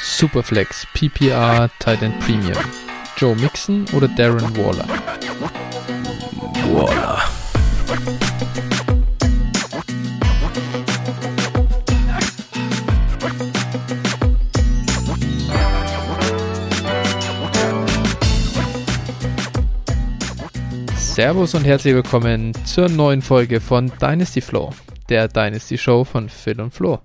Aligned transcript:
Superflex, 0.00 0.86
PPR, 0.94 1.68
Titan 1.80 2.16
Premium. 2.20 2.56
Joe 3.16 3.34
Mixon 3.34 3.84
oder 3.92 4.06
Darren 4.08 4.56
Waller? 4.56 4.86
Waller. 6.72 7.22
Servus 20.96 21.54
und 21.54 21.64
herzlich 21.64 21.94
willkommen 21.94 22.52
zur 22.64 22.88
neuen 22.88 23.20
Folge 23.20 23.60
von 23.60 23.90
Dynasty 24.00 24.40
Flow, 24.40 24.72
der 25.08 25.26
Dynasty 25.26 25.76
Show 25.76 26.04
von 26.04 26.28
Phil 26.28 26.60
und 26.60 26.72
Flo. 26.72 27.00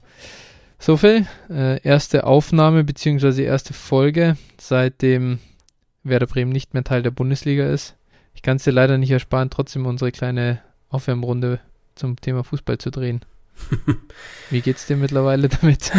So 0.85 0.97
Phil, 0.97 1.25
äh, 1.49 1.81
erste 1.81 2.25
Aufnahme 2.25 2.83
bzw. 2.83 3.41
erste 3.45 3.73
Folge, 3.73 4.35
seitdem 4.59 5.39
Werder 6.03 6.27
Bremen 6.27 6.51
nicht 6.51 6.73
mehr 6.73 6.83
Teil 6.83 7.01
der 7.01 7.11
Bundesliga 7.11 7.69
ist. 7.69 7.95
Ich 8.33 8.41
kann 8.41 8.57
es 8.57 8.65
dir 8.65 8.73
leider 8.73 8.97
nicht 8.97 9.11
ersparen, 9.11 9.49
trotzdem 9.49 9.85
unsere 9.85 10.11
kleine 10.11 10.61
Aufwärmrunde 10.89 11.61
zum 11.95 12.17
Thema 12.17 12.43
Fußball 12.43 12.79
zu 12.79 12.91
drehen. 12.91 13.21
Wie 14.49 14.59
geht's 14.59 14.85
dir 14.85 14.97
mittlerweile 14.97 15.47
damit? 15.47 15.89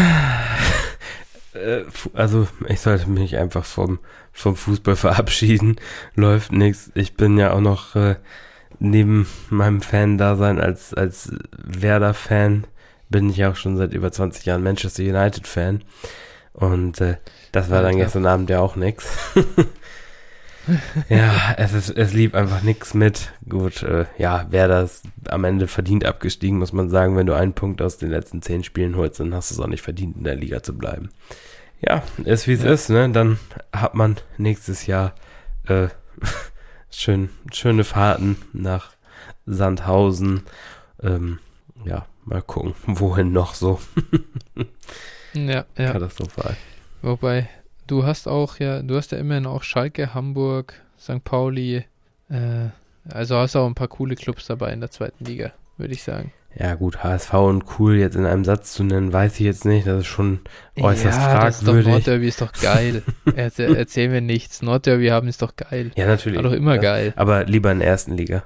Äh, 1.54 1.84
also 2.12 2.46
ich 2.68 2.80
sollte 2.80 3.08
mich 3.08 3.38
einfach 3.38 3.64
vom, 3.64 4.00
vom 4.32 4.54
Fußball 4.54 4.96
verabschieden. 4.96 5.76
Läuft 6.14 6.52
nichts. 6.52 6.90
Ich 6.94 7.14
bin 7.14 7.38
ja 7.38 7.54
auch 7.54 7.60
noch 7.62 7.96
äh, 7.96 8.16
neben 8.80 9.28
meinem 9.48 9.80
Fan-Dasein 9.80 10.60
als, 10.60 10.92
als 10.92 11.32
Werder-Fan 11.56 12.66
bin 13.14 13.30
ich 13.30 13.44
auch 13.44 13.54
schon 13.54 13.76
seit 13.76 13.94
über 13.94 14.10
20 14.10 14.44
Jahren 14.44 14.64
Manchester 14.64 15.04
United-Fan. 15.04 15.84
Und 16.52 17.00
äh, 17.00 17.18
das 17.52 17.70
war 17.70 17.80
dann 17.80 17.94
gestern 17.94 18.26
Abend 18.26 18.50
ja 18.50 18.58
auch 18.58 18.74
nix. 18.74 19.08
ja, 21.08 21.54
es 21.56 21.74
ist, 21.74 21.90
es 21.90 22.12
lief 22.12 22.34
einfach 22.34 22.62
nichts 22.62 22.92
mit. 22.92 23.30
Gut, 23.48 23.84
äh, 23.84 24.06
ja, 24.18 24.46
wer 24.50 24.66
das 24.66 25.04
am 25.28 25.44
Ende 25.44 25.68
verdient 25.68 26.04
abgestiegen, 26.04 26.58
muss 26.58 26.72
man 26.72 26.90
sagen, 26.90 27.16
wenn 27.16 27.28
du 27.28 27.34
einen 27.34 27.52
Punkt 27.52 27.80
aus 27.82 27.98
den 27.98 28.10
letzten 28.10 28.42
zehn 28.42 28.64
Spielen 28.64 28.96
holst, 28.96 29.20
dann 29.20 29.32
hast 29.32 29.52
du 29.52 29.54
es 29.54 29.60
auch 29.60 29.68
nicht 29.68 29.82
verdient, 29.82 30.16
in 30.16 30.24
der 30.24 30.34
Liga 30.34 30.64
zu 30.64 30.76
bleiben. 30.76 31.10
Ja, 31.82 32.02
ist 32.24 32.48
wie 32.48 32.54
es 32.54 32.64
ja. 32.64 32.72
ist, 32.72 32.90
ne? 32.90 33.08
Dann 33.10 33.38
hat 33.72 33.94
man 33.94 34.16
nächstes 34.38 34.88
Jahr 34.88 35.14
äh, 35.68 35.86
schön, 36.90 37.30
schöne 37.52 37.84
Fahrten 37.84 38.38
nach 38.52 38.90
Sandhausen. 39.46 40.42
Ähm, 41.00 41.38
ja, 41.38 41.43
mal 42.24 42.42
gucken, 42.42 42.74
wohin 42.86 43.32
noch 43.32 43.54
so. 43.54 43.80
ja, 45.34 45.64
ja. 45.76 45.92
Katastrophal. 45.92 46.56
Wobei, 47.02 47.48
du 47.86 48.04
hast 48.04 48.28
auch 48.28 48.58
ja, 48.58 48.82
du 48.82 48.96
hast 48.96 49.12
ja 49.12 49.18
immerhin 49.18 49.46
auch 49.46 49.62
Schalke, 49.62 50.14
Hamburg, 50.14 50.74
St. 50.98 51.22
Pauli, 51.24 51.84
äh, 52.30 52.68
also 53.08 53.36
hast 53.36 53.56
auch 53.56 53.66
ein 53.66 53.74
paar 53.74 53.88
coole 53.88 54.14
Clubs 54.14 54.46
dabei 54.46 54.72
in 54.72 54.80
der 54.80 54.90
zweiten 54.90 55.24
Liga, 55.24 55.52
würde 55.76 55.94
ich 55.94 56.02
sagen. 56.02 56.32
Ja 56.56 56.76
gut, 56.76 57.02
HSV 57.02 57.32
und 57.34 57.64
cool 57.78 57.96
jetzt 57.96 58.14
in 58.14 58.26
einem 58.26 58.44
Satz 58.44 58.72
zu 58.74 58.84
nennen, 58.84 59.12
weiß 59.12 59.34
ich 59.34 59.40
jetzt 59.40 59.64
nicht. 59.64 59.88
Das 59.88 60.00
ist 60.00 60.06
schon 60.06 60.38
äußerst 60.76 61.18
ja, 61.18 61.24
fragwürdig. 61.24 61.50
Das 61.50 61.56
ist 61.58 61.66
doch 61.66 61.84
Nordderby 61.84 62.28
ist 62.28 62.40
doch 62.40 62.52
geil. 62.52 63.02
Erzähl, 63.34 63.74
erzähl 63.74 64.08
mir 64.08 64.20
nichts. 64.20 64.62
Nordderby 64.62 65.08
haben 65.08 65.26
ist 65.26 65.42
doch 65.42 65.56
geil. 65.56 65.90
Ja, 65.96 66.06
natürlich. 66.06 66.36
War 66.36 66.44
doch 66.44 66.52
immer 66.52 66.76
ja, 66.76 66.80
geil. 66.80 67.12
Aber 67.16 67.44
lieber 67.44 67.72
in 67.72 67.80
der 67.80 67.88
ersten 67.88 68.16
Liga. 68.16 68.44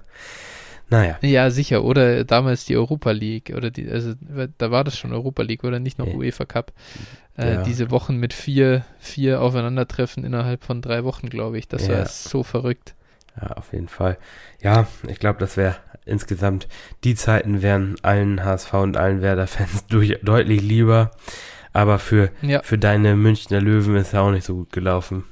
Naja. 0.90 1.18
Ja, 1.20 1.50
sicher. 1.50 1.84
Oder 1.84 2.24
damals 2.24 2.64
die 2.64 2.76
Europa 2.76 3.10
League. 3.10 3.52
Oder 3.54 3.70
die, 3.70 3.90
also 3.90 4.14
da 4.56 4.70
war 4.70 4.84
das 4.84 4.96
schon 4.96 5.12
Europa 5.12 5.42
League 5.42 5.64
oder 5.64 5.78
nicht 5.78 5.98
noch 5.98 6.06
ja. 6.06 6.14
UEFA 6.14 6.44
Cup. 6.44 6.72
Äh, 7.36 7.54
ja. 7.54 7.62
Diese 7.62 7.90
Wochen 7.90 8.16
mit 8.16 8.32
vier, 8.32 8.84
vier 8.98 9.42
Aufeinandertreffen 9.42 10.24
innerhalb 10.24 10.64
von 10.64 10.82
drei 10.82 11.04
Wochen, 11.04 11.28
glaube 11.28 11.58
ich. 11.58 11.68
Das 11.68 11.86
ja. 11.86 11.98
war 11.98 12.06
so 12.06 12.42
verrückt. 12.42 12.94
Ja, 13.40 13.48
auf 13.56 13.72
jeden 13.72 13.88
Fall. 13.88 14.18
Ja, 14.62 14.86
ich 15.06 15.18
glaube, 15.18 15.38
das 15.38 15.56
wäre 15.56 15.76
insgesamt, 16.06 16.68
die 17.04 17.14
Zeiten 17.14 17.62
wären 17.62 17.96
allen 18.02 18.44
HSV 18.44 18.72
und 18.74 18.96
allen 18.96 19.20
Werder-Fans 19.20 19.86
deutlich 20.22 20.62
lieber. 20.62 21.10
Aber 21.72 21.98
für, 21.98 22.30
für 22.62 22.78
deine 22.78 23.14
Münchner 23.14 23.60
Löwen 23.60 23.94
ist 23.96 24.14
ja 24.14 24.22
auch 24.22 24.30
nicht 24.30 24.44
so 24.44 24.56
gut 24.56 24.72
gelaufen. 24.72 25.24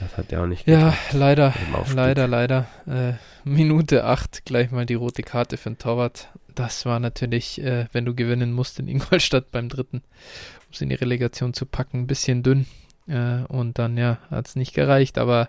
Das 0.00 0.16
hat 0.16 0.32
ja 0.32 0.42
auch 0.42 0.46
nicht 0.46 0.66
Ja, 0.66 0.94
leider, 1.12 1.54
leider, 1.94 2.26
leider. 2.26 2.66
Äh, 2.86 3.12
Minute 3.44 4.04
8 4.04 4.44
gleich 4.44 4.70
mal 4.70 4.86
die 4.86 4.94
rote 4.94 5.22
Karte 5.22 5.56
für 5.56 5.70
den 5.70 5.78
Torwart. 5.78 6.28
Das 6.54 6.86
war 6.86 7.00
natürlich, 7.00 7.62
äh, 7.62 7.86
wenn 7.92 8.04
du 8.04 8.14
gewinnen 8.14 8.52
musst 8.52 8.78
in 8.78 8.88
Ingolstadt 8.88 9.50
beim 9.50 9.68
dritten, 9.68 9.98
um 9.98 10.72
es 10.72 10.80
in 10.80 10.88
die 10.88 10.96
Relegation 10.96 11.54
zu 11.54 11.66
packen, 11.66 12.00
ein 12.00 12.06
bisschen 12.06 12.42
dünn. 12.42 12.66
Äh, 13.06 13.44
und 13.48 13.78
dann, 13.78 13.96
ja, 13.96 14.18
hat 14.30 14.48
es 14.48 14.56
nicht 14.56 14.74
gereicht. 14.74 15.18
Aber 15.18 15.48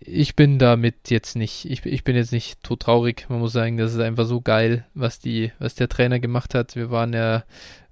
ich 0.00 0.36
bin 0.36 0.58
damit 0.58 1.10
jetzt 1.10 1.36
nicht, 1.36 1.70
ich, 1.70 1.84
ich 1.84 2.04
bin 2.04 2.16
jetzt 2.16 2.32
nicht 2.32 2.62
tot 2.62 2.80
traurig. 2.80 3.26
Man 3.28 3.40
muss 3.40 3.52
sagen, 3.52 3.76
das 3.76 3.92
ist 3.92 4.00
einfach 4.00 4.26
so 4.26 4.40
geil, 4.40 4.84
was 4.94 5.18
die, 5.18 5.52
was 5.58 5.74
der 5.74 5.88
Trainer 5.88 6.18
gemacht 6.18 6.54
hat. 6.54 6.76
Wir 6.76 6.90
waren 6.90 7.12
ja 7.12 7.44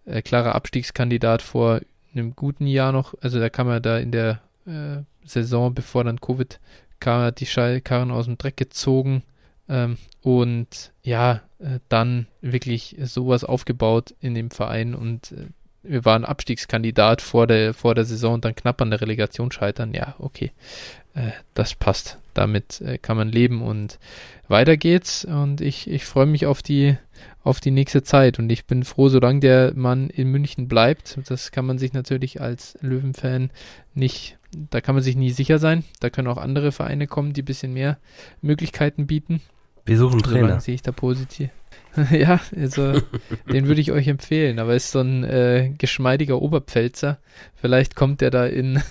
äh, 0.07 0.23
klarer 0.23 0.55
Abstiegskandidat 0.55 1.43
vor 1.43 1.81
einem 2.15 2.35
guten 2.35 2.67
Jahr 2.67 2.93
noch. 2.93 3.15
Also 3.21 3.39
da 3.39 3.49
kam 3.49 3.69
er 3.69 3.81
da 3.81 3.99
in 3.99 4.13
der 4.13 4.41
äh, 4.67 5.03
Saison, 5.25 5.75
bevor 5.75 6.05
dann 6.05 6.21
Covid 6.21 6.61
kam, 6.99 7.35
die 7.35 7.47
Schallkarren 7.47 8.11
aus 8.11 8.27
dem 8.27 8.39
Dreck 8.39 8.57
gezogen. 8.57 9.23
Ähm, 9.69 9.97
und 10.21 10.93
ja, 11.03 11.43
äh, 11.59 11.79
dann 11.89 12.27
wirklich 12.41 12.97
sowas 13.03 13.45
aufgebaut 13.45 14.15
in 14.21 14.35
dem 14.35 14.51
Verein 14.51 14.95
und 14.95 15.33
äh, 15.33 15.47
wir 15.83 16.05
waren 16.05 16.27
Abstiegskandidat 16.27 17.23
vor 17.23 17.47
der, 17.47 17.73
vor 17.73 17.95
der 17.95 18.05
Saison 18.05 18.35
und 18.35 18.45
dann 18.45 18.55
knapp 18.55 18.83
an 18.83 18.91
der 18.91 19.01
Relegation 19.01 19.51
scheitern. 19.51 19.95
Ja, 19.95 20.15
okay 20.19 20.53
äh, 21.15 21.31
das 21.55 21.75
passt. 21.75 22.19
Damit 22.35 22.81
äh, 22.81 22.99
kann 22.99 23.17
man 23.17 23.29
leben 23.29 23.63
und 23.63 23.99
weiter 24.49 24.77
geht's. 24.77 25.25
Und 25.25 25.61
ich, 25.61 25.91
ich 25.91 26.05
freue 26.05 26.27
mich 26.27 26.47
auf 26.47 26.63
die, 26.63 26.97
auf 27.43 27.61
die 27.61 27.71
nächste 27.71 28.03
Zeit. 28.03 28.39
Und 28.39 28.51
ich 28.51 28.67
bin 28.67 28.85
froh, 28.85 29.09
solange 29.09 29.41
der 29.41 29.73
Mann 29.75 30.11
in 30.11 30.29
München 30.29 30.69
bleibt. 30.69 31.19
Das 31.29 31.51
kann 31.51 31.67
man 31.67 31.79
sich 31.79 31.93
natürlich 31.93 32.41
als 32.41 32.79
Löwenfan 32.81 33.51
nicht, 33.95 34.39
da 34.53 34.81
kann 34.81 34.95
man 34.95 35.05
sich 35.05 35.17
nie 35.17 35.31
sicher 35.31 35.59
sein. 35.59 35.85
Da 36.01 36.11
können 36.11 36.29
auch 36.29 36.39
andere 36.39 36.73
Vereine 36.73 37.07
kommen, 37.07 37.33
die 37.33 37.43
ein 37.43 37.47
bisschen 37.47 37.73
mehr 37.73 37.99
Möglichkeiten 38.41 39.07
bieten. 39.07 39.41
Wir 39.87 39.97
suchen 39.97 40.23
Trainer. 40.23 40.61
sehe 40.61 40.75
ich 40.75 40.83
da 40.83 40.93
positiv. 40.93 41.51
ja, 42.11 42.41
also 42.57 43.01
den 43.53 43.67
würde 43.67 43.81
ich 43.81 43.91
euch 43.91 44.07
empfehlen, 44.07 44.59
aber 44.59 44.75
ist 44.75 44.93
so 44.93 45.01
ein 45.01 45.25
äh, 45.25 45.73
geschmeidiger 45.77 46.41
Oberpfälzer. 46.41 47.19
Vielleicht 47.57 47.97
kommt 47.97 48.21
der 48.21 48.31
da 48.31 48.47
in, 48.47 48.83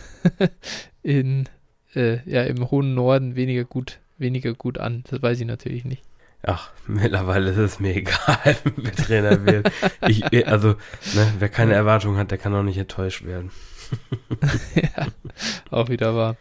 in 1.01 1.47
äh, 1.95 2.19
ja 2.29 2.43
im 2.43 2.69
hohen 2.71 2.93
Norden 2.95 3.35
weniger 3.35 3.63
gut, 3.63 3.99
weniger 4.17 4.53
gut 4.53 4.77
an. 4.77 5.03
Das 5.09 5.21
weiß 5.21 5.39
ich 5.39 5.47
natürlich 5.47 5.85
nicht. 5.85 6.03
Ach, 6.43 6.71
mittlerweile 6.87 7.51
ist 7.51 7.57
es 7.57 7.79
mir 7.79 7.95
egal, 7.95 8.55
wer 8.75 8.95
Trainer 8.95 9.45
wird. 9.45 9.71
Ich, 10.07 10.31
äh, 10.31 10.45
also, 10.45 10.69
ne, 11.13 11.33
wer 11.37 11.49
keine 11.49 11.73
Erwartung 11.73 12.17
hat, 12.17 12.31
der 12.31 12.37
kann 12.37 12.55
auch 12.55 12.63
nicht 12.63 12.77
enttäuscht 12.77 13.25
werden. 13.25 13.51
ja, 14.75 15.07
auch 15.71 15.89
wieder 15.89 16.15
wahr. 16.15 16.37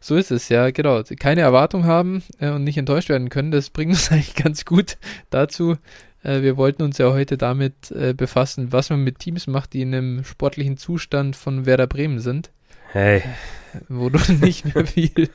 So 0.00 0.16
ist 0.16 0.30
es, 0.30 0.48
ja, 0.48 0.70
genau. 0.70 1.02
Keine 1.18 1.42
Erwartung 1.42 1.84
haben 1.84 2.22
äh, 2.38 2.50
und 2.50 2.64
nicht 2.64 2.78
enttäuscht 2.78 3.08
werden 3.08 3.28
können, 3.28 3.50
das 3.50 3.70
bringt 3.70 3.90
uns 3.92 4.10
eigentlich 4.10 4.34
ganz 4.34 4.64
gut 4.64 4.98
dazu. 5.30 5.76
Äh, 6.22 6.42
wir 6.42 6.56
wollten 6.56 6.82
uns 6.82 6.98
ja 6.98 7.12
heute 7.12 7.36
damit 7.36 7.90
äh, 7.90 8.14
befassen, 8.14 8.72
was 8.72 8.90
man 8.90 9.04
mit 9.04 9.18
Teams 9.18 9.46
macht, 9.46 9.72
die 9.72 9.82
in 9.82 9.94
einem 9.94 10.24
sportlichen 10.24 10.76
Zustand 10.76 11.36
von 11.36 11.66
Werder 11.66 11.86
Bremen 11.86 12.18
sind. 12.18 12.50
Hey. 12.92 13.22
Wo 13.88 14.10
du 14.10 14.18
nicht 14.40 14.74
mehr 14.74 14.86
viel 14.86 15.30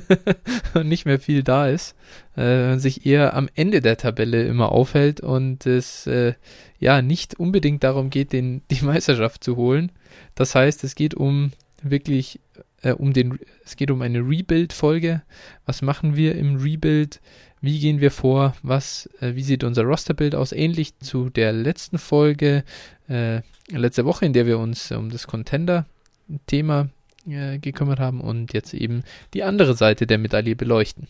nicht 0.82 1.06
mehr 1.06 1.20
viel 1.20 1.42
da 1.42 1.68
ist, 1.68 1.94
äh, 2.36 2.76
sich 2.76 3.06
eher 3.06 3.34
am 3.34 3.48
Ende 3.54 3.80
der 3.80 3.96
Tabelle 3.96 4.44
immer 4.44 4.72
aufhält 4.72 5.20
und 5.20 5.66
es 5.66 6.06
äh, 6.06 6.34
ja 6.78 7.02
nicht 7.02 7.38
unbedingt 7.38 7.84
darum 7.84 8.10
geht, 8.10 8.32
den, 8.32 8.62
die 8.70 8.84
Meisterschaft 8.84 9.44
zu 9.44 9.56
holen. 9.56 9.92
Das 10.34 10.54
heißt, 10.54 10.84
es 10.84 10.94
geht 10.94 11.14
um 11.14 11.52
wirklich 11.82 12.40
äh, 12.82 12.92
um 12.92 13.12
den, 13.12 13.38
es 13.64 13.76
geht 13.76 13.90
um 13.90 14.02
eine 14.02 14.20
Rebuild-Folge. 14.20 15.22
Was 15.66 15.82
machen 15.82 16.16
wir 16.16 16.34
im 16.36 16.56
Rebuild? 16.56 17.20
Wie 17.60 17.78
gehen 17.78 18.00
wir 18.00 18.10
vor? 18.10 18.54
Was, 18.62 19.08
äh, 19.20 19.34
wie 19.34 19.42
sieht 19.42 19.64
unser 19.64 19.84
Rosterbild 19.84 20.34
aus? 20.34 20.52
Ähnlich 20.52 20.98
zu 20.98 21.30
der 21.30 21.52
letzten 21.52 21.98
Folge, 21.98 22.64
äh, 23.08 23.40
letzte 23.68 24.04
Woche, 24.04 24.26
in 24.26 24.32
der 24.32 24.46
wir 24.46 24.58
uns 24.58 24.90
um 24.90 25.10
das 25.10 25.26
Contender 25.26 25.86
Thema 26.46 26.88
äh, 27.26 27.58
gekümmert 27.58 28.00
haben 28.00 28.20
und 28.20 28.52
jetzt 28.52 28.74
eben 28.74 29.02
die 29.34 29.42
andere 29.42 29.74
Seite 29.74 30.06
der 30.06 30.18
Medaille 30.18 30.56
beleuchten. 30.56 31.08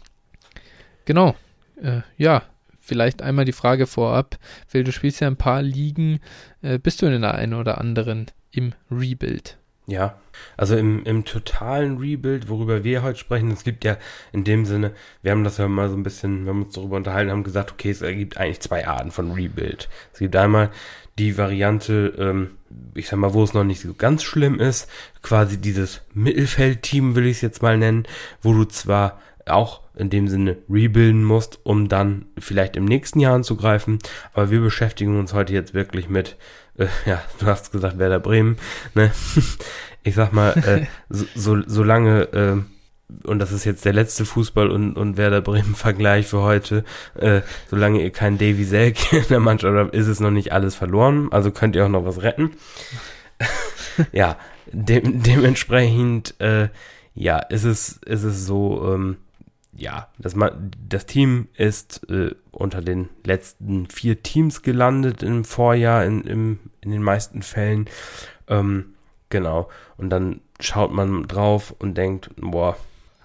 Genau. 1.05 1.35
Äh, 1.81 2.03
ja, 2.17 2.43
vielleicht 2.81 3.23
einmal 3.23 3.44
die 3.44 3.53
Frage 3.53 3.87
vorab. 3.87 4.38
Phil, 4.67 4.85
du 4.85 4.93
spielst 4.93 5.20
ja 5.20 5.29
ein 5.29 5.37
paar 5.37 5.62
Ligen. 5.62 6.20
Äh, 6.61 6.79
bist 6.79 7.03
du 7.03 7.06
in 7.06 7.23
der 7.23 7.35
einen 7.35 7.55
oder 7.55 7.79
anderen 7.79 8.26
im 8.50 8.73
Rebuild? 8.91 9.59
Ja, 9.87 10.20
also 10.56 10.76
im, 10.76 11.05
im 11.05 11.25
totalen 11.25 11.99
Rebuild, 11.99 12.49
worüber 12.49 12.84
wir 12.84 13.02
heute 13.02 13.19
sprechen, 13.19 13.50
es 13.50 13.64
gibt 13.64 13.84
ja 13.84 13.96
in 14.32 14.44
dem 14.44 14.64
Sinne, 14.64 14.93
wir 15.23 15.32
haben 15.32 15.43
das 15.43 15.58
ja 15.58 15.67
mal 15.67 15.88
so 15.88 15.96
ein 15.96 16.05
bisschen, 16.05 16.44
wir 16.44 16.50
haben 16.50 16.62
uns 16.62 16.75
darüber 16.75 16.96
unterhalten, 16.96 17.32
haben 17.32 17.43
gesagt, 17.43 17.73
okay, 17.73 17.90
es 17.90 18.00
gibt 18.00 18.37
eigentlich 18.37 18.61
zwei 18.61 18.87
Arten 18.87 19.11
von 19.11 19.32
Rebuild. 19.32 19.88
Es 20.12 20.20
gibt 20.20 20.37
einmal 20.37 20.70
die 21.19 21.37
Variante, 21.37 22.14
ähm, 22.17 22.52
ich 22.94 23.08
sag 23.08 23.19
mal, 23.19 23.34
wo 23.34 23.43
es 23.43 23.55
noch 23.55 23.64
nicht 23.64 23.81
so 23.81 23.93
ganz 23.93 24.23
schlimm 24.23 24.61
ist, 24.61 24.88
quasi 25.20 25.61
dieses 25.61 26.02
Mittelfeldteam 26.14 27.17
will 27.17 27.26
ich 27.26 27.37
es 27.37 27.43
jetzt 27.43 27.62
mal 27.62 27.76
nennen, 27.76 28.05
wo 28.40 28.52
du 28.52 28.64
zwar 28.64 29.20
auch 29.46 29.82
in 29.94 30.11
dem 30.11 30.28
Sinne 30.28 30.58
rebuilden 30.70 31.25
musst, 31.25 31.58
um 31.64 31.88
dann 31.88 32.26
vielleicht 32.38 32.76
im 32.76 32.85
nächsten 32.85 33.20
Jahr 33.20 33.35
anzugreifen, 33.35 33.99
aber 34.32 34.50
wir 34.50 34.61
beschäftigen 34.61 35.19
uns 35.19 35.35
heute 35.35 35.52
jetzt 35.52 35.75
wirklich 35.75 36.08
mit 36.08 36.37
äh, 36.79 36.87
ja, 37.07 37.23
du 37.39 37.47
hast 37.47 37.73
gesagt 37.73 37.99
Werder 37.99 38.21
Bremen, 38.21 38.57
ne? 38.95 39.11
Ich 40.05 40.17
sag 40.17 40.33
mal, 40.33 40.51
äh, 40.51 40.87
so, 41.09 41.27
so, 41.37 41.63
solange, 41.65 42.23
äh, 42.33 42.57
und 43.25 43.39
das 43.39 43.53
ist 43.53 43.65
jetzt 43.65 43.85
der 43.85 43.93
letzte 43.93 44.25
Fußball- 44.25 44.71
und, 44.71 44.97
und 44.97 45.17
Werder 45.17 45.41
Bremen-Vergleich 45.41 46.27
für 46.29 46.41
heute, 46.41 46.85
äh, 47.15 47.43
solange 47.71 48.03
ihr 48.03 48.11
keinen 48.11 48.37
Davy 48.37 48.65
Selk 48.65 49.13
in 49.13 49.29
der 49.29 49.39
Mannschaft 49.39 49.77
habt, 49.77 49.95
ist 49.95 50.09
es 50.09 50.19
noch 50.19 50.33
nicht 50.33 50.53
alles 50.53 50.75
verloren, 50.75 51.29
also 51.31 51.53
könnt 51.53 51.77
ihr 51.77 51.85
auch 51.85 51.91
noch 51.91 52.05
was 52.05 52.23
retten. 52.23 52.51
ja, 54.13 54.37
de 54.73 55.01
dementsprechend, 55.05 56.35
äh, 56.41 56.69
ja, 57.15 57.39
ist 57.39 57.65
es, 57.65 58.01
ist 58.05 58.25
es 58.25 58.45
so, 58.45 58.93
ähm, 58.93 59.19
ja, 59.75 60.09
das, 60.19 60.35
das 60.89 61.07
Team 61.07 61.49
ist 61.55 62.09
äh, 62.11 62.35
unter 62.51 62.83
den 62.83 63.09
letzten 63.25 63.87
vier 63.89 64.23
Teams 64.23 64.63
gelandet 64.63 65.23
im 65.23 65.45
Vorjahr, 65.45 66.05
in, 66.05 66.23
im, 66.23 66.59
in 66.81 66.91
den 66.91 67.03
meisten 67.03 67.43
Fällen. 67.43 67.89
Ähm, 68.49 68.95
genau. 69.31 69.71
Und 69.97 70.11
dann 70.11 70.41
schaut 70.61 70.93
man 70.93 71.27
drauf 71.27 71.75
und 71.79 71.97
denkt, 71.97 72.31
boah, 72.37 72.77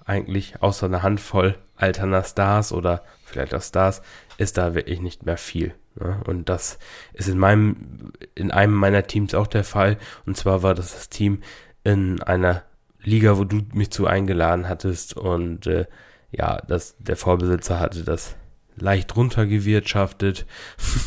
eigentlich 0.04 0.62
außer 0.62 0.86
einer 0.86 1.02
Handvoll 1.02 1.56
alterner 1.76 2.24
Stars 2.24 2.72
oder 2.72 3.04
vielleicht 3.24 3.54
auch 3.54 3.62
Stars, 3.62 4.02
ist 4.38 4.56
da 4.56 4.74
wirklich 4.74 5.00
nicht 5.00 5.26
mehr 5.26 5.36
viel. 5.36 5.74
Ne? 5.96 6.20
Und 6.26 6.48
das 6.48 6.78
ist 7.12 7.28
in 7.28 7.38
meinem, 7.38 8.12
in 8.34 8.50
einem 8.50 8.74
meiner 8.74 9.06
Teams 9.06 9.34
auch 9.34 9.46
der 9.46 9.64
Fall. 9.64 9.98
Und 10.26 10.36
zwar 10.36 10.62
war 10.62 10.74
das 10.74 10.94
das 10.94 11.08
Team 11.10 11.42
in 11.84 12.22
einer 12.22 12.62
Liga, 13.00 13.38
wo 13.38 13.44
du 13.44 13.60
mich 13.74 13.90
zu 13.90 14.06
eingeladen 14.06 14.68
hattest 14.68 15.16
und 15.16 15.66
äh, 15.66 15.86
ja, 16.30 16.60
das, 16.66 16.96
der 16.98 17.16
Vorbesitzer 17.16 17.80
hatte 17.80 18.04
das 18.04 18.36
leicht 18.76 19.16
runtergewirtschaftet, 19.16 20.46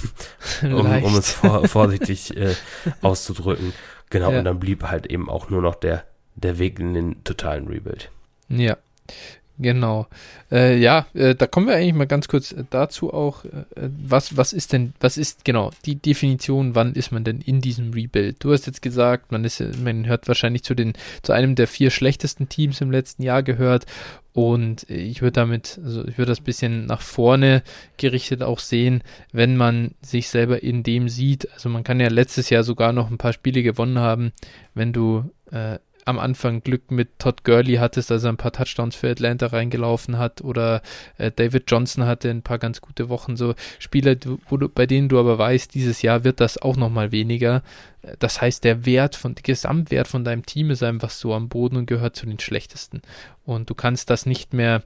um, 0.63 0.83
leicht. 0.83 1.05
um 1.05 1.15
es 1.15 1.31
vor, 1.31 1.67
vorsichtig 1.67 2.35
äh, 2.35 2.55
auszudrücken. 3.01 3.73
Genau, 4.09 4.31
ja. 4.31 4.39
und 4.39 4.45
dann 4.45 4.59
blieb 4.59 4.83
halt 4.83 5.07
eben 5.07 5.29
auch 5.29 5.49
nur 5.49 5.61
noch 5.61 5.75
der, 5.75 6.03
der 6.35 6.59
Weg 6.59 6.79
in 6.79 6.93
den 6.93 7.23
totalen 7.23 7.67
Rebuild. 7.67 8.11
Ja, 8.49 8.77
Genau. 9.61 10.07
Äh, 10.51 10.79
ja, 10.79 11.05
äh, 11.13 11.35
da 11.35 11.45
kommen 11.45 11.67
wir 11.67 11.75
eigentlich 11.75 11.93
mal 11.93 12.07
ganz 12.07 12.27
kurz 12.27 12.51
äh, 12.51 12.63
dazu 12.71 13.13
auch. 13.13 13.45
Äh, 13.45 13.65
was, 13.75 14.35
was 14.35 14.53
ist 14.53 14.73
denn, 14.73 14.93
was 14.99 15.17
ist 15.17 15.45
genau 15.45 15.69
die 15.85 15.95
Definition, 15.95 16.73
wann 16.73 16.93
ist 16.93 17.11
man 17.11 17.23
denn 17.23 17.41
in 17.41 17.61
diesem 17.61 17.93
Rebuild? 17.93 18.43
Du 18.43 18.51
hast 18.51 18.65
jetzt 18.65 18.81
gesagt, 18.81 19.31
man 19.31 19.45
ist, 19.45 19.63
man 19.83 20.07
hört 20.07 20.27
wahrscheinlich 20.27 20.63
zu 20.63 20.73
den, 20.73 20.93
zu 21.21 21.31
einem 21.31 21.53
der 21.53 21.67
vier 21.67 21.91
schlechtesten 21.91 22.49
Teams 22.49 22.81
im 22.81 22.89
letzten 22.89 23.21
Jahr 23.21 23.43
gehört. 23.43 23.85
Und 24.33 24.89
ich 24.89 25.21
würde 25.21 25.33
damit, 25.33 25.79
also 25.83 26.07
ich 26.07 26.17
würde 26.17 26.31
das 26.31 26.41
bisschen 26.41 26.85
nach 26.87 27.01
vorne 27.01 27.61
gerichtet 27.97 28.41
auch 28.41 28.59
sehen, 28.59 29.03
wenn 29.31 29.57
man 29.57 29.91
sich 30.01 30.29
selber 30.29 30.63
in 30.63 30.81
dem 30.81 31.07
sieht. 31.07 31.51
Also 31.53 31.69
man 31.69 31.83
kann 31.83 31.99
ja 31.99 32.07
letztes 32.07 32.49
Jahr 32.49 32.63
sogar 32.63 32.93
noch 32.93 33.11
ein 33.11 33.17
paar 33.19 33.33
Spiele 33.33 33.61
gewonnen 33.61 33.99
haben, 33.99 34.31
wenn 34.73 34.91
du 34.93 35.29
äh, 35.51 35.77
am 36.05 36.19
Anfang 36.19 36.63
Glück 36.63 36.91
mit 36.91 37.19
Todd 37.19 37.43
Gurley 37.43 37.75
hattest, 37.75 38.11
als 38.11 38.23
er 38.23 38.29
ein 38.31 38.37
paar 38.37 38.51
Touchdowns 38.51 38.95
für 38.95 39.09
Atlanta 39.09 39.47
reingelaufen 39.47 40.17
hat 40.17 40.41
oder 40.41 40.81
äh, 41.17 41.31
David 41.31 41.63
Johnson 41.67 42.05
hatte 42.05 42.29
ein 42.29 42.41
paar 42.41 42.59
ganz 42.59 42.81
gute 42.81 43.09
Wochen, 43.09 43.35
so 43.35 43.55
Spieler, 43.79 44.15
wo 44.49 44.57
du, 44.57 44.69
bei 44.69 44.85
denen 44.85 45.09
du 45.09 45.19
aber 45.19 45.37
weißt, 45.37 45.73
dieses 45.73 46.01
Jahr 46.01 46.23
wird 46.23 46.39
das 46.39 46.57
auch 46.57 46.77
nochmal 46.77 47.11
weniger. 47.11 47.63
Das 48.19 48.41
heißt, 48.41 48.63
der 48.63 48.85
Wert 48.85 49.15
von, 49.15 49.35
der 49.35 49.43
Gesamtwert 49.43 50.07
von 50.07 50.23
deinem 50.23 50.45
Team 50.45 50.71
ist 50.71 50.83
einfach 50.83 51.11
so 51.11 51.33
am 51.33 51.49
Boden 51.49 51.77
und 51.77 51.85
gehört 51.85 52.15
zu 52.15 52.25
den 52.25 52.39
schlechtesten. 52.39 53.01
Und 53.45 53.69
du 53.69 53.75
kannst 53.75 54.09
das 54.09 54.25
nicht 54.25 54.53
mehr 54.53 54.83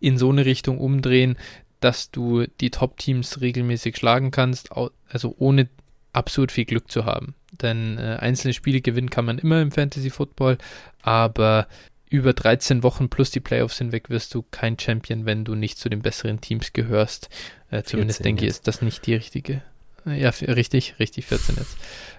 in 0.00 0.18
so 0.18 0.30
eine 0.30 0.44
Richtung 0.44 0.78
umdrehen, 0.78 1.36
dass 1.80 2.10
du 2.10 2.46
die 2.60 2.70
Top-Teams 2.70 3.40
regelmäßig 3.40 3.96
schlagen 3.96 4.30
kannst, 4.30 4.70
also 5.08 5.34
ohne 5.38 5.68
absurd 6.12 6.50
viel 6.50 6.64
Glück 6.64 6.90
zu 6.90 7.04
haben. 7.04 7.34
Denn 7.62 7.98
äh, 7.98 8.16
einzelne 8.20 8.54
Spiele 8.54 8.80
gewinnen 8.80 9.10
kann 9.10 9.24
man 9.24 9.38
immer 9.38 9.60
im 9.60 9.72
Fantasy 9.72 10.10
Football, 10.10 10.58
aber 11.02 11.66
über 12.08 12.32
13 12.32 12.82
Wochen 12.82 13.08
plus 13.08 13.30
die 13.30 13.40
Playoffs 13.40 13.78
hinweg 13.78 14.10
wirst 14.10 14.34
du 14.34 14.44
kein 14.50 14.78
Champion, 14.78 15.26
wenn 15.26 15.44
du 15.44 15.54
nicht 15.54 15.78
zu 15.78 15.88
den 15.88 16.02
besseren 16.02 16.40
Teams 16.40 16.72
gehörst. 16.72 17.28
Äh, 17.70 17.82
zumindest 17.82 18.24
denke 18.24 18.44
ich, 18.44 18.50
ist 18.50 18.68
das 18.68 18.82
nicht 18.82 19.06
die 19.06 19.14
richtige. 19.14 19.62
Ja, 20.04 20.30
richtig, 20.30 20.94
richtig, 21.00 21.26
14 21.26 21.56
jetzt. 21.56 21.76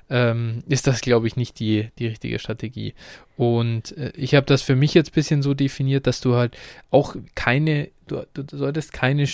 Ähm, 0.09 0.61
ist 0.67 0.87
das, 0.87 0.99
glaube 0.99 1.27
ich, 1.27 1.37
nicht 1.37 1.57
die, 1.59 1.89
die 1.99 2.07
richtige 2.07 2.37
Strategie. 2.37 2.93
Und 3.37 3.97
äh, 3.97 4.11
ich 4.17 4.35
habe 4.35 4.45
das 4.45 4.61
für 4.61 4.75
mich 4.75 4.93
jetzt 4.93 5.11
ein 5.11 5.15
bisschen 5.15 5.41
so 5.41 5.53
definiert, 5.53 6.05
dass 6.05 6.19
du 6.19 6.35
halt 6.35 6.57
auch 6.91 7.15
keine, 7.33 7.89
du, 8.07 8.25
du 8.33 8.57
solltest 8.57 8.91
keine 8.91 9.25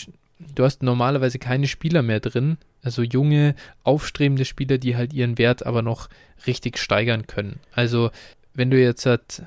du 0.55 0.63
hast 0.63 0.83
normalerweise 0.83 1.39
keine 1.39 1.67
Spieler 1.67 2.01
mehr 2.01 2.19
drin, 2.19 2.57
also 2.83 3.01
junge, 3.01 3.55
aufstrebende 3.83 4.45
Spieler, 4.45 4.77
die 4.77 4.95
halt 4.95 5.13
ihren 5.13 5.37
Wert 5.37 5.65
aber 5.65 5.81
noch 5.81 6.09
richtig 6.45 6.77
steigern 6.77 7.25
können. 7.25 7.59
Also, 7.71 8.11
wenn 8.53 8.69
du 8.69 8.79
jetzt 8.79 9.05
halt, 9.05 9.43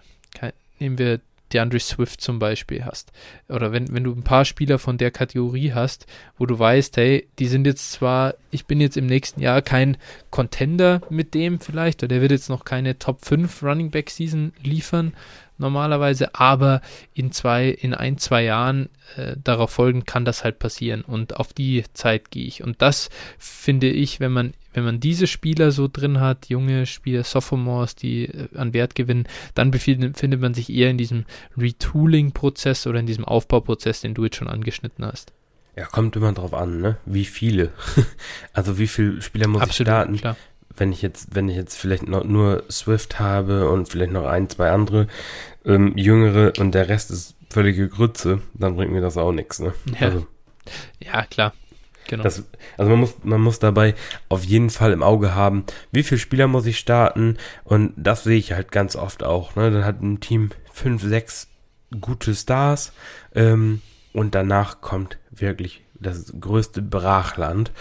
nehmen 0.79 0.99
wir 0.99 1.21
DeAndre 1.53 1.81
Swift 1.81 2.21
zum 2.21 2.39
Beispiel 2.39 2.85
hast, 2.85 3.13
oder 3.49 3.73
wenn, 3.73 3.93
wenn 3.93 4.05
du 4.05 4.13
ein 4.13 4.23
paar 4.25 4.45
Spieler 4.45 4.79
von 4.79 4.99
der 4.99 5.11
Kategorie 5.11 5.73
hast, 5.73 6.07
wo 6.39 6.47
du 6.47 6.59
weißt, 6.59 6.97
hey, 6.97 7.29
die 7.39 7.47
sind 7.47 7.67
jetzt 7.67 7.93
zwar, 7.93 8.35
ich 8.51 8.67
bin 8.67 8.81
jetzt 8.81 8.97
im 8.97 9.07
nächsten 9.07 9.41
Jahr 9.41 9.63
kein 9.63 9.97
Contender 10.31 11.01
mit 11.11 11.35
dem 11.35 11.61
vielleicht, 11.61 12.03
oder 12.03 12.09
der 12.09 12.21
wird 12.21 12.33
jetzt 12.33 12.49
noch 12.49 12.65
keine 12.65 12.99
Top 12.99 13.25
5 13.25 13.63
Running 13.63 13.91
Back 13.91 14.11
Season 14.11 14.53
liefern, 14.63 15.13
normalerweise, 15.59 16.35
aber 16.35 16.81
in 17.15 17.33
zwei, 17.33 17.69
in 17.69 17.95
ein, 17.95 18.19
zwei 18.19 18.45
Jahren 18.45 18.89
äh, 19.17 19.37
darauf 19.43 19.71
folgen 19.71 20.05
kann 20.05 20.25
das 20.25 20.45
halt 20.45 20.59
passieren 20.59 21.03
und 21.03 21.37
auf 21.37 21.53
die 21.53 21.85
Zeit 21.95 22.31
gehe 22.31 22.47
ich. 22.47 22.63
Und 22.63 22.83
das 22.83 23.09
finde 23.39 23.89
ich, 23.89 24.21
wenn 24.21 24.33
man, 24.33 24.55
wenn 24.77 24.85
man 24.85 25.01
diese 25.01 25.27
Spieler 25.27 25.73
so 25.73 25.89
drin 25.91 26.21
hat, 26.21 26.51
junge 26.51 26.85
Spieler, 26.85 27.25
Sophomores, 27.25 27.97
die 27.97 28.27
äh, 28.27 28.49
an 28.55 28.75
Wert 28.75 28.95
gewinnen, 28.95 29.27
dann 29.55 29.71
befindet 29.71 30.41
man 30.41 30.53
sich 30.53 30.71
eher 30.71 30.91
in 30.91 30.99
diesem 30.99 31.25
Retooling-Prozess 31.57 32.87
oder 32.87 33.01
in 33.01 33.07
diesem 33.07 33.25
Aufbauprozess, 33.25 34.03
den 34.03 34.13
du 34.13 34.25
jetzt 34.25 34.37
schon 34.37 34.49
angeschnitten 34.49 35.05
hast. 35.05 35.33
Ja, 35.77 35.87
kommt 35.87 36.15
immer 36.15 36.33
drauf 36.33 36.53
an, 36.53 36.81
ne? 36.81 36.99
Wie 37.07 37.25
viele. 37.25 37.73
also 38.53 38.79
wie 38.79 38.87
viele 38.87 39.23
Spieler 39.23 39.49
muss 39.49 39.63
Absolut, 39.63 39.89
ich 39.89 39.93
starten? 39.93 40.17
Klar 40.17 40.37
wenn 40.79 40.93
ich 40.93 41.01
jetzt, 41.01 41.35
wenn 41.35 41.49
ich 41.49 41.57
jetzt 41.57 41.79
vielleicht 41.79 42.07
noch 42.07 42.25
nur 42.25 42.65
Swift 42.71 43.19
habe 43.19 43.71
und 43.71 43.89
vielleicht 43.89 44.13
noch 44.13 44.27
ein, 44.27 44.51
zwei 44.51 44.71
andere 44.71 45.07
ähm, 45.65 45.97
jüngere 45.97 46.53
und 46.59 46.75
der 46.75 46.91
Rest 46.91 47.11
ist 47.11 47.35
völlige 47.49 47.89
Grütze, 47.89 48.43
dann 48.53 48.77
bringt 48.77 48.93
mir 48.93 49.01
das 49.01 49.17
auch 49.17 49.33
nichts. 49.33 49.59
Ne? 49.59 49.73
Ja. 49.99 50.09
Also, 50.09 50.27
ja, 51.03 51.25
klar. 51.25 51.55
Genau. 52.09 52.23
Das, 52.23 52.45
also 52.77 52.91
man 52.91 53.01
muss, 53.01 53.15
man 53.23 53.41
muss 53.41 53.59
dabei 53.59 53.95
auf 54.29 54.45
jeden 54.45 54.71
Fall 54.71 54.93
im 54.93 55.03
Auge 55.03 55.35
haben, 55.35 55.65
wie 55.91 56.03
viele 56.03 56.19
Spieler 56.19 56.47
muss 56.47 56.67
ich 56.67 56.79
starten 56.79 57.37
und 57.65 57.93
das 57.97 58.25
sehe 58.25 58.39
ich 58.39 58.53
halt 58.53 58.73
ganz 58.73 58.97
oft 58.97 59.25
auch. 59.25 59.57
Ne? 59.57 59.71
Dann 59.71 59.85
hat 59.85 60.03
ein 60.03 60.21
Team 60.21 60.51
fünf, 60.73 61.03
sechs 61.03 61.49
gute 62.01 62.35
Stars 62.35 62.93
ähm, 63.35 63.83
und 64.13 64.35
danach 64.35 64.81
kommt 64.81 65.19
wirklich 65.31 65.83
das 65.95 66.33
größte 66.39 66.83
Brachland. 66.83 67.73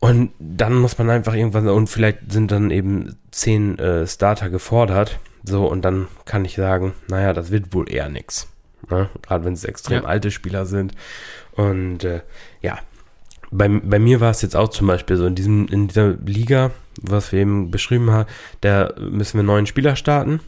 Und 0.00 0.32
dann 0.40 0.74
muss 0.74 0.98
man 0.98 1.10
einfach 1.10 1.34
irgendwann, 1.34 1.68
und 1.68 1.86
vielleicht 1.86 2.32
sind 2.32 2.50
dann 2.50 2.70
eben 2.72 3.16
zehn 3.30 3.78
äh, 3.78 4.06
Starter 4.06 4.50
gefordert. 4.50 5.20
So, 5.44 5.66
und 5.66 5.82
dann 5.82 6.08
kann 6.24 6.44
ich 6.44 6.56
sagen, 6.56 6.92
naja, 7.08 7.32
das 7.32 7.52
wird 7.52 7.72
wohl 7.72 7.88
eher 7.90 8.08
nix. 8.08 8.48
Ne? 8.90 9.08
Gerade 9.22 9.44
wenn 9.44 9.52
es 9.52 9.64
extrem 9.64 10.02
ja. 10.02 10.08
alte 10.08 10.32
Spieler 10.32 10.66
sind. 10.66 10.94
Und 11.52 12.02
äh, 12.02 12.22
ja, 12.62 12.78
bei, 13.52 13.68
bei 13.68 13.98
mir 13.98 14.20
war 14.20 14.30
es 14.30 14.42
jetzt 14.42 14.56
auch 14.56 14.68
zum 14.68 14.86
Beispiel 14.86 15.16
so, 15.16 15.26
in 15.26 15.34
diesem, 15.34 15.68
in 15.68 15.86
dieser 15.86 16.14
Liga, 16.14 16.70
was 17.00 17.30
wir 17.32 17.40
eben 17.40 17.70
beschrieben 17.70 18.10
haben, 18.10 18.28
da 18.62 18.92
müssen 18.98 19.38
wir 19.38 19.44
neun 19.44 19.66
Spieler 19.66 19.94
starten. 19.94 20.40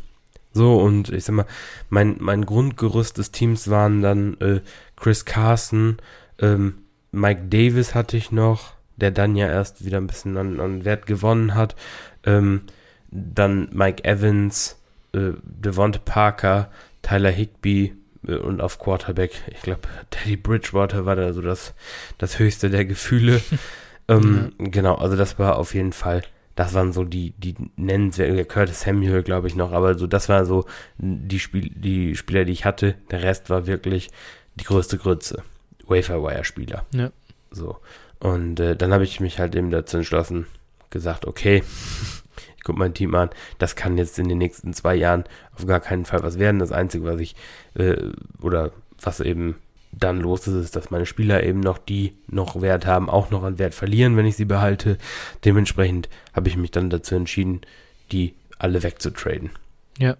So, 0.52 0.76
und 0.76 1.10
ich 1.10 1.24
sag 1.24 1.34
mal, 1.34 1.46
mein, 1.90 2.16
mein 2.20 2.46
Grundgerüst 2.46 3.18
des 3.18 3.30
Teams 3.30 3.68
waren 3.68 4.02
dann 4.02 4.40
äh, 4.40 4.60
Chris 4.96 5.24
Carson, 5.24 5.98
ähm, 6.40 6.74
Mike 7.12 7.44
Davis 7.48 7.94
hatte 7.94 8.16
ich 8.16 8.32
noch, 8.32 8.72
der 8.96 9.10
dann 9.10 9.36
ja 9.36 9.48
erst 9.48 9.84
wieder 9.84 9.98
ein 9.98 10.06
bisschen 10.06 10.36
an, 10.36 10.60
an 10.60 10.84
Wert 10.84 11.06
gewonnen 11.06 11.54
hat. 11.54 11.76
Ähm, 12.24 12.62
dann 13.10 13.68
Mike 13.72 14.04
Evans, 14.04 14.80
äh, 15.12 15.32
Devonta 15.42 16.00
Parker, 16.04 16.70
Tyler 17.02 17.30
Higby 17.30 17.86
äh, 17.86 18.03
und 18.26 18.60
auf 18.60 18.78
Quarterback, 18.78 19.32
ich 19.52 19.62
glaube, 19.62 19.82
Teddy 20.10 20.36
Bridgewater 20.36 21.06
war 21.06 21.16
da 21.16 21.32
so 21.32 21.42
das, 21.42 21.74
das 22.18 22.38
höchste 22.38 22.70
der 22.70 22.84
Gefühle. 22.84 23.40
ähm, 24.08 24.52
mhm. 24.58 24.70
Genau, 24.70 24.94
also 24.96 25.16
das 25.16 25.38
war 25.38 25.56
auf 25.56 25.74
jeden 25.74 25.92
Fall 25.92 26.22
Das 26.56 26.74
waren 26.74 26.92
so 26.92 27.04
die, 27.04 27.32
die 27.36 27.54
nennenswerten, 27.76 28.46
Curtis 28.46 28.82
Samuel, 28.82 29.22
glaube 29.22 29.48
ich 29.48 29.56
noch, 29.56 29.72
aber 29.72 29.98
so, 29.98 30.06
das 30.06 30.28
war 30.28 30.44
so 30.44 30.66
die, 30.98 31.40
Spiel, 31.40 31.70
die 31.74 32.14
Spieler, 32.14 32.44
die 32.44 32.52
ich 32.52 32.64
hatte. 32.64 32.94
Der 33.10 33.22
Rest 33.22 33.50
war 33.50 33.66
wirklich 33.66 34.10
die 34.54 34.64
größte 34.64 34.98
Grütze. 34.98 35.42
Waferwire-Spieler. 35.86 36.84
Ja. 36.94 37.10
So. 37.50 37.78
Und 38.20 38.60
äh, 38.60 38.76
dann 38.76 38.92
habe 38.92 39.04
ich 39.04 39.20
mich 39.20 39.38
halt 39.38 39.54
eben 39.54 39.70
dazu 39.70 39.98
entschlossen, 39.98 40.46
gesagt, 40.90 41.26
okay, 41.26 41.62
ich 42.64 42.66
gucke 42.66 42.78
mein 42.78 42.94
Team 42.94 43.14
an, 43.14 43.28
das 43.58 43.76
kann 43.76 43.98
jetzt 43.98 44.18
in 44.18 44.26
den 44.26 44.38
nächsten 44.38 44.72
zwei 44.72 44.94
Jahren 44.94 45.24
auf 45.54 45.66
gar 45.66 45.80
keinen 45.80 46.06
Fall 46.06 46.22
was 46.22 46.38
werden. 46.38 46.60
Das 46.60 46.72
Einzige, 46.72 47.04
was 47.04 47.20
ich, 47.20 47.36
äh, 47.74 47.96
oder 48.40 48.70
was 49.02 49.20
eben 49.20 49.56
dann 49.92 50.18
los 50.18 50.46
ist, 50.46 50.54
ist, 50.54 50.74
dass 50.74 50.90
meine 50.90 51.04
Spieler 51.04 51.42
eben 51.42 51.60
noch 51.60 51.76
die 51.76 52.14
noch 52.26 52.62
Wert 52.62 52.86
haben, 52.86 53.10
auch 53.10 53.28
noch 53.28 53.42
an 53.42 53.58
Wert 53.58 53.74
verlieren, 53.74 54.16
wenn 54.16 54.24
ich 54.24 54.36
sie 54.36 54.46
behalte. 54.46 54.96
Dementsprechend 55.44 56.08
habe 56.32 56.48
ich 56.48 56.56
mich 56.56 56.70
dann 56.70 56.88
dazu 56.88 57.14
entschieden, 57.14 57.60
die 58.12 58.34
alle 58.56 58.82
wegzutraden. 58.82 59.50
Ja. 59.98 60.16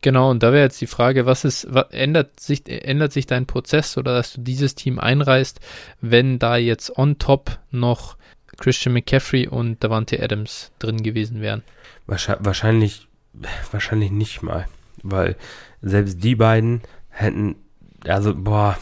Genau, 0.00 0.30
und 0.30 0.42
da 0.42 0.54
wäre 0.54 0.64
jetzt 0.64 0.80
die 0.80 0.86
Frage, 0.86 1.26
was 1.26 1.44
ist, 1.44 1.66
was, 1.68 1.90
ändert 1.90 2.40
sich, 2.40 2.62
ändert 2.66 3.12
sich 3.12 3.26
dein 3.26 3.44
Prozess 3.44 3.98
oder 3.98 4.14
dass 4.14 4.32
du 4.32 4.40
dieses 4.40 4.74
Team 4.74 4.98
einreißt, 4.98 5.60
wenn 6.00 6.38
da 6.38 6.56
jetzt 6.56 6.96
on 6.96 7.18
top 7.18 7.58
noch 7.70 8.16
Christian 8.58 8.92
McCaffrey 8.92 9.48
und 9.48 9.82
Davante 9.82 10.22
Adams 10.22 10.70
drin 10.78 11.02
gewesen 11.02 11.40
wären? 11.40 11.62
Wahrscheinlich, 12.06 13.08
wahrscheinlich 13.70 14.10
nicht 14.10 14.42
mal, 14.42 14.66
weil 15.02 15.36
selbst 15.80 16.22
die 16.22 16.34
beiden 16.34 16.82
hätten 17.08 17.56
also, 18.06 18.34
boah, 18.34 18.78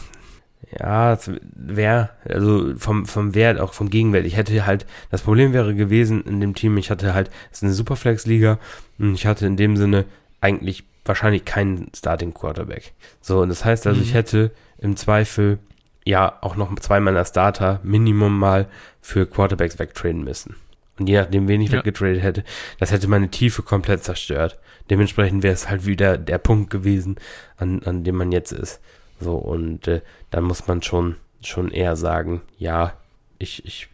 ja, 0.79 1.17
wäre, 1.55 2.09
also 2.25 2.75
vom, 2.77 3.05
vom 3.05 3.35
Wert, 3.35 3.59
auch 3.59 3.73
vom 3.73 3.89
Gegenwert. 3.89 4.25
Ich 4.25 4.35
hätte 4.35 4.65
halt, 4.65 4.85
das 5.09 5.21
Problem 5.21 5.53
wäre 5.53 5.73
gewesen 5.73 6.23
in 6.23 6.39
dem 6.39 6.55
Team, 6.55 6.77
ich 6.77 6.91
hatte 6.91 7.13
halt, 7.13 7.29
es 7.51 7.59
ist 7.59 7.63
eine 7.63 7.73
Superflex-Liga 7.73 8.59
und 8.99 9.13
ich 9.13 9.25
hatte 9.25 9.45
in 9.45 9.57
dem 9.57 9.77
Sinne 9.77 10.05
eigentlich 10.41 10.83
wahrscheinlich 11.05 11.45
keinen 11.45 11.89
Starting 11.95 12.33
Quarterback. 12.33 12.93
So, 13.21 13.41
und 13.41 13.49
das 13.49 13.63
heißt 13.63 13.87
also, 13.87 13.99
mhm. 13.99 14.05
ich 14.05 14.13
hätte 14.13 14.51
im 14.77 14.97
Zweifel 14.97 15.59
ja 16.07 16.37
auch 16.41 16.55
noch 16.55 16.73
zwei 16.79 16.99
meiner 16.99 17.25
Starter 17.25 17.79
Minimum 17.83 18.37
mal 18.37 18.67
für 19.01 19.25
Quarterbacks 19.27 19.77
wegtraden 19.77 20.23
müssen. 20.23 20.55
Und 20.97 21.07
je 21.07 21.17
nachdem, 21.17 21.47
wen 21.47 21.61
ich 21.61 21.71
ja. 21.71 21.79
weggetradet 21.79 22.23
hätte, 22.23 22.43
das 22.79 22.91
hätte 22.91 23.07
meine 23.07 23.29
Tiefe 23.29 23.61
komplett 23.61 24.03
zerstört. 24.03 24.57
Dementsprechend 24.89 25.43
wäre 25.43 25.53
es 25.53 25.69
halt 25.69 25.85
wieder 25.85 26.17
der 26.17 26.37
Punkt 26.37 26.69
gewesen, 26.69 27.17
an, 27.57 27.83
an 27.83 28.03
dem 28.03 28.15
man 28.15 28.31
jetzt 28.31 28.51
ist. 28.51 28.79
So, 29.19 29.35
und 29.35 29.87
äh, 29.87 30.01
dann 30.31 30.45
muss 30.45 30.67
man 30.67 30.81
schon, 30.81 31.15
schon 31.41 31.71
eher 31.71 31.95
sagen, 31.95 32.41
ja, 32.57 32.93
ich, 33.37 33.65
ich 33.65 33.89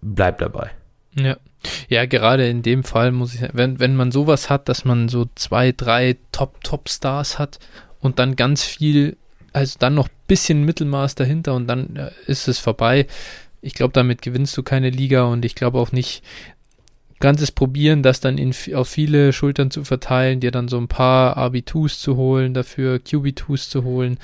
bleib 0.00 0.38
dabei. 0.38 0.70
Ja. 1.14 1.36
Ja, 1.88 2.06
gerade 2.06 2.48
in 2.48 2.62
dem 2.62 2.82
Fall 2.82 3.12
muss 3.12 3.34
ich, 3.34 3.48
wenn, 3.52 3.78
wenn 3.78 3.94
man 3.94 4.10
sowas 4.10 4.50
hat, 4.50 4.68
dass 4.68 4.84
man 4.84 5.08
so 5.08 5.26
zwei, 5.36 5.70
drei 5.70 6.16
Top-Top-Stars 6.32 7.38
hat 7.38 7.60
und 8.00 8.18
dann 8.18 8.34
ganz 8.34 8.64
viel, 8.64 9.16
also 9.52 9.76
dann 9.78 9.94
noch 9.94 10.08
bisschen 10.26 10.64
Mittelmaß 10.64 11.14
dahinter 11.14 11.54
und 11.54 11.66
dann 11.66 11.96
äh, 11.96 12.10
ist 12.26 12.48
es 12.48 12.58
vorbei. 12.58 13.06
Ich 13.60 13.74
glaube, 13.74 13.92
damit 13.92 14.22
gewinnst 14.22 14.56
du 14.56 14.62
keine 14.62 14.90
Liga 14.90 15.24
und 15.24 15.44
ich 15.44 15.54
glaube 15.54 15.78
auch 15.78 15.92
nicht, 15.92 16.22
ganzes 17.22 17.52
Probieren, 17.52 18.02
das 18.02 18.20
dann 18.20 18.36
in, 18.36 18.52
auf 18.74 18.88
viele 18.88 19.32
Schultern 19.32 19.70
zu 19.70 19.84
verteilen, 19.84 20.40
dir 20.40 20.50
dann 20.50 20.68
so 20.68 20.76
ein 20.76 20.88
paar 20.88 21.38
RB2s 21.38 22.00
zu 22.00 22.16
holen, 22.16 22.52
dafür 22.52 22.96
QB2s 22.96 23.70
zu 23.70 23.84
holen. 23.84 24.18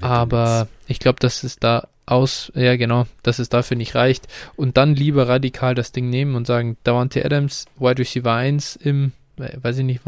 Aber 0.00 0.66
ich 0.88 0.98
glaube, 0.98 1.20
dass 1.20 1.44
es 1.44 1.60
da 1.60 1.86
aus, 2.06 2.50
ja 2.56 2.76
genau, 2.76 3.06
dass 3.22 3.38
es 3.38 3.48
dafür 3.48 3.76
nicht 3.76 3.94
reicht. 3.94 4.26
Und 4.56 4.76
dann 4.76 4.96
lieber 4.96 5.28
radikal 5.28 5.76
das 5.76 5.92
Ding 5.92 6.10
nehmen 6.10 6.34
und 6.34 6.46
sagen, 6.46 6.76
Davante 6.82 7.24
Adams, 7.24 7.66
Wide 7.78 7.98
Receiver 7.98 8.34
1 8.34 8.76
im, 8.76 9.12
weiß 9.40 9.78
ich 9.78 9.84
nicht, 9.84 10.00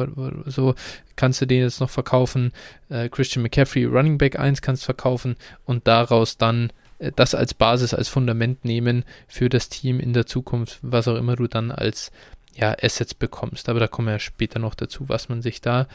so 0.47 0.75
kannst 1.17 1.41
du 1.41 1.47
den 1.47 1.63
jetzt 1.63 1.81
noch 1.81 1.91
verkaufen. 1.91 2.53
Äh, 2.89 3.09
Christian 3.09 3.43
McCaffrey, 3.43 3.85
Running 3.85 4.19
Back 4.19 4.39
1 4.39 4.63
kannst 4.63 4.85
verkaufen 4.85 5.37
und 5.65 5.87
daraus 5.87 6.37
dann 6.39 6.73
äh, 6.99 7.13
das 7.15 7.35
als 7.35 7.55
Basis, 7.55 7.95
als 7.95 8.09
Fundament 8.09 8.65
nehmen 8.65 9.05
für 9.27 9.49
das 9.49 9.69
Team 9.69 10.01
in 10.01 10.13
der 10.13 10.27
Zukunft, 10.27 10.79
was 10.83 11.09
auch 11.09 11.17
immer 11.17 11.37
du 11.37 11.47
dann 11.47 11.71
als 11.71 12.13
ja, 12.55 12.75
Assets 12.81 13.15
bekommst. 13.15 13.69
Aber 13.69 13.81
da 13.81 13.89
kommen 13.89 14.09
wir 14.09 14.13
ja 14.13 14.19
später 14.19 14.59
noch 14.59 14.75
dazu, 14.75 15.09
was 15.09 15.29
man 15.29 15.43
sich 15.43 15.61
da 15.61 15.87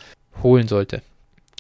holen 0.44 0.68
sollte. 0.68 1.02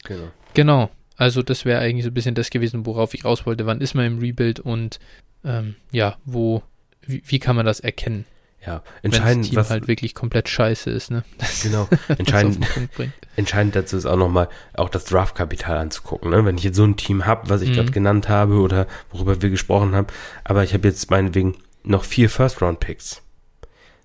Genau. 0.03 0.31
Genau. 0.53 0.89
Also 1.15 1.41
das 1.41 1.65
wäre 1.65 1.79
eigentlich 1.79 2.03
so 2.03 2.11
ein 2.11 2.13
bisschen 2.13 2.35
das 2.35 2.51
gewesen, 2.51 2.85
worauf 2.85 3.13
ich 3.13 3.25
raus 3.25 3.45
wollte. 3.45 3.65
Wann 3.65 3.81
ist 3.81 3.95
man 3.95 4.05
im 4.05 4.19
Rebuild 4.19 4.59
und 4.59 4.99
ähm, 5.43 5.75
ja, 5.91 6.17
wo, 6.25 6.61
wie, 7.01 7.23
wie, 7.25 7.39
kann 7.39 7.55
man 7.55 7.65
das 7.65 7.79
erkennen? 7.79 8.25
Ja, 8.65 8.81
entscheidend, 9.01 9.29
Wenn 9.29 9.41
das 9.41 9.49
Team 9.49 9.55
was 9.57 9.69
halt 9.69 9.87
wirklich 9.87 10.13
komplett 10.13 10.49
scheiße 10.49 10.89
ist, 10.89 11.11
ne? 11.11 11.23
Das 11.37 11.61
genau, 11.61 11.87
entscheidend, 12.17 12.65
entscheidend 13.35 13.75
dazu 13.75 13.95
ist 13.95 14.05
auch 14.05 14.17
nochmal 14.17 14.49
auch 14.73 14.89
das 14.89 15.05
Draftkapital 15.05 15.77
anzugucken, 15.77 16.31
ne? 16.31 16.43
Wenn 16.43 16.57
ich 16.57 16.63
jetzt 16.63 16.75
so 16.75 16.83
ein 16.83 16.97
Team 16.97 17.25
habe, 17.25 17.49
was 17.49 17.61
ich 17.61 17.69
mhm. 17.69 17.75
gerade 17.75 17.91
genannt 17.91 18.29
habe 18.29 18.55
oder 18.55 18.87
worüber 19.11 19.41
wir 19.41 19.49
gesprochen 19.49 19.95
haben, 19.95 20.07
aber 20.43 20.63
ich 20.63 20.73
habe 20.73 20.87
jetzt 20.87 21.09
meinetwegen 21.09 21.55
noch 21.83 22.03
vier 22.03 22.29
First-Round-Picks 22.29 23.21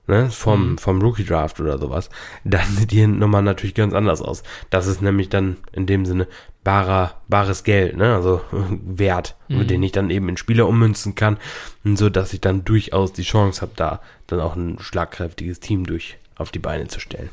ne, 0.06 0.30
vom, 0.30 0.72
mhm. 0.72 0.78
vom 0.78 1.00
Rookie 1.00 1.24
Draft 1.24 1.60
oder 1.60 1.78
sowas, 1.78 2.10
dann 2.44 2.66
sieht 2.76 2.90
die 2.90 3.06
Nummer 3.06 3.42
natürlich 3.42 3.74
ganz 3.74 3.94
anders 3.94 4.22
aus. 4.22 4.42
Das 4.70 4.86
ist 4.86 5.02
nämlich 5.02 5.28
dann 5.28 5.56
in 5.72 5.86
dem 5.86 6.06
Sinne 6.06 6.28
barer, 6.64 7.20
bares 7.28 7.64
Geld, 7.64 7.96
ne, 7.96 8.14
also 8.14 8.40
Wert, 8.52 9.36
mhm. 9.48 9.58
mit 9.58 9.70
dem 9.70 9.82
ich 9.82 9.92
dann 9.92 10.10
eben 10.10 10.28
in 10.28 10.36
Spieler 10.36 10.68
ummünzen 10.68 11.14
kann, 11.14 11.38
so 11.84 12.08
dass 12.08 12.32
ich 12.32 12.40
dann 12.40 12.64
durchaus 12.64 13.12
die 13.12 13.22
Chance 13.22 13.62
habe, 13.62 13.72
da 13.76 14.00
dann 14.26 14.40
auch 14.40 14.56
ein 14.56 14.78
schlagkräftiges 14.80 15.60
Team 15.60 15.86
durch 15.86 16.18
auf 16.36 16.50
die 16.50 16.58
Beine 16.58 16.88
zu 16.88 17.00
stellen. 17.00 17.30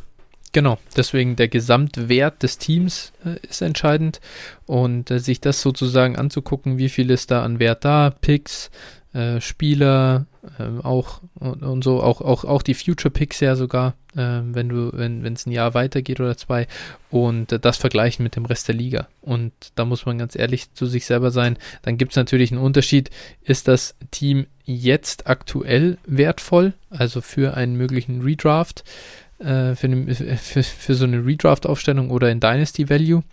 Genau, 0.51 0.79
deswegen 0.97 1.35
der 1.35 1.47
Gesamtwert 1.47 2.41
des 2.41 2.57
Teams 2.57 3.13
äh, 3.23 3.35
ist 3.47 3.61
entscheidend 3.61 4.19
und 4.65 5.11
äh, 5.11 5.19
sich 5.19 5.41
das 5.41 5.61
sozusagen 5.61 6.15
anzugucken, 6.15 6.79
wie 6.79 6.89
viel 6.89 7.11
ist 7.11 7.29
da 7.29 7.43
an 7.43 7.59
Wert 7.59 7.85
da, 7.85 8.09
Picks, 8.09 8.71
äh, 9.13 9.39
Spieler, 9.41 10.25
äh, 10.57 10.83
auch 10.83 11.21
und, 11.35 11.63
und, 11.63 11.83
so, 11.83 12.01
auch, 12.01 12.21
auch, 12.21 12.45
auch 12.45 12.61
die 12.61 12.73
Future 12.73 13.11
Picks 13.11 13.39
ja 13.39 13.55
sogar, 13.55 13.95
äh, 14.15 14.41
wenn 14.43 14.69
du, 14.69 14.91
wenn 14.93 15.25
es 15.25 15.45
ein 15.45 15.51
Jahr 15.51 15.73
weitergeht 15.73 16.19
oder 16.19 16.37
zwei, 16.37 16.67
und 17.09 17.51
äh, 17.51 17.59
das 17.59 17.77
vergleichen 17.77 18.23
mit 18.23 18.35
dem 18.35 18.45
Rest 18.45 18.67
der 18.67 18.75
Liga. 18.75 19.07
Und 19.21 19.53
da 19.75 19.85
muss 19.85 20.05
man 20.05 20.17
ganz 20.17 20.35
ehrlich 20.35 20.73
zu 20.73 20.85
sich 20.85 21.05
selber 21.05 21.31
sein. 21.31 21.57
Dann 21.81 21.97
gibt 21.97 22.13
es 22.13 22.15
natürlich 22.15 22.51
einen 22.51 22.61
Unterschied. 22.61 23.09
Ist 23.43 23.67
das 23.67 23.95
Team 24.11 24.47
jetzt 24.65 25.27
aktuell 25.27 25.97
wertvoll, 26.05 26.73
also 26.89 27.21
für 27.21 27.55
einen 27.55 27.75
möglichen 27.75 28.21
Redraft? 28.21 28.83
Äh, 29.39 29.75
für, 29.75 29.87
eine, 29.87 30.13
für, 30.13 30.63
für, 30.63 30.95
so 30.95 31.05
eine 31.05 31.25
Redraft-Aufstellung 31.25 32.11
oder 32.11 32.29
in 32.29 32.41
Dynasty 32.41 32.89
Value. 32.89 33.23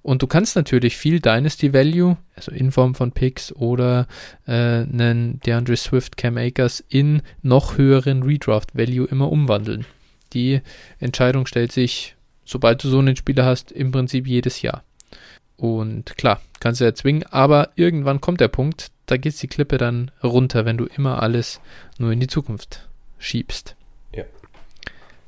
Und 0.00 0.22
du 0.22 0.26
kannst 0.26 0.56
natürlich 0.56 0.96
viel 0.96 1.20
Dynasty 1.20 1.74
Value, 1.74 2.16
also 2.34 2.52
in 2.52 2.72
Form 2.72 2.94
von 2.94 3.12
Picks 3.12 3.52
oder 3.52 4.06
äh, 4.46 4.52
einen 4.52 5.40
DeAndre 5.40 5.76
Swift, 5.76 6.16
Cam 6.16 6.38
Akers 6.38 6.82
in 6.88 7.20
noch 7.42 7.76
höheren 7.76 8.22
Redraft 8.22 8.74
Value 8.74 9.06
immer 9.06 9.30
umwandeln. 9.30 9.84
Die 10.32 10.62
Entscheidung 10.98 11.44
stellt 11.44 11.70
sich, 11.70 12.16
sobald 12.46 12.82
du 12.82 12.88
so 12.88 13.00
einen 13.00 13.16
Spieler 13.16 13.44
hast, 13.44 13.72
im 13.72 13.92
Prinzip 13.92 14.26
jedes 14.26 14.62
Jahr. 14.62 14.84
Und 15.58 16.16
klar, 16.16 16.40
kannst 16.60 16.80
du 16.80 16.86
erzwingen, 16.86 17.24
aber 17.24 17.72
irgendwann 17.76 18.22
kommt 18.22 18.40
der 18.40 18.48
Punkt, 18.48 18.90
da 19.04 19.18
geht 19.18 19.40
die 19.42 19.48
Klippe 19.48 19.76
dann 19.76 20.10
runter, 20.22 20.64
wenn 20.64 20.78
du 20.78 20.86
immer 20.86 21.22
alles 21.22 21.60
nur 21.98 22.10
in 22.10 22.20
die 22.20 22.26
Zukunft 22.26 22.88
schiebst. 23.18 23.76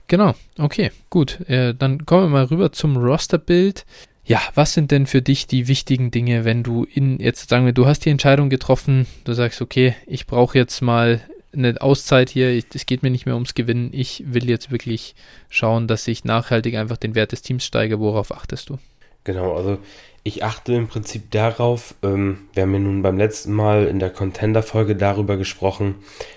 Genau, 0.07 0.35
okay, 0.59 0.91
gut. 1.11 1.41
Äh, 1.49 1.75
dann 1.75 2.05
kommen 2.05 2.25
wir 2.25 2.29
mal 2.29 2.45
rüber 2.45 2.73
zum 2.73 2.97
Rosterbild. 2.97 3.87
Ja, 4.27 4.41
was 4.55 4.73
sind 4.73 4.91
denn 4.91 5.07
für 5.07 5.23
dich 5.23 5.47
die 5.47 5.69
wichtigen 5.69 6.11
Dinge, 6.11 6.45
wenn 6.45 6.63
du 6.63 6.85
in, 6.85 7.19
jetzt 7.21 7.49
sagen 7.51 7.67
wir, 7.67 7.73
du 7.73 7.87
hast 7.87 8.05
die 8.05 8.11
Entscheidung 8.11 8.49
getroffen, 8.49 9.07
du 9.25 9.35
sagst, 9.35 9.61
okay, 9.61 9.95
ich 10.07 10.27
brauche 10.27 10.57
jetzt 10.57 10.81
mal 10.81 11.21
eine 11.53 11.81
Auszeit 11.81 12.31
hier, 12.31 12.63
es 12.75 12.87
geht 12.87 13.03
mir 13.03 13.11
nicht 13.11 13.27
mehr 13.27 13.35
ums 13.35 13.55
Gewinnen, 13.55 13.91
ich 13.93 14.25
will 14.27 14.49
jetzt 14.49 14.71
wirklich 14.71 15.15
schauen, 15.51 15.87
dass 15.87 16.09
ich 16.09 16.25
nachhaltig 16.25 16.77
einfach 16.77 16.97
den 16.97 17.15
Wert 17.15 17.33
des 17.33 17.43
Teams 17.43 17.65
steige. 17.65 18.01
Worauf 18.01 18.33
achtest 18.33 18.71
du? 18.71 18.79
Genau, 19.25 19.55
also 19.55 19.79
ich 20.23 20.43
achte 20.43 20.75
im 20.75 20.89
Prinzip 20.89 21.31
darauf, 21.31 21.95
ähm, 22.03 22.49
wir 22.55 22.63
haben 22.63 22.73
ja 22.73 22.79
nun 22.79 23.03
beim 23.03 23.19
letzten 23.19 23.53
Mal 23.53 23.87
in 23.87 23.99
der 23.99 24.11
Contender-Folge 24.11 24.97
darüber 24.97 25.37
gesprochen, 25.37 25.97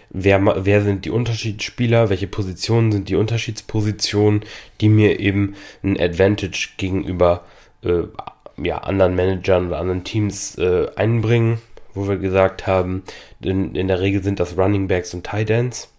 wer, 0.09 0.65
wer 0.65 0.81
sind 0.81 1.05
die 1.05 1.09
Unterschiedsspieler, 1.09 2.09
welche 2.09 2.27
Positionen 2.27 2.91
sind 2.91 3.09
die 3.09 3.15
Unterschiedspositionen, 3.15 4.41
die 4.81 4.89
mir 4.89 5.19
eben 5.19 5.55
ein 5.83 5.99
Advantage 5.99 6.69
gegenüber 6.77 7.45
äh, 7.83 8.03
ja, 8.61 8.79
anderen 8.79 9.15
Managern 9.15 9.67
oder 9.67 9.79
anderen 9.79 10.03
Teams 10.03 10.57
äh, 10.57 10.87
einbringen, 10.95 11.59
wo 11.93 12.07
wir 12.07 12.17
gesagt 12.17 12.67
haben, 12.67 13.03
in, 13.41 13.75
in 13.75 13.87
der 13.87 14.01
Regel 14.01 14.23
sind 14.23 14.39
das 14.39 14.57
Running 14.57 14.87
Backs 14.87 15.13
und 15.13 15.25
Tight 15.25 15.49
Ends. 15.49 15.93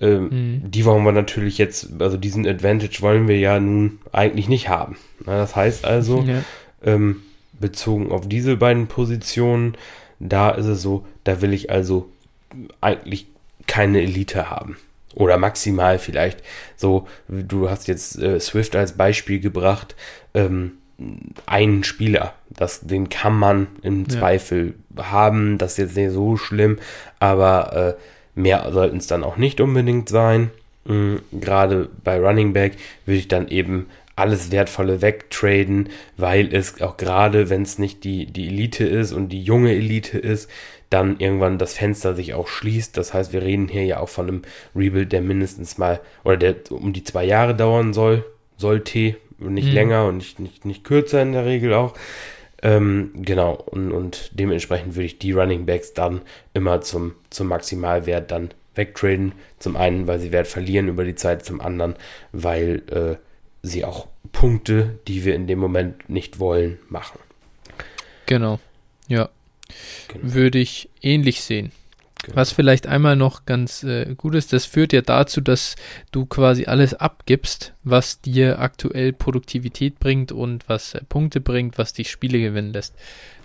Ähm, 0.00 0.28
mhm. 0.62 0.70
Die 0.70 0.84
wollen 0.84 1.04
wir 1.04 1.12
natürlich 1.12 1.58
jetzt, 1.58 2.00
also 2.00 2.16
diesen 2.16 2.46
Advantage 2.46 3.02
wollen 3.02 3.28
wir 3.28 3.38
ja 3.38 3.60
nun 3.60 3.98
eigentlich 4.12 4.48
nicht 4.48 4.68
haben. 4.68 4.96
Na, 5.26 5.36
das 5.36 5.54
heißt 5.54 5.84
also, 5.84 6.22
ja 6.22 6.42
ähm, 6.82 7.22
bezogen 7.58 8.10
auf 8.10 8.28
diese 8.28 8.56
beiden 8.56 8.86
Positionen. 8.86 9.76
Da 10.18 10.50
ist 10.50 10.66
es 10.66 10.82
so, 10.82 11.06
da 11.24 11.40
will 11.40 11.52
ich 11.52 11.70
also 11.70 12.10
eigentlich 12.80 13.26
keine 13.66 14.02
Elite 14.02 14.50
haben. 14.50 14.76
Oder 15.14 15.38
maximal 15.38 15.98
vielleicht 15.98 16.42
so, 16.76 17.08
du 17.28 17.68
hast 17.68 17.88
jetzt 17.88 18.18
äh, 18.18 18.38
Swift 18.38 18.76
als 18.76 18.92
Beispiel 18.92 19.40
gebracht, 19.40 19.96
ähm, 20.34 20.72
einen 21.46 21.82
Spieler. 21.84 22.34
Das, 22.50 22.80
den 22.80 23.08
kann 23.08 23.34
man 23.34 23.66
im 23.82 24.02
ja. 24.04 24.08
Zweifel 24.08 24.74
haben, 24.96 25.58
das 25.58 25.72
ist 25.72 25.78
jetzt 25.78 25.96
nicht 25.96 26.12
so 26.12 26.36
schlimm, 26.36 26.78
aber 27.18 27.96
äh, 27.98 28.00
mehr 28.34 28.68
sollten 28.72 28.98
es 28.98 29.06
dann 29.06 29.24
auch 29.24 29.36
nicht 29.36 29.60
unbedingt 29.60 30.08
sein. 30.08 30.50
Mhm, 30.84 31.20
Gerade 31.32 31.88
bei 32.04 32.18
Running 32.18 32.52
Back 32.52 32.76
würde 33.06 33.18
ich 33.18 33.28
dann 33.28 33.48
eben 33.48 33.86
alles 34.16 34.50
Wertvolle 34.50 35.02
wegtraden, 35.02 35.88
weil 36.16 36.54
es 36.54 36.80
auch 36.82 36.96
gerade, 36.96 37.48
wenn 37.48 37.62
es 37.62 37.78
nicht 37.78 38.04
die, 38.04 38.26
die 38.26 38.48
Elite 38.48 38.84
ist 38.84 39.12
und 39.12 39.30
die 39.30 39.42
junge 39.42 39.72
Elite 39.72 40.18
ist, 40.18 40.50
dann 40.90 41.18
irgendwann 41.20 41.58
das 41.58 41.74
Fenster 41.74 42.14
sich 42.14 42.34
auch 42.34 42.48
schließt. 42.48 42.96
Das 42.96 43.14
heißt, 43.14 43.32
wir 43.32 43.42
reden 43.42 43.68
hier 43.68 43.84
ja 43.84 44.00
auch 44.00 44.08
von 44.08 44.28
einem 44.28 44.42
Rebuild, 44.74 45.12
der 45.12 45.22
mindestens 45.22 45.78
mal 45.78 46.00
oder 46.24 46.36
der 46.36 46.56
um 46.70 46.92
die 46.92 47.04
zwei 47.04 47.24
Jahre 47.24 47.54
dauern 47.54 47.94
soll, 47.94 48.24
sollte, 48.56 49.16
nicht 49.38 49.68
mhm. 49.68 49.74
länger 49.74 50.06
und 50.06 50.18
nicht, 50.18 50.38
nicht, 50.38 50.64
nicht 50.64 50.84
kürzer 50.84 51.22
in 51.22 51.32
der 51.32 51.46
Regel 51.46 51.72
auch. 51.72 51.94
Ähm, 52.62 53.12
genau, 53.14 53.54
und, 53.54 53.92
und 53.92 54.30
dementsprechend 54.34 54.94
würde 54.94 55.06
ich 55.06 55.18
die 55.18 55.32
Running 55.32 55.66
Backs 55.66 55.94
dann 55.94 56.20
immer 56.52 56.80
zum, 56.82 57.14
zum 57.30 57.48
Maximalwert 57.48 58.30
dann 58.30 58.50
wegtraden. 58.74 59.32
Zum 59.58 59.76
einen, 59.76 60.06
weil 60.06 60.20
sie 60.20 60.32
Wert 60.32 60.46
verlieren 60.46 60.88
über 60.88 61.04
die 61.04 61.14
Zeit, 61.14 61.44
zum 61.44 61.60
anderen, 61.60 61.94
weil 62.32 62.82
äh, 62.90 63.16
sie 63.62 63.84
auch 63.84 64.08
Punkte, 64.32 64.98
die 65.08 65.24
wir 65.24 65.34
in 65.34 65.46
dem 65.46 65.58
Moment 65.58 66.08
nicht 66.08 66.38
wollen, 66.38 66.78
machen. 66.88 67.18
Genau, 68.26 68.60
ja. 69.08 69.28
Genau. 70.08 70.34
Würde 70.34 70.58
ich 70.58 70.88
ähnlich 71.00 71.42
sehen. 71.42 71.72
Genau. 72.22 72.36
Was 72.36 72.52
vielleicht 72.52 72.86
einmal 72.86 73.16
noch 73.16 73.46
ganz 73.46 73.82
äh, 73.82 74.14
gut 74.14 74.34
ist, 74.34 74.52
das 74.52 74.66
führt 74.66 74.92
ja 74.92 75.00
dazu, 75.00 75.40
dass 75.40 75.76
du 76.12 76.26
quasi 76.26 76.66
alles 76.66 76.92
abgibst, 76.92 77.72
was 77.82 78.20
dir 78.20 78.58
aktuell 78.58 79.12
Produktivität 79.12 79.98
bringt 79.98 80.30
und 80.30 80.68
was 80.68 80.94
äh, 80.94 81.00
Punkte 81.08 81.40
bringt, 81.40 81.78
was 81.78 81.94
dich 81.94 82.10
Spiele 82.10 82.38
gewinnen 82.38 82.74
lässt. 82.74 82.94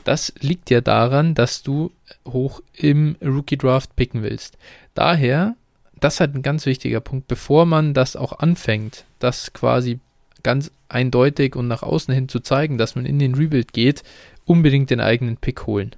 Das 0.04 0.34
liegt 0.40 0.70
ja 0.70 0.82
daran, 0.82 1.36
dass 1.36 1.64
du 1.64 1.92
hoch 2.28 2.62
im 2.74 3.16
Rookie 3.24 3.58
Draft 3.58 3.96
picken 3.96 4.24
willst. 4.24 4.58
Daher, 4.94 5.56
das 6.00 6.16
ist 6.16 6.20
halt 6.20 6.36
ein 6.36 6.44
ganz 6.44 6.66
wichtiger 6.66 7.00
Punkt, 7.00 7.28
bevor 7.28 7.66
man 7.66 7.94
das 7.94 8.16
auch 8.16 8.40
anfängt, 8.40 9.06
das 9.20 9.54
quasi 9.54 10.00
ganz 10.44 10.70
eindeutig 10.90 11.56
und 11.56 11.68
nach 11.68 11.82
außen 11.82 12.14
hin 12.14 12.30
zu 12.30 12.40
zeigen, 12.40 12.78
dass 12.78 12.96
man 12.96 13.06
in 13.06 13.18
den 13.20 13.36
Rebuild 13.36 13.74
geht, 13.74 14.04
unbedingt 14.46 14.92
den 14.92 15.00
eigenen 15.00 15.38
Pick 15.38 15.66
holen. 15.66 15.96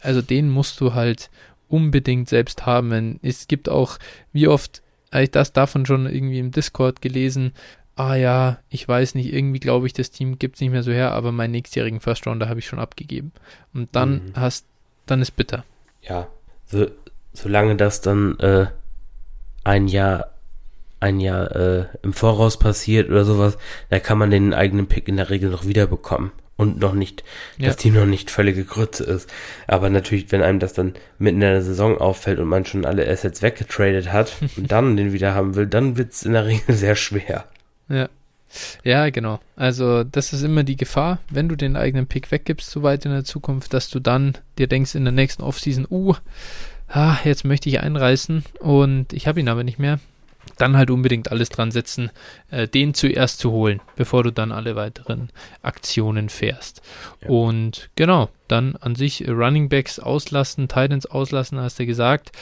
Also 0.00 0.22
den 0.22 0.50
musst 0.50 0.80
du 0.80 0.94
halt 0.94 1.30
unbedingt 1.68 2.28
selbst 2.28 2.66
haben. 2.66 3.18
Es 3.22 3.48
gibt 3.48 3.68
auch, 3.68 3.98
wie 4.32 4.48
oft 4.48 4.82
habe 5.12 5.24
ich 5.24 5.30
das 5.30 5.52
davon 5.52 5.86
schon 5.86 6.06
irgendwie 6.06 6.38
im 6.38 6.50
Discord 6.50 7.00
gelesen, 7.00 7.52
ah 7.96 8.16
ja, 8.16 8.58
ich 8.68 8.86
weiß 8.86 9.14
nicht, 9.14 9.32
irgendwie 9.32 9.60
glaube 9.60 9.86
ich, 9.86 9.92
das 9.92 10.10
Team 10.10 10.38
gibt 10.38 10.56
es 10.56 10.60
nicht 10.60 10.70
mehr 10.70 10.82
so 10.82 10.90
her, 10.90 11.12
aber 11.12 11.32
meinen 11.32 11.52
nächstjährigen 11.52 12.00
First 12.00 12.26
Rounder 12.26 12.48
habe 12.48 12.58
ich 12.58 12.66
schon 12.66 12.80
abgegeben. 12.80 13.32
Und 13.72 13.94
dann 13.94 14.10
mhm. 14.10 14.32
hast, 14.34 14.66
dann 15.06 15.22
ist 15.22 15.36
bitter. 15.36 15.64
Ja, 16.02 16.26
so, 16.66 16.86
solange 17.32 17.76
das 17.76 18.00
dann 18.00 18.38
äh, 18.40 18.66
ein 19.62 19.88
Jahr 19.88 20.30
ein 21.00 21.20
Jahr 21.20 21.54
äh, 21.54 21.84
im 22.02 22.14
Voraus 22.14 22.58
passiert 22.58 23.10
oder 23.10 23.26
sowas, 23.26 23.58
da 23.90 23.98
kann 23.98 24.16
man 24.16 24.30
den 24.30 24.54
eigenen 24.54 24.86
Pick 24.86 25.06
in 25.06 25.18
der 25.18 25.28
Regel 25.28 25.50
noch 25.50 25.66
wiederbekommen 25.66 26.32
und 26.56 26.78
noch 26.78 26.92
nicht, 26.92 27.24
ja. 27.58 27.66
das 27.66 27.76
Team 27.76 27.94
noch 27.94 28.06
nicht 28.06 28.30
völlige 28.30 28.64
Grütze 28.64 29.04
ist. 29.04 29.28
Aber 29.66 29.90
natürlich, 29.90 30.30
wenn 30.30 30.42
einem 30.42 30.60
das 30.60 30.72
dann 30.72 30.94
mitten 31.18 31.36
in 31.36 31.40
der 31.40 31.62
Saison 31.62 31.98
auffällt 31.98 32.38
und 32.38 32.48
man 32.48 32.64
schon 32.64 32.84
alle 32.84 33.08
Assets 33.08 33.42
weggetradet 33.42 34.12
hat 34.12 34.36
und 34.56 34.70
dann 34.70 34.96
den 34.96 35.12
wieder 35.12 35.34
haben 35.34 35.56
will, 35.56 35.66
dann 35.66 35.96
wird 35.96 36.12
es 36.12 36.24
in 36.24 36.32
der 36.32 36.46
Regel 36.46 36.74
sehr 36.74 36.96
schwer. 36.96 37.46
Ja. 37.88 38.08
Ja, 38.84 39.10
genau. 39.10 39.40
Also 39.56 40.04
das 40.04 40.32
ist 40.32 40.42
immer 40.42 40.62
die 40.62 40.76
Gefahr, 40.76 41.18
wenn 41.28 41.48
du 41.48 41.56
den 41.56 41.74
eigenen 41.74 42.06
Pick 42.06 42.30
weggibst, 42.30 42.70
so 42.70 42.84
weit 42.84 43.04
in 43.04 43.10
der 43.10 43.24
Zukunft, 43.24 43.74
dass 43.74 43.90
du 43.90 43.98
dann 43.98 44.38
dir 44.58 44.68
denkst 44.68 44.94
in 44.94 45.02
der 45.02 45.12
nächsten 45.12 45.42
Offseason, 45.42 45.88
uh, 45.90 46.14
ah, 46.86 47.16
jetzt 47.24 47.44
möchte 47.44 47.68
ich 47.68 47.80
einreißen 47.80 48.44
und 48.60 49.12
ich 49.12 49.26
habe 49.26 49.40
ihn 49.40 49.48
aber 49.48 49.64
nicht 49.64 49.80
mehr 49.80 49.98
dann 50.56 50.76
halt 50.76 50.90
unbedingt 50.90 51.30
alles 51.30 51.48
dran 51.48 51.70
setzen, 51.70 52.10
äh, 52.50 52.68
den 52.68 52.94
zuerst 52.94 53.38
zu 53.38 53.50
holen, 53.50 53.80
bevor 53.96 54.22
du 54.22 54.32
dann 54.32 54.52
alle 54.52 54.76
weiteren 54.76 55.30
Aktionen 55.62 56.28
fährst. 56.28 56.82
Ja. 57.22 57.28
Und 57.28 57.90
genau, 57.96 58.30
dann 58.48 58.76
an 58.76 58.94
sich 58.94 59.28
Running 59.28 59.68
Backs 59.68 59.98
auslassen, 59.98 60.68
Titans 60.68 61.06
auslassen, 61.06 61.60
hast 61.60 61.78
du 61.78 61.86
gesagt. 61.86 62.32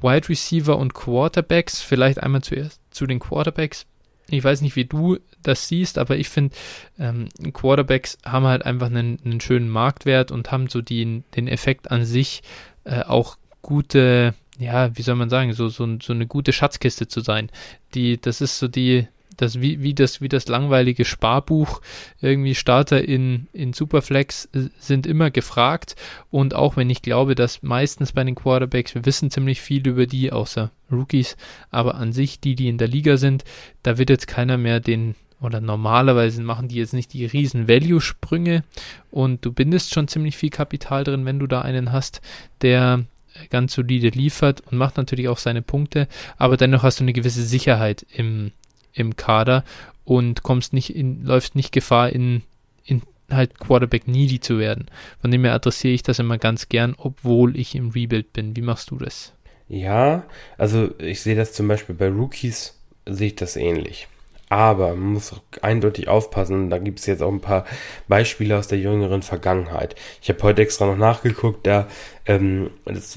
Wide 0.00 0.28
Receiver 0.28 0.76
und 0.76 0.94
Quarterbacks, 0.94 1.80
vielleicht 1.80 2.22
einmal 2.22 2.42
zuerst 2.42 2.80
zu 2.90 3.06
den 3.06 3.20
Quarterbacks. 3.20 3.86
Ich 4.28 4.44
weiß 4.44 4.60
nicht, 4.60 4.76
wie 4.76 4.84
du 4.84 5.18
das 5.42 5.68
siehst, 5.68 5.98
aber 5.98 6.16
ich 6.16 6.28
finde, 6.28 6.54
ähm, 6.98 7.28
Quarterbacks 7.52 8.18
haben 8.24 8.46
halt 8.46 8.64
einfach 8.64 8.86
einen, 8.86 9.18
einen, 9.24 9.40
schönen 9.40 9.68
Marktwert 9.68 10.30
und 10.30 10.52
haben 10.52 10.68
so 10.68 10.82
die, 10.82 11.24
den 11.34 11.48
Effekt 11.48 11.90
an 11.90 12.04
sich 12.04 12.42
äh, 12.84 13.02
auch 13.02 13.36
gute 13.62 14.34
ja, 14.60 14.96
wie 14.96 15.02
soll 15.02 15.16
man 15.16 15.30
sagen, 15.30 15.52
so, 15.54 15.68
so, 15.68 15.88
so 16.00 16.12
eine 16.12 16.26
gute 16.26 16.52
Schatzkiste 16.52 17.08
zu 17.08 17.20
sein. 17.20 17.50
Die, 17.94 18.20
das 18.20 18.42
ist 18.42 18.58
so 18.58 18.68
die, 18.68 19.08
das, 19.38 19.60
wie, 19.60 19.82
wie, 19.82 19.94
das, 19.94 20.20
wie 20.20 20.28
das 20.28 20.48
langweilige 20.48 21.06
Sparbuch, 21.06 21.80
irgendwie 22.20 22.54
Starter 22.54 23.02
in, 23.02 23.48
in 23.54 23.72
Superflex 23.72 24.50
äh, 24.52 24.68
sind 24.78 25.06
immer 25.06 25.30
gefragt. 25.30 25.96
Und 26.30 26.54
auch 26.54 26.76
wenn 26.76 26.90
ich 26.90 27.00
glaube, 27.00 27.34
dass 27.34 27.62
meistens 27.62 28.12
bei 28.12 28.22
den 28.22 28.34
Quarterbacks, 28.34 28.94
wir 28.94 29.06
wissen 29.06 29.30
ziemlich 29.30 29.62
viel 29.62 29.86
über 29.88 30.06
die, 30.06 30.30
außer 30.30 30.70
Rookies, 30.92 31.38
aber 31.70 31.94
an 31.94 32.12
sich, 32.12 32.38
die, 32.40 32.54
die 32.54 32.68
in 32.68 32.76
der 32.76 32.88
Liga 32.88 33.16
sind, 33.16 33.44
da 33.82 33.96
wird 33.96 34.10
jetzt 34.10 34.26
keiner 34.26 34.58
mehr 34.58 34.78
den, 34.78 35.14
oder 35.40 35.62
normalerweise 35.62 36.42
machen 36.42 36.68
die 36.68 36.76
jetzt 36.76 36.92
nicht 36.92 37.14
die 37.14 37.24
riesen 37.24 37.66
Value-Sprünge 37.66 38.62
und 39.10 39.42
du 39.46 39.52
bindest 39.52 39.94
schon 39.94 40.06
ziemlich 40.06 40.36
viel 40.36 40.50
Kapital 40.50 41.04
drin, 41.04 41.24
wenn 41.24 41.38
du 41.38 41.46
da 41.46 41.62
einen 41.62 41.92
hast, 41.92 42.20
der 42.60 43.06
ganz 43.48 43.74
solide 43.74 44.08
liefert 44.08 44.60
und 44.60 44.78
macht 44.78 44.96
natürlich 44.96 45.28
auch 45.28 45.38
seine 45.38 45.62
Punkte, 45.62 46.08
aber 46.36 46.56
dennoch 46.56 46.82
hast 46.82 47.00
du 47.00 47.04
eine 47.04 47.12
gewisse 47.12 47.42
Sicherheit 47.42 48.06
im, 48.12 48.52
im 48.92 49.16
Kader 49.16 49.64
und 50.04 50.42
kommst 50.42 50.72
nicht 50.72 50.94
in, 50.94 51.24
läufst 51.24 51.54
nicht 51.54 51.72
Gefahr 51.72 52.10
in, 52.10 52.42
in 52.84 53.02
halt 53.30 53.58
Quarterback 53.58 54.08
needy 54.08 54.40
zu 54.40 54.58
werden. 54.58 54.86
Von 55.20 55.30
dem 55.30 55.44
her 55.44 55.54
adressiere 55.54 55.94
ich 55.94 56.02
das 56.02 56.18
immer 56.18 56.38
ganz 56.38 56.68
gern, 56.68 56.94
obwohl 56.96 57.56
ich 57.56 57.74
im 57.74 57.90
Rebuild 57.90 58.32
bin. 58.32 58.56
Wie 58.56 58.62
machst 58.62 58.90
du 58.90 58.96
das? 58.96 59.32
Ja, 59.68 60.24
also 60.58 60.90
ich 60.98 61.20
sehe 61.20 61.36
das 61.36 61.52
zum 61.52 61.68
Beispiel 61.68 61.94
bei 61.94 62.08
Rookies, 62.08 62.76
sehe 63.06 63.28
ich 63.28 63.36
das 63.36 63.56
ähnlich. 63.56 64.08
Aber 64.50 64.88
man 64.96 65.14
muss 65.14 65.32
eindeutig 65.62 66.08
aufpassen, 66.08 66.70
da 66.70 66.78
gibt 66.78 66.98
es 66.98 67.06
jetzt 67.06 67.22
auch 67.22 67.30
ein 67.30 67.40
paar 67.40 67.64
Beispiele 68.08 68.58
aus 68.58 68.66
der 68.66 68.78
jüngeren 68.78 69.22
Vergangenheit. 69.22 69.94
Ich 70.20 70.28
habe 70.28 70.42
heute 70.42 70.62
extra 70.62 70.86
noch 70.86 70.96
nachgeguckt, 70.96 71.68
da 71.68 71.86
ähm, 72.26 72.70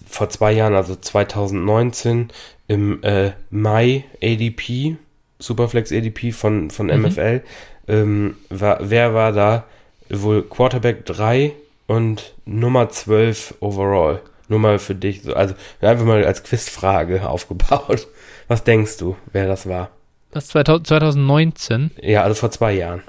vor 0.08 0.30
zwei 0.30 0.52
Jahren, 0.52 0.76
also 0.76 0.96
2019, 0.96 2.30
im 2.67 3.02
äh, 3.02 3.32
Mai 3.50 4.06
ADP, 4.22 4.98
Superflex 5.39 5.91
ADP 5.91 6.34
von, 6.34 6.69
von 6.69 6.86
mhm. 6.86 7.02
MFL, 7.02 7.41
ähm, 7.88 8.38
war, 8.50 8.78
wer 8.82 9.15
war 9.15 9.32
da? 9.32 9.65
Wohl 10.10 10.43
Quarterback 10.43 11.04
3 11.08 11.54
und 11.88 12.36
Nummer 12.46 12.89
12 12.89 13.56
overall. 13.60 14.22
Nur 14.50 14.60
mal 14.60 14.78
für 14.78 14.93
dich, 14.93 15.36
also 15.36 15.56
einfach 15.82 16.06
mal 16.06 16.24
als 16.26 16.43
Quizfrage 16.43 17.28
aufgebaut. 17.28 18.08
Was 18.48 18.63
denkst 18.63 18.98
du, 18.98 19.15
wer 19.32 19.48
das 19.48 19.67
war? 19.67 19.89
Das 20.34 20.48
2019? 20.48 21.91
Ja, 22.02 22.24
also 22.24 22.34
vor 22.34 22.50
zwei 22.50 22.74
Jahren. 22.74 23.04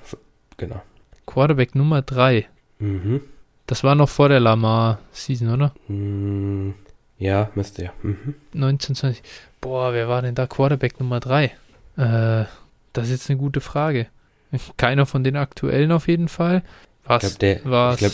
Genau. 0.58 0.82
Quarterback 1.26 1.74
Nummer 1.74 2.02
3. 2.02 2.46
Mhm. 2.78 3.22
Das 3.66 3.82
war 3.82 3.94
noch 3.94 4.10
vor 4.10 4.28
der 4.28 4.40
Lamar-Season, 4.40 5.48
oder? 5.48 5.72
Mm, 5.88 6.72
ja, 7.18 7.50
müsste 7.54 7.84
ja. 7.84 7.92
Mhm. 8.02 8.34
1920. 8.54 9.22
Boah, 9.62 9.94
wer 9.94 10.06
war 10.06 10.20
denn 10.20 10.34
da 10.34 10.46
Quarterback 10.46 11.00
Nummer 11.00 11.18
3? 11.18 11.44
Äh, 11.44 11.50
das 12.92 13.06
ist 13.06 13.10
jetzt 13.10 13.30
eine 13.30 13.38
gute 13.38 13.62
Frage. 13.62 14.06
Keiner 14.76 15.06
von 15.06 15.24
den 15.24 15.36
aktuellen 15.36 15.92
auf 15.92 16.08
jeden 16.08 16.28
Fall. 16.28 16.62
Was? 17.06 17.24
Ich 17.24 17.38
glaube, 17.38 17.62
der. 17.64 17.92
Ich 17.92 17.98
glaub, 17.98 18.12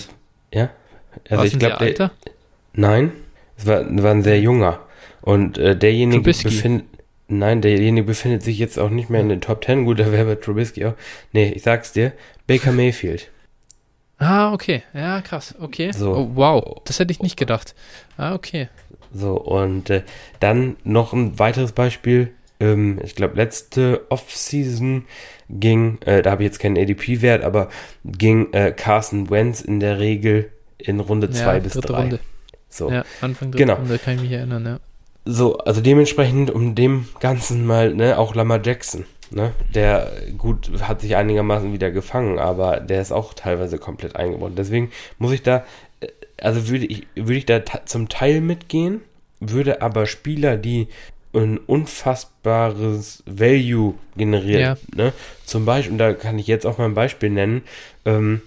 ja. 0.55 0.71
Also 1.29 1.45
ich 1.45 1.59
glaube, 1.59 1.79
der. 1.79 1.89
Alter? 1.89 2.11
Nein, 2.75 3.11
es 3.57 3.67
war, 3.67 3.85
war 4.03 4.13
ein 4.13 4.23
sehr 4.23 4.41
junger. 4.41 4.79
Und 5.21 5.59
äh, 5.59 5.77
derjenige 5.77 6.23
befindet. 6.23 6.87
Nein, 7.31 7.63
derjenige 7.63 8.07
befindet 8.07 8.43
sich 8.43 8.59
jetzt 8.59 8.79
auch 8.79 8.91
nicht 8.91 9.09
mehr 9.09 9.21
in 9.21 9.29
den 9.29 9.41
Top 9.41 9.65
10. 9.65 9.85
Gut, 9.85 10.01
da 10.01 10.11
wäre 10.11 10.25
bei 10.25 10.35
Trubisky 10.35 10.85
auch. 10.85 10.95
Nee, 11.33 11.53
ich 11.53 11.63
sag's 11.63 11.93
dir, 11.93 12.13
Baker 12.49 12.73
Mayfield. 12.73 13.31
Ah, 14.19 14.53
okay. 14.53 14.83
Ja, 14.93 15.21
krass. 15.21 15.55
Okay. 15.61 15.93
So. 15.93 16.13
Oh, 16.15 16.31
wow, 16.35 16.83
das 16.85 16.99
hätte 16.99 17.13
ich 17.13 17.23
nicht 17.23 17.37
gedacht. 17.37 17.75
Ah, 18.17 18.35
okay. 18.35 18.69
So, 19.15 19.41
und 19.41 19.91
äh, 19.91 20.03
dann 20.41 20.77
noch 20.83 21.13
ein 21.13 21.39
weiteres 21.39 21.73
Beispiel. 21.73 22.33
Ähm, 22.59 23.01
ich 23.03 23.15
glaube, 23.15 23.37
letzte 23.37 24.07
Offseason 24.11 25.05
ging, 25.49 25.99
äh, 26.03 26.23
da 26.23 26.33
habe 26.33 26.43
ich 26.43 26.49
jetzt 26.49 26.59
keinen 26.59 26.77
ADP-Wert, 26.77 27.45
aber 27.45 27.71
ging 28.05 28.53
äh, 28.53 28.73
Carson 28.73 29.31
Wentz 29.31 29.61
in 29.61 29.79
der 29.79 30.01
Regel 30.01 30.51
in 30.79 30.99
Runde 30.99 31.31
2 31.31 31.55
ja, 31.55 31.59
bis 31.61 31.75
3. 31.75 31.95
Runde. 31.95 32.21
So. 32.69 32.91
Ja, 32.91 33.05
Anfang 33.21 33.53
dritte 33.53 33.65
genau. 33.65 33.77
Runde 33.77 33.99
kann 33.99 34.17
ich 34.17 34.23
mich 34.23 34.33
erinnern, 34.33 34.65
ja. 34.67 34.81
So, 35.25 35.59
also 35.59 35.81
dementsprechend 35.81 36.51
um 36.51 36.75
dem 36.75 37.09
Ganzen 37.21 37.67
mal, 37.67 37.95
ne, 37.95 38.19
auch 38.19 38.35
Lamar 38.35 38.61
Jackson, 38.65 39.05
ne, 39.31 39.53
der 39.75 40.11
gut 40.39 40.71
hat 40.81 41.01
sich 41.01 41.17
einigermaßen 41.17 41.73
wieder 41.73 41.91
gefangen, 41.91 42.39
aber 42.39 42.81
der 42.81 43.03
ist 43.03 43.13
auch 43.13 43.35
teilweise 43.35 43.79
komplett 43.79 44.17
eingebaut. 44.17 44.53
Deswegen 44.57 44.91
muss 45.19 45.33
ich 45.33 45.43
da, 45.43 45.65
äh, 46.01 46.09
also 46.41 46.69
würde 46.69 46.87
ich, 46.87 47.07
würde 47.15 47.37
ich 47.37 47.47
da 47.47 47.63
zum 47.85 48.09
Teil 48.09 48.41
mitgehen, 48.41 49.03
würde 49.41 49.83
aber 49.83 50.07
Spieler, 50.07 50.57
die 50.57 50.89
ein 51.33 51.59
unfassbares 51.59 53.23
Value 53.25 53.95
generieren, 54.17 54.61
ja. 54.61 54.77
ne, 54.95 55.13
zum 55.45 55.65
Beispiel, 55.65 55.93
und 55.93 55.99
da 55.99 56.13
kann 56.13 56.39
ich 56.39 56.47
jetzt 56.47 56.67
auch 56.67 56.79
mal 56.79 56.87
ein 56.87 56.95
Beispiel 56.95 57.31
nennen, 57.31 57.63
ähm, 58.05 58.43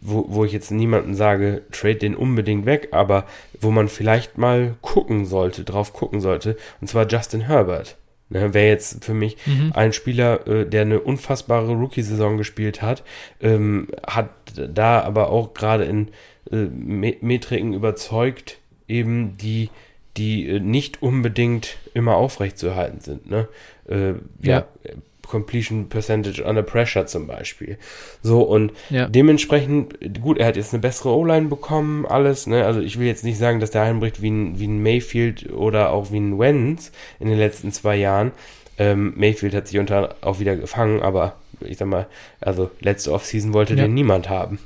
wo, 0.00 0.26
wo 0.28 0.44
ich 0.44 0.52
jetzt 0.52 0.70
niemandem 0.70 1.14
sage, 1.14 1.62
trade 1.70 1.96
den 1.96 2.14
unbedingt 2.14 2.66
weg, 2.66 2.88
aber 2.92 3.26
wo 3.60 3.70
man 3.70 3.88
vielleicht 3.88 4.38
mal 4.38 4.76
gucken 4.80 5.26
sollte, 5.26 5.64
drauf 5.64 5.92
gucken 5.92 6.20
sollte, 6.20 6.56
und 6.80 6.88
zwar 6.88 7.06
Justin 7.06 7.42
Herbert. 7.42 7.96
Ne, 8.28 8.54
Wäre 8.54 8.68
jetzt 8.68 9.04
für 9.04 9.14
mich 9.14 9.36
mhm. 9.44 9.72
ein 9.74 9.92
Spieler, 9.92 10.46
äh, 10.46 10.66
der 10.66 10.82
eine 10.82 11.00
unfassbare 11.00 11.72
Rookie-Saison 11.72 12.36
gespielt 12.36 12.80
hat, 12.80 13.02
ähm, 13.40 13.88
hat 14.06 14.30
da 14.54 15.00
aber 15.00 15.30
auch 15.30 15.52
gerade 15.52 15.84
in 15.84 16.08
äh, 16.50 16.56
Metriken 16.56 17.72
überzeugt, 17.72 18.58
eben 18.86 19.36
die, 19.36 19.70
die 20.16 20.48
äh, 20.48 20.60
nicht 20.60 21.02
unbedingt 21.02 21.78
immer 21.92 22.14
aufrechtzuerhalten 22.14 23.00
sind. 23.00 23.28
Ne? 23.28 23.48
Äh, 23.88 24.14
ja. 24.40 24.64
ja 24.84 24.92
Completion 25.30 25.88
Percentage 25.88 26.42
under 26.42 26.62
Pressure 26.62 27.06
zum 27.06 27.26
Beispiel. 27.26 27.78
So, 28.22 28.42
und 28.42 28.72
ja. 28.90 29.08
dementsprechend, 29.08 29.94
gut, 30.20 30.38
er 30.38 30.48
hat 30.48 30.56
jetzt 30.56 30.74
eine 30.74 30.80
bessere 30.80 31.10
O-Line 31.10 31.46
bekommen, 31.46 32.04
alles, 32.04 32.46
ne? 32.46 32.66
Also 32.66 32.80
ich 32.80 32.98
will 32.98 33.06
jetzt 33.06 33.24
nicht 33.24 33.38
sagen, 33.38 33.60
dass 33.60 33.70
der 33.70 33.82
einbricht 33.82 34.20
wie 34.20 34.30
ein, 34.30 34.58
wie 34.58 34.66
ein 34.66 34.82
Mayfield 34.82 35.52
oder 35.52 35.90
auch 35.90 36.10
wie 36.10 36.18
ein 36.18 36.38
Wenz 36.38 36.90
in 37.20 37.28
den 37.28 37.38
letzten 37.38 37.70
zwei 37.72 37.96
Jahren. 37.96 38.32
Ähm, 38.76 39.12
Mayfield 39.16 39.54
hat 39.54 39.68
sich 39.68 39.78
unter 39.78 40.16
auch 40.20 40.40
wieder 40.40 40.56
gefangen, 40.56 41.00
aber 41.00 41.36
ich 41.60 41.76
sag 41.76 41.86
mal, 41.86 42.06
also 42.40 42.70
letzte 42.80 43.12
Offseason 43.12 43.52
wollte 43.52 43.74
ja. 43.74 43.84
den 43.84 43.94
niemand 43.94 44.28
haben 44.28 44.58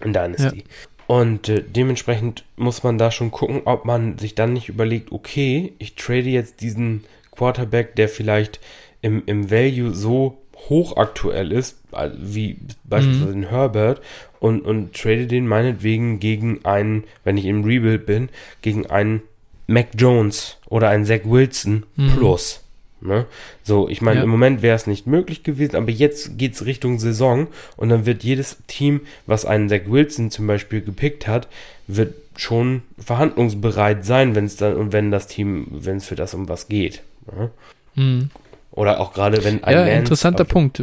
in 0.00 0.12
Dynasty. 0.12 0.58
Ja. 0.58 0.64
Und 1.06 1.48
äh, 1.48 1.62
dementsprechend 1.62 2.44
muss 2.56 2.82
man 2.82 2.98
da 2.98 3.10
schon 3.10 3.30
gucken, 3.30 3.62
ob 3.64 3.84
man 3.84 4.18
sich 4.18 4.34
dann 4.34 4.52
nicht 4.52 4.68
überlegt, 4.68 5.10
okay, 5.12 5.72
ich 5.78 5.94
trade 5.94 6.28
jetzt 6.28 6.60
diesen 6.60 7.04
Quarterback, 7.32 7.94
der 7.96 8.08
vielleicht 8.08 8.60
im, 9.06 9.22
im 9.26 9.50
Value 9.52 9.94
so 9.94 10.38
hochaktuell 10.68 11.52
ist, 11.52 11.78
wie 12.18 12.58
beispielsweise 12.82 13.36
mhm. 13.36 13.42
in 13.44 13.50
Herbert, 13.50 14.02
und, 14.40 14.62
und 14.62 14.94
trade 14.94 15.28
den 15.28 15.46
meinetwegen 15.46 16.18
gegen 16.18 16.64
einen, 16.64 17.04
wenn 17.22 17.36
ich 17.36 17.44
im 17.44 17.64
Rebuild 17.64 18.04
bin, 18.04 18.28
gegen 18.62 18.86
einen 18.86 19.22
Mac 19.68 19.88
Jones 19.96 20.58
oder 20.66 20.88
einen 20.88 21.04
Zach 21.04 21.20
Wilson 21.24 21.84
mhm. 21.94 22.10
plus. 22.16 22.64
Ne? 23.00 23.26
So, 23.62 23.88
ich 23.88 24.02
meine, 24.02 24.18
ja. 24.18 24.24
im 24.24 24.30
Moment 24.30 24.60
wäre 24.62 24.74
es 24.74 24.88
nicht 24.88 25.06
möglich 25.06 25.44
gewesen, 25.44 25.76
aber 25.76 25.90
jetzt 25.90 26.36
geht 26.36 26.54
es 26.54 26.66
Richtung 26.66 26.98
Saison 26.98 27.46
und 27.76 27.88
dann 27.90 28.06
wird 28.06 28.24
jedes 28.24 28.58
Team, 28.66 29.02
was 29.26 29.44
einen 29.44 29.68
Zach 29.68 29.82
Wilson 29.86 30.32
zum 30.32 30.48
Beispiel 30.48 30.80
gepickt 30.80 31.28
hat, 31.28 31.46
wird 31.86 32.14
schon 32.36 32.82
verhandlungsbereit 32.98 34.04
sein, 34.04 34.34
wenn 34.34 34.46
es 34.46 34.56
dann 34.56 34.76
und 34.76 34.92
wenn 34.92 35.12
das 35.12 35.28
Team, 35.28 35.68
wenn 35.70 35.98
es 35.98 36.06
für 36.06 36.16
das 36.16 36.34
um 36.34 36.48
was 36.48 36.66
geht. 36.66 37.02
Ne? 37.32 37.50
Mhm. 37.94 38.30
Oder 38.76 39.00
auch 39.00 39.12
gerade 39.12 39.42
wenn 39.42 39.64
ein 39.64 39.72
Ja, 39.72 39.80
Lance 39.80 39.98
interessanter 39.98 40.44
Punkt. 40.44 40.82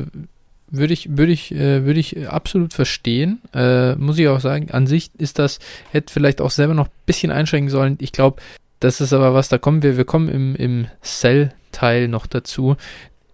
Würde 0.69 0.93
ich, 0.93 1.15
würde 1.15 1.31
ich, 1.31 1.53
äh, 1.53 1.85
würde 1.85 1.99
ich 1.99 2.27
absolut 2.27 2.73
verstehen. 2.73 3.41
Äh, 3.53 3.95
muss 3.95 4.17
ich 4.17 4.27
auch 4.27 4.39
sagen, 4.39 4.71
an 4.71 4.87
sich 4.87 5.11
ist 5.17 5.37
das, 5.37 5.59
hätte 5.91 6.11
vielleicht 6.11 6.41
auch 6.41 6.49
selber 6.49 6.73
noch 6.73 6.87
ein 6.87 6.93
bisschen 7.05 7.31
einschränken 7.31 7.69
sollen. 7.69 7.97
Ich 8.01 8.11
glaube, 8.11 8.41
das 8.79 8.99
ist 8.99 9.13
aber 9.13 9.35
was, 9.35 9.49
da 9.49 9.59
kommen 9.59 9.83
wir, 9.83 9.95
wir 9.97 10.05
kommen 10.05 10.29
im, 10.29 10.55
im 10.55 10.87
Cell-Teil 11.03 12.07
noch 12.07 12.25
dazu 12.25 12.75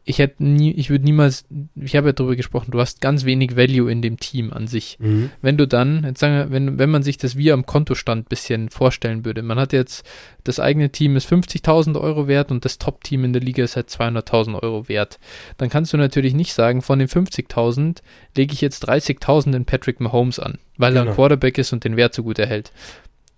ich 0.10 0.18
hätte 0.18 0.44
nie, 0.44 0.72
ich 0.72 0.90
würde 0.90 1.06
niemals, 1.06 1.46
ich 1.76 1.96
habe 1.96 2.08
ja 2.08 2.14
darüber 2.14 2.36
gesprochen, 2.36 2.72
du 2.72 2.80
hast 2.80 3.00
ganz 3.00 3.26
wenig 3.26 3.56
Value 3.56 3.92
in 3.92 4.02
dem 4.02 4.18
Team 4.18 4.52
an 4.52 4.66
sich. 4.66 4.98
Mhm. 5.00 5.30
Wenn 5.44 5.56
du 5.56 5.68
dann, 5.68 6.04
jetzt 6.04 6.20
sagen 6.20 6.34
wir, 6.34 6.52
wenn, 6.52 6.80
wenn 6.80 6.90
man 6.90 7.04
sich 7.04 7.18
das 7.18 7.38
wie 7.38 7.52
am 7.52 7.68
Kontostand 7.68 8.26
ein 8.26 8.28
bisschen 8.28 8.70
vorstellen 8.72 9.24
würde, 9.24 9.44
man 9.44 9.60
hat 9.60 9.72
jetzt, 9.72 10.04
das 10.44 10.60
eigene 10.60 10.90
Team 10.90 11.16
ist 11.16 11.32
50.000 11.32 12.02
Euro 12.02 12.28
wert 12.28 12.50
und 12.50 12.66
das 12.66 12.80
Top-Team 12.80 13.24
in 13.24 13.34
der 13.34 13.44
Liga 13.44 13.64
ist 13.64 13.76
halt 13.76 13.90
200.000 13.90 14.60
Euro 14.64 14.90
wert, 14.90 15.20
dann 15.58 15.70
kannst 15.70 15.94
du 15.94 15.98
natürlich 15.98 16.34
nicht 16.34 16.54
sagen, 16.54 16.82
von 16.82 16.98
den 16.98 17.08
50.000 17.08 18.00
lege 18.36 18.54
ich 18.54 18.62
jetzt 18.62 18.90
30.000 18.90 19.56
in 19.56 19.66
Patrick 19.66 20.00
Mahomes 20.00 20.40
an, 20.40 20.58
weil 20.78 20.90
genau. 20.90 21.02
er 21.02 21.04
ein 21.04 21.06
genau. 21.06 21.16
Quarterback 21.18 21.60
ist 21.60 21.72
und 21.72 21.84
den 21.84 21.98
Wert 21.98 22.16
so 22.16 22.24
gut 22.24 22.40
erhält. 22.40 22.72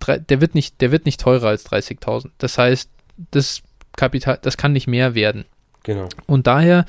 Der 0.06 0.40
wird 0.40 0.54
nicht, 0.54 0.80
der 0.80 0.90
wird 0.90 1.04
nicht 1.04 1.20
teurer 1.20 1.48
als 1.48 1.70
30.000. 1.70 2.30
Das 2.38 2.56
heißt, 2.56 2.88
das 3.30 3.60
Kapital, 3.94 4.38
das 4.40 4.56
kann 4.56 4.72
nicht 4.72 4.86
mehr 4.86 5.14
werden. 5.14 5.44
Genau. 5.82 6.08
Und 6.26 6.46
daher, 6.46 6.84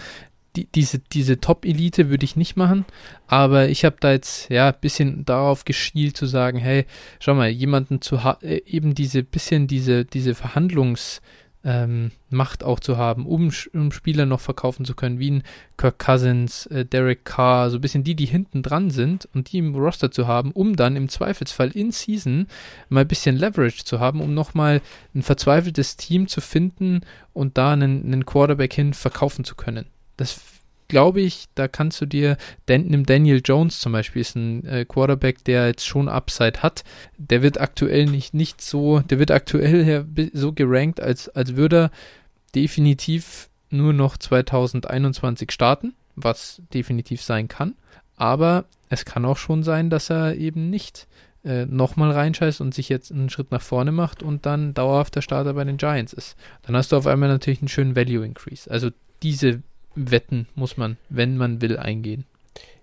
die, 0.56 0.67
diese, 0.67 0.99
diese 0.99 1.39
Top-Elite 1.39 2.10
würde 2.10 2.25
ich 2.25 2.36
nicht 2.36 2.56
machen, 2.56 2.86
aber 3.27 3.69
ich 3.69 3.86
habe 3.86 3.95
da 3.99 4.12
jetzt 4.12 4.49
ja 4.49 4.67
ein 4.67 4.79
bisschen 4.79 5.25
darauf 5.25 5.65
geschielt 5.65 6.15
zu 6.15 6.27
sagen, 6.27 6.60
hey, 6.60 6.86
schau 7.19 7.34
mal, 7.34 7.49
jemanden 7.49 8.01
zu 8.01 8.17
äh, 8.41 8.62
eben 8.65 8.93
diese 8.93 9.23
bisschen 9.23 9.67
diese, 9.67 10.06
diese 10.06 10.34
Verhandlungs- 10.34 11.21
ähm, 11.63 12.12
Macht 12.30 12.63
auch 12.63 12.80
zu 12.80 12.97
haben, 12.97 13.26
um, 13.26 13.52
um, 13.73 13.91
Spieler 13.91 14.26
noch 14.26 14.39
verkaufen 14.39 14.86
zu 14.86 14.95
können, 14.95 15.19
wie 15.19 15.32
ein 15.32 15.43
Kirk 15.78 15.99
Cousins, 15.99 16.65
äh, 16.67 16.86
Derek 16.86 17.26
Carr, 17.26 17.69
so 17.69 17.78
ein 17.78 17.82
bisschen 17.82 18.04
die, 18.04 18.15
die 18.15 18.26
hinten 18.26 18.63
dran 18.63 18.89
sind 18.89 19.30
und 19.34 19.52
die 19.52 19.60
im 19.60 19.76
Roster 19.76 20.12
zu 20.12 20.28
haben, 20.28 20.52
um 20.52 20.76
dann 20.76 20.95
im 20.95 21.10
Zweifelsfall 21.10 21.71
in 21.71 21.91
Season 21.91 22.47
mal 22.89 23.02
ein 23.02 23.08
bisschen 23.08 23.38
Leverage 23.38 23.86
zu 23.86 23.99
haben, 23.99 24.19
um 24.19 24.34
nochmal 24.34 24.82
ein 25.15 25.23
verzweifeltes 25.23 25.95
Team 25.95 26.28
zu 26.28 26.41
finden 26.41 27.02
und 27.32 27.58
da 27.58 27.73
einen, 27.73 28.04
einen 28.06 28.26
Quarterback 28.26 28.73
hin 28.73 28.93
verkaufen 28.93 29.45
zu 29.45 29.56
können. 29.56 29.86
Das 30.17 30.39
glaube 30.88 31.22
ich, 31.22 31.46
da 31.56 31.67
kannst 31.67 32.02
du 32.02 32.06
dir, 32.06 32.38
Dan, 32.65 32.88
nimm 32.88 33.06
Daniel 33.06 33.41
Jones 33.43 33.80
zum 33.80 33.91
Beispiel, 33.91 34.22
ist 34.22 34.36
ein 34.36 34.65
äh, 34.65 34.86
Quarterback, 34.86 35.43
der 35.43 35.67
jetzt 35.67 35.86
schon 35.86 36.10
Upside 36.10 36.62
hat. 36.62 36.84
Der 37.17 37.41
wird 37.41 37.60
aktuell 37.60 38.06
nicht, 38.06 38.34
nicht 38.34 38.62
so, 38.62 39.00
der 39.00 39.19
wird 39.19 39.32
aktuell 39.32 40.06
so 40.34 40.54
gerankt, 40.54 41.02
als, 41.02 41.30
als 41.30 41.56
würde 41.56 41.78
er 41.78 41.91
definitiv 42.56 43.50
nur 43.69 43.93
noch 43.93 44.17
2021 44.17 45.52
starten, 45.52 45.93
was 46.15 46.62
definitiv 46.74 47.22
sein 47.22 47.48
kann. 47.48 47.76
Aber 48.15 48.65
es 48.89 49.06
kann 49.06 49.26
auch 49.26 49.38
schon 49.38 49.63
sein, 49.63 49.89
dass 49.89 50.10
er 50.10 50.36
eben 50.36 50.69
nicht 50.69 51.08
äh, 51.43 51.65
nochmal 51.65 52.12
reinscheißt 52.12 52.62
und 52.62 52.74
sich 52.74 52.89
jetzt 52.89 53.12
einen 53.12 53.30
Schritt 53.30 53.52
nach 53.52 53.62
vorne 53.62 53.91
macht 53.91 54.24
und 54.24 54.46
dann 54.46 54.74
dauerhafter 54.74 55.22
Starter 55.22 55.54
bei 55.54 55.63
den 55.63 55.78
Giants 55.78 56.13
ist. 56.13 56.38
Dann 56.62 56.76
hast 56.76 56.91
du 56.91 56.98
auf 56.98 57.08
einmal 57.08 57.30
natürlich 57.30 57.62
einen 57.62 57.67
schönen 57.67 57.96
Value 57.96 58.26
Increase. 58.26 58.69
Also 58.69 58.91
diese 59.24 59.62
Wetten 59.95 60.47
muss 60.56 60.77
man, 60.77 60.97
wenn 61.10 61.38
man 61.38 61.62
will, 61.62 61.77
eingehen. 61.77 62.25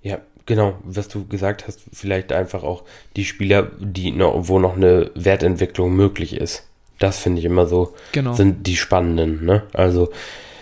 Ja, 0.02 0.18
genau, 0.46 0.78
was 0.82 1.08
du 1.08 1.26
gesagt 1.26 1.66
hast, 1.66 1.80
vielleicht 1.92 2.32
einfach 2.32 2.62
auch 2.62 2.84
die 3.16 3.24
Spieler, 3.24 3.70
die 3.78 4.12
noch, 4.12 4.48
wo 4.48 4.58
noch 4.58 4.76
eine 4.76 5.10
Wertentwicklung 5.14 5.94
möglich 5.94 6.36
ist. 6.36 6.66
Das 6.98 7.18
finde 7.18 7.40
ich 7.40 7.44
immer 7.44 7.66
so, 7.66 7.94
genau. 8.12 8.34
sind 8.34 8.66
die 8.66 8.76
spannenden, 8.76 9.44
ne? 9.44 9.62
Also 9.72 10.10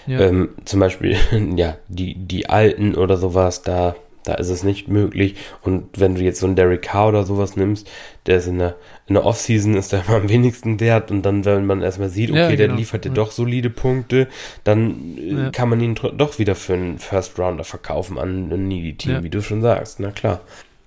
ja. 0.07 0.21
ähm, 0.21 0.51
zum 0.65 0.81
Beispiel, 0.81 1.17
ja, 1.57 1.77
die, 1.89 2.15
die 2.15 2.49
Alten 2.49 2.95
oder 2.95 3.17
sowas, 3.17 3.63
da 3.63 3.97
da 4.29 4.35
ist 4.35 4.51
es 4.51 4.63
nicht 4.63 4.89
möglich. 4.89 5.37
Und 5.63 5.89
wenn 5.99 6.15
du 6.15 6.21
jetzt 6.21 6.41
so 6.41 6.47
einen 6.47 6.55
Derek 6.55 6.83
Carr 6.83 7.09
oder 7.09 7.25
sowas 7.25 7.57
nimmst, 7.57 7.89
der 8.27 8.37
ist 8.37 8.47
in 8.47 8.59
der, 8.59 8.77
in 9.07 9.15
der 9.15 9.25
Offseason 9.25 9.75
ist 9.75 9.93
der 9.93 10.05
immer 10.07 10.17
am 10.23 10.29
wenigsten 10.29 10.81
wert. 10.81 11.11
Und 11.11 11.23
dann, 11.23 11.45
wenn 11.47 11.65
man 11.65 11.81
erstmal 11.81 12.11
sieht, 12.11 12.31
okay, 12.31 12.39
ja, 12.39 12.49
genau. 12.49 12.59
der 12.59 12.77
liefert 12.77 13.05
dir 13.07 13.09
ja. 13.09 13.15
doch 13.15 13.31
solide 13.31 13.71
Punkte, 13.71 14.29
dann 14.65 15.17
äh, 15.17 15.33
ja. 15.45 15.51
kann 15.51 15.71
man 15.71 15.81
ihn 15.81 15.95
doch 15.95 16.39
wieder 16.39 16.55
für 16.55 16.75
einen 16.75 16.99
First 16.99 17.39
Rounder 17.39 17.65
verkaufen 17.65 18.19
an 18.19 18.53
ein 18.53 18.69
Needy-Team, 18.69 19.23
wie 19.23 19.31
du 19.31 19.41
schon 19.41 19.63
sagst. 19.63 19.99
Na 19.99 20.11
klar. 20.11 20.43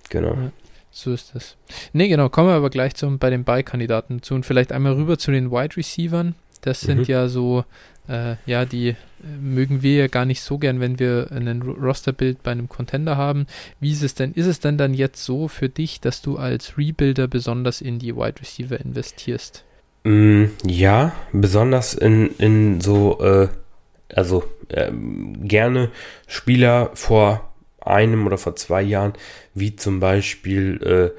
Genau. 0.08 0.36
So 0.92 1.12
ist 1.12 1.34
das. 1.34 1.56
Ne, 1.92 2.08
genau, 2.08 2.28
kommen 2.28 2.48
wir 2.48 2.54
aber 2.54 2.70
gleich 2.70 2.94
zum, 2.94 3.18
bei 3.18 3.30
den 3.30 3.44
Buy-Kandidaten 3.44 4.22
zu 4.22 4.34
und 4.34 4.46
vielleicht 4.46 4.70
einmal 4.70 4.92
rüber 4.92 5.18
zu 5.18 5.32
den 5.32 5.50
Wide 5.50 5.76
Receivern. 5.76 6.36
Das 6.60 6.80
sind 6.80 6.98
mhm. 6.98 7.04
ja 7.06 7.28
so 7.28 7.64
äh, 8.08 8.36
ja, 8.46 8.64
die 8.64 8.88
äh, 8.88 8.96
mögen 9.40 9.82
wir 9.82 9.94
ja 9.94 10.06
gar 10.08 10.24
nicht 10.24 10.42
so 10.42 10.58
gern, 10.58 10.80
wenn 10.80 10.98
wir 10.98 11.28
ein 11.30 11.62
Rosterbild 11.62 12.42
bei 12.42 12.50
einem 12.50 12.68
Contender 12.68 13.16
haben. 13.16 13.46
Wie 13.80 13.92
ist 13.92 14.02
es 14.02 14.14
denn? 14.14 14.32
Ist 14.32 14.46
es 14.46 14.60
denn 14.60 14.78
dann 14.78 14.94
jetzt 14.94 15.24
so 15.24 15.48
für 15.48 15.68
dich, 15.68 16.00
dass 16.00 16.22
du 16.22 16.36
als 16.36 16.76
Rebuilder 16.76 17.28
besonders 17.28 17.80
in 17.80 17.98
die 17.98 18.16
Wide 18.16 18.40
Receiver 18.40 18.78
investierst? 18.78 19.64
Mm, 20.04 20.46
ja, 20.64 21.12
besonders 21.32 21.94
in, 21.94 22.34
in 22.38 22.80
so, 22.80 23.20
äh, 23.20 23.48
also 24.14 24.44
ähm, 24.70 25.46
gerne 25.46 25.90
Spieler 26.26 26.90
vor 26.94 27.52
einem 27.80 28.26
oder 28.26 28.38
vor 28.38 28.56
zwei 28.56 28.82
Jahren, 28.82 29.12
wie 29.54 29.76
zum 29.76 30.00
Beispiel 30.00 30.82
äh, 30.82 31.18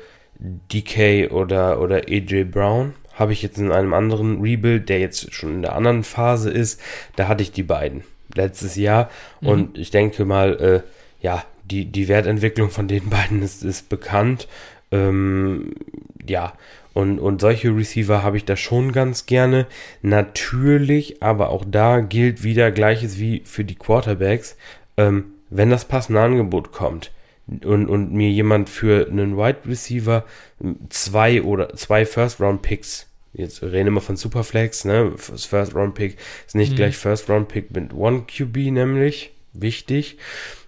DK 0.72 1.32
oder, 1.32 1.82
oder 1.82 2.02
AJ 2.10 2.46
Brown 2.46 2.94
habe 3.14 3.34
ich 3.34 3.42
jetzt 3.42 3.58
in 3.58 3.72
einem 3.72 3.94
anderen 3.94 4.42
Rebuild, 4.42 4.90
der 4.90 5.00
jetzt 5.00 5.34
schon 5.34 5.56
in 5.56 5.62
der 5.62 5.76
anderen 5.76 6.04
Phase 6.04 6.50
ist, 6.50 6.82
da 7.16 7.28
hatte 7.28 7.44
ich 7.44 7.52
die 7.52 7.64
beiden 7.64 8.04
letztes 8.36 8.76
Jahr 8.76 9.10
mhm. 9.42 9.48
und 9.48 9.78
ich 9.78 9.92
denke 9.92 10.26
mal, 10.26 10.60
äh, 10.60 11.24
ja, 11.24 11.44
die, 11.64 11.86
die 11.86 12.08
Wertentwicklung 12.08 12.70
von 12.70 12.88
den 12.88 13.10
beiden 13.10 13.42
ist, 13.42 13.64
ist 13.64 13.90
bekannt. 13.90 14.48
Ähm, 14.92 15.74
ja, 16.28 16.54
und, 16.94 17.20
und 17.20 17.42
solche 17.42 17.76
Receiver 17.76 18.22
habe 18.22 18.38
ich 18.38 18.46
da 18.46 18.56
schon 18.56 18.92
ganz 18.92 19.26
gerne. 19.26 19.66
Natürlich, 20.02 21.24
aber 21.24 21.50
auch 21.50 21.66
da 21.68 22.02
gilt 22.02 22.44
wieder 22.44 22.72
Gleiches 22.72 23.18
wie 23.20 23.42
für 23.46 23.64
die 23.64 23.76
Quarterbacks. 23.76 24.56
Ähm, 24.98 25.26
wenn 25.50 25.70
das 25.72 25.86
passende 25.86 26.22
Angebot 26.22 26.72
kommt 26.72 27.12
und, 27.48 27.88
und 27.88 28.14
mir 28.14 28.30
jemand 28.30 28.70
für 28.70 29.08
einen 29.08 29.38
Wide 29.38 29.60
Receiver 29.68 30.26
zwei 30.90 31.42
oder 31.42 31.76
zwei 31.76 32.06
First 32.06 32.40
Round 32.40 32.62
Picks 32.62 33.08
jetzt 33.34 33.64
reden 33.64 33.88
immer 33.88 34.02
von 34.02 34.16
Superflex, 34.16 34.86
ne? 34.86 35.14
Das 35.30 35.46
First 35.46 35.76
Round 35.76 35.96
Pick 35.96 36.18
ist 36.46 36.56
nicht 36.56 36.74
mhm. 36.74 36.76
gleich 36.76 36.98
First 36.98 37.30
Round 37.30 37.48
Pick 37.48 37.72
mit 37.72 37.94
One 37.94 38.26
QB, 38.28 38.58
nämlich 38.72 39.32
wichtig. 39.54 40.18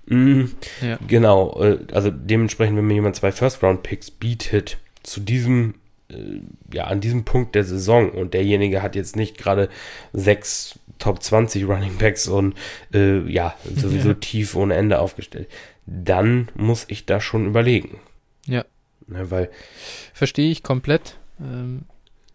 Mhm. 0.07 0.51
Ja. 0.81 0.99
Genau, 1.07 1.61
äh, 1.61 1.79
also 1.91 2.11
dementsprechend, 2.11 2.77
wenn 2.77 2.88
mir 2.88 2.95
jemand 2.95 3.15
zwei 3.15 3.31
First 3.31 3.63
Round 3.63 3.83
Picks 3.83 4.11
bietet 4.11 4.77
zu 5.03 5.19
diesem 5.19 5.75
äh, 6.09 6.41
ja, 6.73 6.85
an 6.85 7.01
diesem 7.01 7.23
Punkt 7.23 7.55
der 7.55 7.63
Saison 7.63 8.09
und 8.11 8.33
derjenige 8.33 8.81
hat 8.81 8.95
jetzt 8.95 9.15
nicht 9.15 9.38
gerade 9.38 9.69
sechs 10.13 10.79
Top 10.97 11.21
20 11.21 11.67
Running 11.67 11.97
Backs 11.97 12.27
und 12.27 12.55
äh, 12.93 13.19
ja, 13.29 13.55
sowieso 13.75 14.09
ja. 14.09 14.13
tief 14.19 14.55
ohne 14.55 14.75
Ende 14.75 14.99
aufgestellt, 14.99 15.49
dann 15.86 16.50
muss 16.56 16.86
ich 16.88 17.06
da 17.06 17.21
schon 17.21 17.45
überlegen. 17.45 18.00
Ja. 18.45 18.60
ja 18.60 18.65
ne, 19.08 19.32
weil. 19.32 19.50
Verstehe 20.13 20.52
ich 20.52 20.63
komplett. 20.63 21.17
Ähm, 21.39 21.84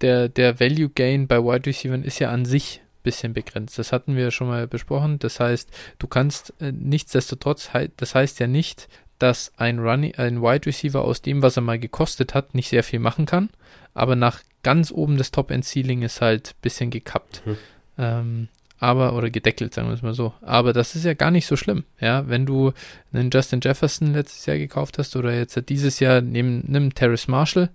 der, 0.01 0.29
der 0.29 0.61
Value 0.61 0.91
Gain 0.91 1.27
bei 1.27 1.39
Wide 1.39 1.67
Receivers 1.67 2.05
ist 2.05 2.19
ja 2.19 2.31
an 2.31 2.45
sich 2.45 2.81
ein 2.81 3.03
bisschen 3.03 3.35
begrenzt. 3.35 3.79
Das 3.79 3.93
hatten 3.93 4.17
wir 4.17 4.31
schon 4.31 4.49
mal 4.49 4.67
besprochen. 4.67 5.19
Das 5.19 5.41
heißt, 5.41 5.69
du 5.99 6.07
kannst 6.07 6.55
äh, 6.61 6.73
nichtsdestotrotz, 6.73 7.71
das 7.97 8.15
heißt 8.15 8.41
ja 8.41 8.47
nicht, 8.47 8.89
dass 9.19 9.53
ein, 9.59 9.79
Running, 9.79 10.15
ein 10.15 10.43
Wide 10.43 10.67
Receiver 10.67 11.03
aus 11.03 11.21
dem, 11.23 11.43
was 11.43 11.57
er 11.57 11.63
mal 11.63 11.79
gekostet 11.79 12.35
hat, 12.35 12.55
nicht 12.55 12.69
sehr 12.69 12.83
viel 12.83 12.99
machen 12.99 13.27
kann. 13.27 13.51
Aber 13.93 14.17
nach 14.17 14.41
ganz 14.63 14.91
oben 14.91 15.17
des 15.17 15.31
Top-End-Ceiling 15.31 16.03
ist 16.03 16.21
halt 16.21 16.51
ein 16.51 16.63
bisschen 16.63 16.91
gekappt. 16.91 17.43
Mhm. 17.45 17.57
Ähm, 17.99 18.49
aber, 18.81 19.15
oder 19.15 19.29
gedeckelt, 19.29 19.75
sagen 19.75 19.89
wir 19.89 19.95
es 19.95 20.01
mal 20.01 20.15
so. 20.15 20.33
Aber 20.41 20.73
das 20.73 20.97
ist 20.97 21.05
ja 21.05 21.13
gar 21.13 21.31
nicht 21.31 21.47
so 21.47 21.55
schlimm. 21.55 21.85
Ja, 22.01 22.27
wenn 22.29 22.47
du 22.47 22.73
einen 23.13 23.31
Justin 23.31 23.61
Jefferson 23.63 24.15
letztes 24.15 24.47
Jahr 24.47 24.57
gekauft 24.57 24.97
hast 24.97 25.15
oder 25.17 25.35
jetzt 25.35 25.63
dieses 25.69 26.01
Jahr 26.01 26.23
nimm, 26.23 26.65
nimm 26.67 26.95
Terrace 26.95 27.29
Marshall. 27.29 27.69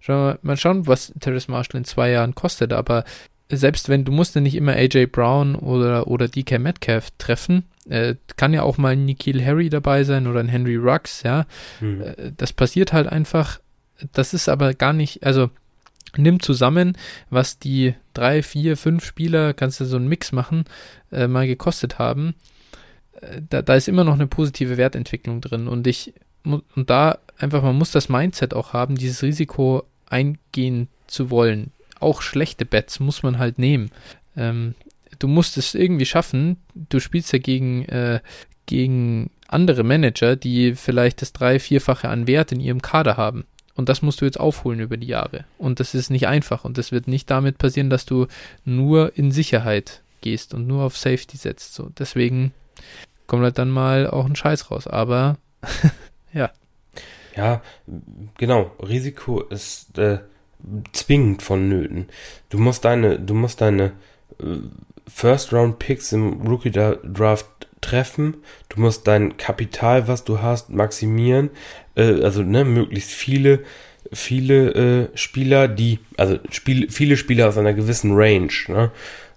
Schau 0.00 0.34
mal 0.42 0.56
schauen, 0.56 0.88
was 0.88 1.14
Terrace 1.20 1.46
Marshall 1.46 1.78
in 1.78 1.84
zwei 1.84 2.10
Jahren 2.10 2.34
kostet. 2.34 2.72
Aber 2.72 3.04
selbst 3.48 3.88
wenn 3.88 4.04
du 4.04 4.10
musst 4.10 4.34
ja 4.34 4.40
nicht 4.40 4.56
immer 4.56 4.72
AJ 4.72 5.06
Brown 5.06 5.54
oder, 5.54 6.08
oder 6.08 6.26
DK 6.26 6.58
Metcalf 6.58 7.12
treffen, 7.18 7.62
äh, 7.88 8.16
kann 8.36 8.52
ja 8.52 8.64
auch 8.64 8.78
mal 8.78 8.94
ein 8.94 9.04
Nikhil 9.04 9.44
Harry 9.44 9.70
dabei 9.70 10.02
sein 10.02 10.26
oder 10.26 10.40
ein 10.40 10.48
Henry 10.48 10.76
Rux, 10.76 11.22
ja. 11.22 11.46
Mhm. 11.80 12.02
Das 12.36 12.52
passiert 12.52 12.92
halt 12.92 13.06
einfach. 13.06 13.60
Das 14.12 14.34
ist 14.34 14.48
aber 14.48 14.74
gar 14.74 14.92
nicht, 14.92 15.24
also 15.24 15.50
nimm 16.18 16.40
zusammen, 16.40 16.96
was 17.30 17.58
die 17.58 17.94
drei, 18.14 18.42
vier, 18.42 18.76
fünf 18.76 19.04
Spieler, 19.04 19.54
kannst 19.54 19.80
du 19.80 19.84
so 19.84 19.96
einen 19.96 20.08
Mix 20.08 20.32
machen, 20.32 20.64
äh, 21.12 21.28
mal 21.28 21.46
gekostet 21.46 21.98
haben. 21.98 22.34
Äh, 23.20 23.42
da, 23.48 23.62
da 23.62 23.74
ist 23.74 23.88
immer 23.88 24.04
noch 24.04 24.14
eine 24.14 24.26
positive 24.26 24.76
Wertentwicklung 24.76 25.40
drin 25.40 25.68
und 25.68 25.86
ich 25.86 26.14
und 26.44 26.88
da 26.88 27.18
einfach, 27.38 27.62
man 27.62 27.76
muss 27.76 27.90
das 27.90 28.08
Mindset 28.08 28.54
auch 28.54 28.72
haben, 28.72 28.96
dieses 28.96 29.22
Risiko 29.22 29.84
eingehen 30.08 30.88
zu 31.06 31.30
wollen. 31.30 31.72
Auch 32.00 32.22
schlechte 32.22 32.64
Bets 32.64 33.00
muss 33.00 33.22
man 33.22 33.38
halt 33.38 33.58
nehmen. 33.58 33.90
Ähm, 34.36 34.74
du 35.18 35.28
musst 35.28 35.56
es 35.58 35.74
irgendwie 35.74 36.06
schaffen. 36.06 36.56
Du 36.74 37.00
spielst 37.00 37.32
ja 37.32 37.38
gegen, 37.38 37.84
äh, 37.86 38.20
gegen 38.66 39.30
andere 39.48 39.82
Manager, 39.82 40.36
die 40.36 40.74
vielleicht 40.74 41.22
das 41.22 41.32
drei-, 41.32 41.58
vierfache 41.58 42.08
an 42.08 42.26
Wert 42.26 42.52
in 42.52 42.60
ihrem 42.60 42.82
Kader 42.82 43.16
haben. 43.16 43.44
Und 43.78 43.88
das 43.88 44.02
musst 44.02 44.20
du 44.20 44.24
jetzt 44.24 44.40
aufholen 44.40 44.80
über 44.80 44.96
die 44.96 45.06
Jahre. 45.06 45.44
Und 45.56 45.78
das 45.78 45.94
ist 45.94 46.10
nicht 46.10 46.26
einfach. 46.26 46.64
Und 46.64 46.78
das 46.78 46.90
wird 46.90 47.06
nicht 47.06 47.30
damit 47.30 47.58
passieren, 47.58 47.90
dass 47.90 48.04
du 48.04 48.26
nur 48.64 49.16
in 49.16 49.30
Sicherheit 49.30 50.02
gehst 50.20 50.52
und 50.52 50.66
nur 50.66 50.82
auf 50.82 50.96
Safety 50.96 51.36
setzt. 51.36 51.74
So, 51.74 51.88
deswegen 51.96 52.52
kommt 53.28 53.44
halt 53.44 53.56
dann 53.56 53.70
mal 53.70 54.10
auch 54.10 54.26
ein 54.26 54.34
Scheiß 54.34 54.72
raus. 54.72 54.88
Aber 54.88 55.36
ja. 56.32 56.50
Ja, 57.36 57.62
genau. 58.36 58.72
Risiko 58.82 59.42
ist 59.42 59.96
äh, 59.96 60.18
zwingend 60.92 61.42
vonnöten. 61.42 62.08
Du 62.48 62.58
musst 62.58 62.84
deine, 62.84 63.20
du 63.20 63.34
musst 63.34 63.60
deine 63.60 63.92
äh, 64.40 64.56
First-Round-Picks 65.06 66.10
im 66.10 66.42
Rookie-Draft 66.42 67.57
treffen. 67.80 68.38
Du 68.68 68.80
musst 68.80 69.06
dein 69.06 69.36
Kapital, 69.36 70.08
was 70.08 70.24
du 70.24 70.40
hast, 70.42 70.70
maximieren. 70.70 71.50
Äh, 71.94 72.22
also 72.22 72.42
ne, 72.42 72.64
möglichst 72.64 73.10
viele, 73.10 73.60
viele 74.12 74.72
äh, 74.74 75.16
Spieler, 75.16 75.68
die, 75.68 75.98
also 76.16 76.38
Spiel, 76.50 76.90
viele 76.90 77.16
Spieler 77.16 77.48
aus 77.48 77.58
einer 77.58 77.74
gewissen 77.74 78.12
Range, 78.14 78.52
ne? 78.68 78.90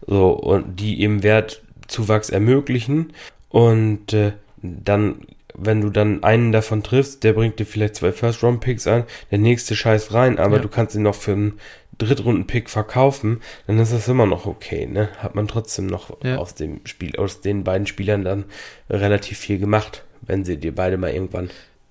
So, 0.08 0.32
und 0.32 0.80
die 0.80 1.02
eben 1.02 1.22
Wertzuwachs 1.24 2.30
ermöglichen. 2.30 3.14
Und 3.50 4.14
äh, 4.14 4.32
dann, 4.62 5.28
wenn 5.54 5.82
du 5.82 5.90
dann 5.90 6.24
einen 6.24 6.52
davon 6.52 6.82
triffst, 6.82 7.24
der 7.24 7.34
bringt 7.34 7.60
dir 7.60 7.66
vielleicht 7.66 7.96
zwei 7.96 8.12
First-Round-Picks 8.12 8.88
an, 8.88 9.04
der 9.30 9.38
nächste 9.38 9.76
scheißt 9.76 10.14
rein, 10.14 10.40
aber 10.40 10.56
ja. 10.56 10.62
du 10.62 10.70
kannst 10.70 10.96
ihn 10.96 11.04
noch 11.04 11.16
für 11.16 11.34
einen 11.34 11.60
Drittrunden-Pick 12.06 12.70
verkaufen, 12.70 13.42
dann 13.68 13.80
ist 13.80 13.94
das 13.94 14.08
immer 14.08 14.26
noch 14.26 14.46
okay, 14.46 14.86
ne? 14.86 15.10
Hat 15.20 15.36
man 15.36 15.48
trotzdem 15.48 15.88
noch 15.88 16.18
ja. 16.24 16.38
aus 16.38 16.56
dem 16.56 16.82
Spiel, 16.86 17.16
aus 17.18 17.42
den 17.42 17.64
beiden 17.64 17.88
Spielern 17.88 18.24
dann 18.24 18.46
relativ 18.90 19.38
viel 19.38 19.60
gemacht, 19.60 20.04
wenn 20.22 20.44
sie 20.44 20.58
dir 20.58 20.74
beide 20.74 20.98
mal 20.98 21.12
irgendwann 21.12 21.50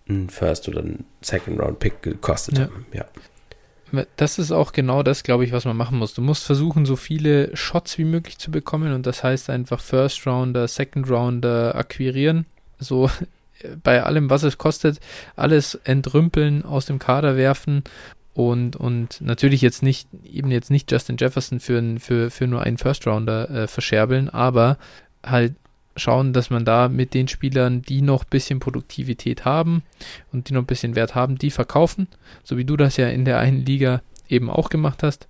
einen 0.09 0.31
First 0.31 0.69
oder 0.69 0.81
einen 0.81 1.05
Second-Round-Pick 1.21 2.03
gekostet 2.03 2.59
ja. 2.59 2.65
haben, 2.65 2.87
ja. 2.93 3.05
Das 4.17 4.39
ist 4.39 4.53
auch 4.53 4.73
genau 4.73 5.03
das, 5.03 5.25
glaube 5.25 5.45
ich, 5.45 5.51
was 5.51 5.65
man 5.65 5.77
machen 5.77 5.99
muss. 5.99 6.15
Du 6.15 6.23
musst 6.23 6.45
versuchen, 6.45 6.87
so 6.87 6.95
viele 6.95 7.57
Shots 7.57 7.99
wie 7.99 8.05
möglich 8.05 8.39
zu 8.39 8.53
bekommen 8.53 8.93
und 8.93 9.05
das 9.05 9.25
heißt 9.25 9.51
einfach 9.51 9.81
First 9.81 10.27
Rounder, 10.27 10.69
Second 10.69 11.11
Rounder 11.11 11.75
akquirieren. 11.75 12.47
So 12.79 13.11
bei 13.83 14.03
allem, 14.03 14.31
was 14.31 14.43
es 14.43 14.59
kostet, 14.59 15.01
alles 15.37 15.75
entrümpeln, 15.75 16.65
aus 16.65 16.87
dem 16.87 16.99
Kader 16.99 17.37
werfen 17.37 17.83
und, 18.35 18.77
und 18.77 19.21
natürlich 19.21 19.61
jetzt 19.61 19.83
nicht, 19.83 20.09
eben 20.25 20.51
jetzt 20.51 20.71
nicht 20.71 20.91
Justin 20.91 21.17
Jefferson 21.19 21.61
für, 21.61 21.99
für, 21.99 22.31
für 22.31 22.47
nur 22.47 22.63
einen 22.63 22.79
First 22.79 23.07
Rounder 23.07 23.51
äh, 23.51 23.67
verscherbeln, 23.67 24.29
aber 24.29 24.79
halt 25.25 25.55
schauen, 25.97 26.33
dass 26.33 26.51
man 26.51 26.65
da 26.65 26.89
mit 26.89 27.15
den 27.15 27.29
Spielern, 27.29 27.83
die 27.83 28.01
noch 28.01 28.25
ein 28.25 28.31
bisschen 28.31 28.61
Produktivität 28.61 29.45
haben 29.45 29.83
und 30.33 30.49
die 30.49 30.55
noch 30.55 30.63
ein 30.63 30.67
bisschen 30.67 30.95
Wert 30.95 31.15
haben, 31.15 31.37
die 31.37 31.51
verkaufen, 31.51 32.07
so 32.45 32.57
wie 32.57 32.65
du 32.65 32.77
das 32.77 32.97
ja 32.97 33.09
in 33.09 33.25
der 33.25 33.39
einen 33.39 33.65
Liga 33.65 34.01
eben 34.29 34.49
auch 34.49 34.71
gemacht 34.71 35.03
hast. 35.03 35.27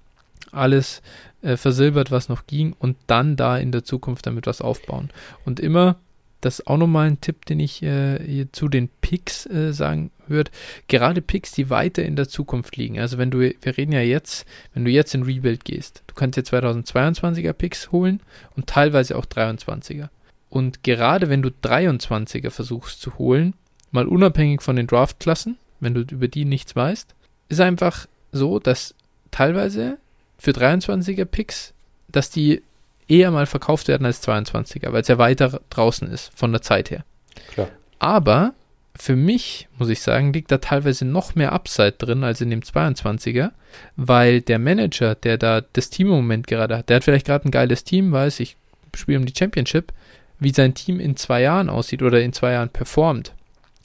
Alles 0.53 1.01
äh, 1.43 1.57
versilbert, 1.57 2.11
was 2.11 2.29
noch 2.29 2.47
ging 2.47 2.75
und 2.79 2.97
dann 3.07 3.37
da 3.37 3.57
in 3.57 3.73
der 3.73 3.85
Zukunft 3.85 4.27
damit 4.27 4.47
was 4.47 4.61
aufbauen. 4.61 5.11
Und 5.45 5.59
immer 5.59 5.97
das 6.41 6.61
ist 6.61 6.67
auch 6.67 6.79
nochmal 6.79 7.09
ein 7.09 7.21
Tipp, 7.21 7.45
den 7.47 7.61
ich 7.61 7.83
äh, 7.83 8.47
zu 8.53 8.69
den 8.69 8.89
Picks 9.01 9.47
äh, 9.47 9.73
sagen 9.73 10.11
würde. 10.31 10.51
Gerade 10.89 11.21
Picks, 11.21 11.53
die 11.53 11.71
weiter 11.71 12.03
in 12.03 12.17
der 12.17 12.29
Zukunft 12.29 12.77
liegen. 12.77 12.99
Also 12.99 13.19
wenn 13.19 13.31
du, 13.31 13.41
wir 13.41 13.77
reden 13.77 13.93
ja 13.93 14.01
jetzt, 14.01 14.47
wenn 14.73 14.85
du 14.85 14.91
jetzt 14.91 15.15
in 15.15 15.25
Rebuild 15.25 15.65
gehst, 15.65 16.03
du 16.07 16.15
kannst 16.15 16.37
dir 16.37 16.43
2022er 16.43 17.53
Picks 17.53 17.93
holen 17.93 18.21
und 18.57 18.67
teilweise 18.67 19.17
auch 19.17 19.27
23er. 19.27 20.09
Und 20.49 20.83
gerade 20.83 21.29
wenn 21.29 21.43
du 21.43 21.51
23er 21.51 22.51
versuchst 22.51 23.01
zu 23.01 23.19
holen, 23.19 23.55
mal 23.91 24.07
unabhängig 24.07 24.63
von 24.63 24.77
den 24.77 24.87
Draftklassen, 24.87 25.59
wenn 25.81 25.95
du 25.95 26.01
über 26.01 26.29
die 26.29 26.45
nichts 26.45 26.75
weißt, 26.75 27.15
ist 27.49 27.61
einfach 27.61 28.07
so, 28.33 28.59
dass 28.59 28.95
teilweise 29.31 29.99
für 30.39 30.53
23er 30.53 31.25
Picks, 31.25 31.73
dass 32.09 32.31
die 32.31 32.63
eher 33.09 33.31
mal 33.31 33.47
verkauft 33.47 33.89
werden 33.89 34.07
als 34.07 34.27
22er, 34.27 34.93
weil 34.93 35.03
es 35.03 35.09
ja 35.09 35.19
weiter 35.19 35.61
draußen 35.71 36.09
ist 36.11 36.31
von 36.35 36.53
der 36.53 36.63
Zeit 36.63 36.91
her. 36.91 37.05
Klar. 37.53 37.69
Aber 37.99 38.55
für 39.01 39.17
mich, 39.17 39.69
muss 39.79 39.89
ich 39.89 40.03
sagen, 40.03 40.33
liegt 40.33 40.53
da 40.53 40.59
teilweise 40.59 41.07
noch 41.07 41.35
mehr 41.35 41.53
Upside 41.53 41.93
drin 41.93 42.23
als 42.23 42.43
in 42.43 42.51
dem 42.51 42.61
22er, 42.61 43.51
weil 43.97 44.43
der 44.43 44.59
Manager, 44.59 45.15
der 45.15 45.39
da 45.39 45.63
das 45.73 45.89
Team 45.89 46.09
im 46.09 46.15
Moment 46.15 46.47
gerade 46.47 46.77
hat, 46.77 46.89
der 46.89 46.97
hat 46.97 47.05
vielleicht 47.05 47.27
gerade 47.27 47.49
ein 47.49 47.51
geiles 47.51 47.85
Team, 47.85 48.13
weiß 48.13 48.41
ich, 48.41 48.57
spiele 48.95 49.19
um 49.19 49.25
die 49.25 49.35
Championship, 49.37 49.93
wie 50.39 50.53
sein 50.53 50.75
Team 50.75 51.01
in 51.01 51.17
zwei 51.17 51.41
Jahren 51.41 51.71
aussieht 51.71 52.03
oder 52.03 52.21
in 52.21 52.35
zwei 52.35 52.53
Jahren 52.53 52.69
performt, 52.69 53.33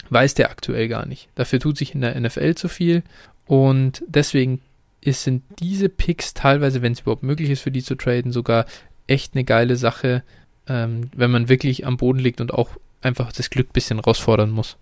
weiß 0.10 0.34
der 0.34 0.50
aktuell 0.50 0.90
gar 0.90 1.06
nicht. 1.06 1.30
Dafür 1.36 1.60
tut 1.60 1.78
sich 1.78 1.96
in 1.96 2.02
der 2.02 2.20
NFL 2.20 2.56
zu 2.56 2.68
viel 2.68 3.02
und 3.46 4.04
deswegen 4.08 4.62
ist, 5.00 5.24
sind 5.24 5.44
diese 5.60 5.88
Picks 5.88 6.34
teilweise, 6.34 6.82
wenn 6.82 6.92
es 6.92 7.02
überhaupt 7.02 7.24
möglich 7.24 7.50
ist, 7.52 7.62
für 7.62 7.72
die 7.72 7.84
zu 7.84 7.96
traden, 7.96 8.34
sogar 8.34 8.66
echt 9.08 9.34
eine 9.34 9.46
geile 9.46 9.78
Sache, 9.78 10.24
ähm, 10.68 11.10
wenn 11.16 11.32
man 11.32 11.48
wirklich 11.48 11.86
am 11.86 11.96
Boden 11.96 12.20
liegt 12.20 12.42
und 12.42 12.54
auch 12.54 12.72
einfach 13.02 13.32
das 13.32 13.50
Glück 13.50 13.70
ein 13.70 13.74
bisschen 13.74 14.00
herausfordern 14.00 14.50
muss. 14.50 14.78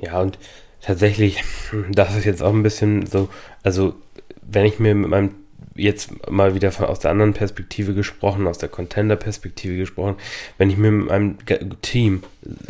Ja. 0.00 0.20
Und 0.20 0.38
tatsächlich, 0.80 1.42
das 1.90 2.16
ist 2.16 2.24
jetzt 2.24 2.42
auch 2.42 2.52
ein 2.52 2.62
bisschen 2.62 3.06
so, 3.06 3.28
also 3.62 3.94
wenn 4.42 4.64
ich 4.64 4.78
mir 4.78 4.94
mit 4.94 5.10
meinem 5.10 5.30
jetzt 5.74 6.28
mal 6.28 6.56
wieder 6.56 6.72
von, 6.72 6.86
aus 6.86 6.98
der 6.98 7.12
anderen 7.12 7.34
Perspektive 7.34 7.94
gesprochen, 7.94 8.48
aus 8.48 8.58
der 8.58 8.68
Contender-Perspektive 8.68 9.76
gesprochen, 9.76 10.16
wenn 10.56 10.70
ich 10.70 10.76
mir 10.76 10.90
mit 10.90 11.06
meinem 11.06 11.36
Team 11.82 12.24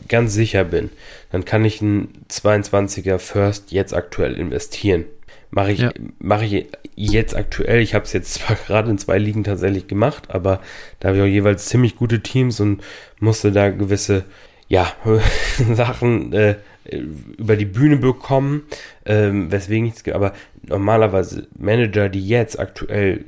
ganz 0.08 0.34
sicher 0.34 0.64
bin, 0.64 0.90
dann 1.32 1.46
kann 1.46 1.64
ich 1.64 1.80
einen 1.80 2.26
22er 2.30 3.18
First 3.18 3.72
jetzt 3.72 3.94
aktuell 3.94 4.34
investieren 4.34 5.06
Mache 5.50 5.72
ich, 5.72 5.78
ja. 5.80 5.92
mache 6.18 6.44
ich 6.44 6.66
jetzt 6.94 7.34
aktuell. 7.34 7.80
Ich 7.80 7.94
habe 7.94 8.04
es 8.04 8.12
jetzt 8.12 8.34
zwar 8.34 8.56
gerade 8.66 8.90
in 8.90 8.98
zwei 8.98 9.18
Ligen 9.18 9.44
tatsächlich 9.44 9.86
gemacht, 9.86 10.30
aber 10.30 10.60
da 11.00 11.08
habe 11.08 11.18
ich 11.18 11.22
auch 11.22 11.26
jeweils 11.26 11.66
ziemlich 11.66 11.96
gute 11.96 12.20
Teams 12.20 12.60
und 12.60 12.82
musste 13.18 13.52
da 13.52 13.70
gewisse 13.70 14.24
ja, 14.68 14.92
Sachen 15.72 16.32
äh, 16.34 16.56
über 16.90 17.56
die 17.56 17.64
Bühne 17.64 17.96
bekommen, 17.96 18.66
ähm, 19.04 19.50
weswegen 19.50 19.84
nichts 19.84 20.04
gibt. 20.04 20.16
Aber 20.16 20.32
normalerweise 20.62 21.46
Manager, 21.58 22.08
die 22.08 22.26
jetzt 22.26 22.58
aktuell 22.58 23.24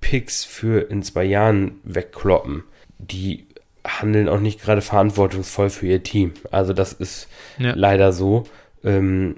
Picks 0.00 0.44
für 0.44 0.90
in 0.90 1.02
zwei 1.02 1.24
Jahren 1.24 1.80
wegkloppen, 1.84 2.64
die 2.98 3.46
handeln 3.86 4.28
auch 4.28 4.40
nicht 4.40 4.60
gerade 4.62 4.80
verantwortungsvoll 4.80 5.70
für 5.70 5.86
ihr 5.86 6.02
Team. 6.02 6.32
Also 6.50 6.72
das 6.72 6.92
ist 6.92 7.28
ja. 7.58 7.72
leider 7.74 8.12
so. 8.12 8.44
Ähm, 8.84 9.36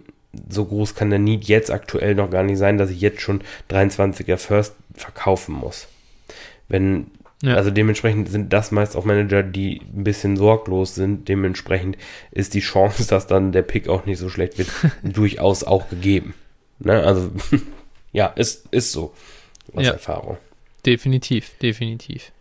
so 0.48 0.64
groß 0.64 0.94
kann 0.94 1.10
der 1.10 1.18
Need 1.18 1.44
jetzt 1.44 1.70
aktuell 1.70 2.14
noch 2.14 2.30
gar 2.30 2.42
nicht 2.42 2.58
sein, 2.58 2.76
dass 2.78 2.90
ich 2.90 3.00
jetzt 3.00 3.20
schon 3.20 3.42
23er 3.70 4.36
First 4.36 4.74
verkaufen 4.94 5.54
muss. 5.54 5.86
Wenn, 6.68 7.06
ja. 7.46 7.54
also 7.54 7.70
dementsprechend 7.70 8.28
sind 8.28 8.52
das 8.52 8.70
meist 8.70 8.96
auch 8.96 9.04
Manager, 9.04 9.42
die 9.42 9.80
ein 9.94 10.04
bisschen 10.04 10.36
sorglos 10.36 10.94
sind. 10.94 11.28
Dementsprechend 11.28 11.96
ist 12.30 12.54
die 12.54 12.60
Chance, 12.60 13.06
dass 13.08 13.26
dann 13.26 13.52
der 13.52 13.62
Pick 13.62 13.88
auch 13.88 14.06
nicht 14.06 14.18
so 14.18 14.28
schlecht 14.28 14.58
wird, 14.58 14.68
durchaus 15.02 15.64
auch 15.64 15.88
gegeben. 15.88 16.34
Ne? 16.78 17.02
Also, 17.02 17.30
ja, 18.12 18.26
ist, 18.28 18.66
ist 18.70 18.92
so. 18.92 19.14
Aus 19.74 19.84
ja. 19.84 19.92
Erfahrung. 19.92 20.36
Definitiv, 20.84 21.50
definitiv. 21.62 22.32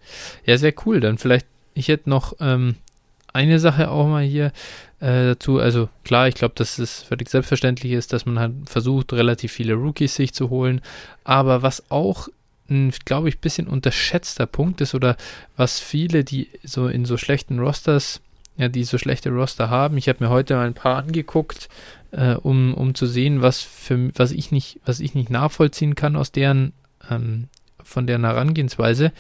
Ja, 0.46 0.58
sehr 0.58 0.74
cool. 0.86 1.00
Dann 1.00 1.18
vielleicht, 1.18 1.48
ich 1.74 1.88
hätte 1.88 2.10
noch 2.10 2.34
ähm, 2.42 2.76
eine 3.32 3.60
Sache 3.60 3.90
auch 3.90 4.08
mal 4.08 4.24
hier 4.24 4.48
äh, 5.00 5.26
dazu. 5.26 5.60
Also 5.60 5.90
klar, 6.04 6.28
ich 6.28 6.36
glaube, 6.36 6.54
dass 6.56 6.78
es 6.78 7.02
völlig 7.02 7.30
selbstverständlich 7.30 7.94
ist, 7.94 8.14
dass 8.14 8.26
man 8.26 8.40
halt 8.40 8.54
versucht, 8.66 9.14
relativ 9.14 9.52
viele 9.52 9.74
Rookies 9.74 10.16
sich 10.16 10.34
zu 10.34 10.50
holen. 10.50 10.82
Aber 11.24 11.62
was 11.62 11.90
auch 11.90 12.28
ein, 12.70 12.94
glaube 13.06 13.30
ich, 13.30 13.40
bisschen 13.40 13.68
unterschätzter 13.68 14.46
Punkt 14.46 14.82
ist 14.82 14.96
oder 14.96 15.18
was 15.58 15.80
viele, 15.80 16.24
die 16.24 16.50
so 16.64 16.88
in 16.88 17.06
so 17.06 17.18
schlechten 17.18 17.60
Rosters, 17.60 18.22
ja, 18.58 18.68
die 18.68 18.84
so 18.84 18.98
schlechte 18.98 19.30
Roster 19.30 19.70
haben, 19.70 19.98
ich 19.98 20.08
habe 20.10 20.24
mir 20.24 20.30
heute 20.30 20.56
mal 20.56 20.68
ein 20.68 20.74
paar 20.74 20.98
angeguckt, 20.98 21.70
äh, 22.12 22.36
um, 22.36 22.74
um 22.74 22.96
zu 22.96 23.06
sehen, 23.06 23.42
was 23.42 23.62
für 23.62 24.12
was 24.16 24.32
ich 24.32 24.52
nicht, 24.52 24.80
was 24.86 25.00
ich 25.00 25.16
nicht 25.16 25.30
nachvollziehen 25.30 25.96
kann 25.96 26.16
aus 26.16 26.32
deren 26.32 26.74
ähm, 27.10 27.50
von 27.84 28.08
deren 28.08 28.24
Herangehensweise. 28.24 29.12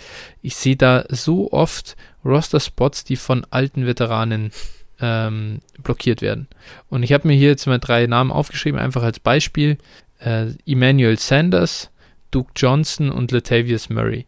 Ich 0.41 0.55
sehe 0.55 0.75
da 0.75 1.03
so 1.09 1.51
oft 1.51 1.95
Roster-Spots, 2.23 3.03
die 3.03 3.17
von 3.17 3.45
alten 3.49 3.85
Veteranen 3.85 4.51
ähm, 4.99 5.59
blockiert 5.81 6.21
werden. 6.21 6.47
Und 6.89 7.03
ich 7.03 7.13
habe 7.13 7.27
mir 7.27 7.35
hier 7.35 7.49
jetzt 7.49 7.67
mal 7.67 7.79
drei 7.79 8.07
Namen 8.07 8.31
aufgeschrieben, 8.31 8.79
einfach 8.79 9.03
als 9.03 9.19
Beispiel. 9.19 9.77
Äh, 10.19 10.51
Emmanuel 10.65 11.19
Sanders, 11.19 11.91
Duke 12.33 12.51
Johnson 12.55 13.09
und 13.09 13.31
Latavius 13.31 13.89
Murray. 13.89 14.25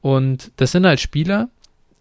Und 0.00 0.52
das 0.56 0.72
sind 0.72 0.86
halt 0.86 1.00
Spieler, 1.00 1.48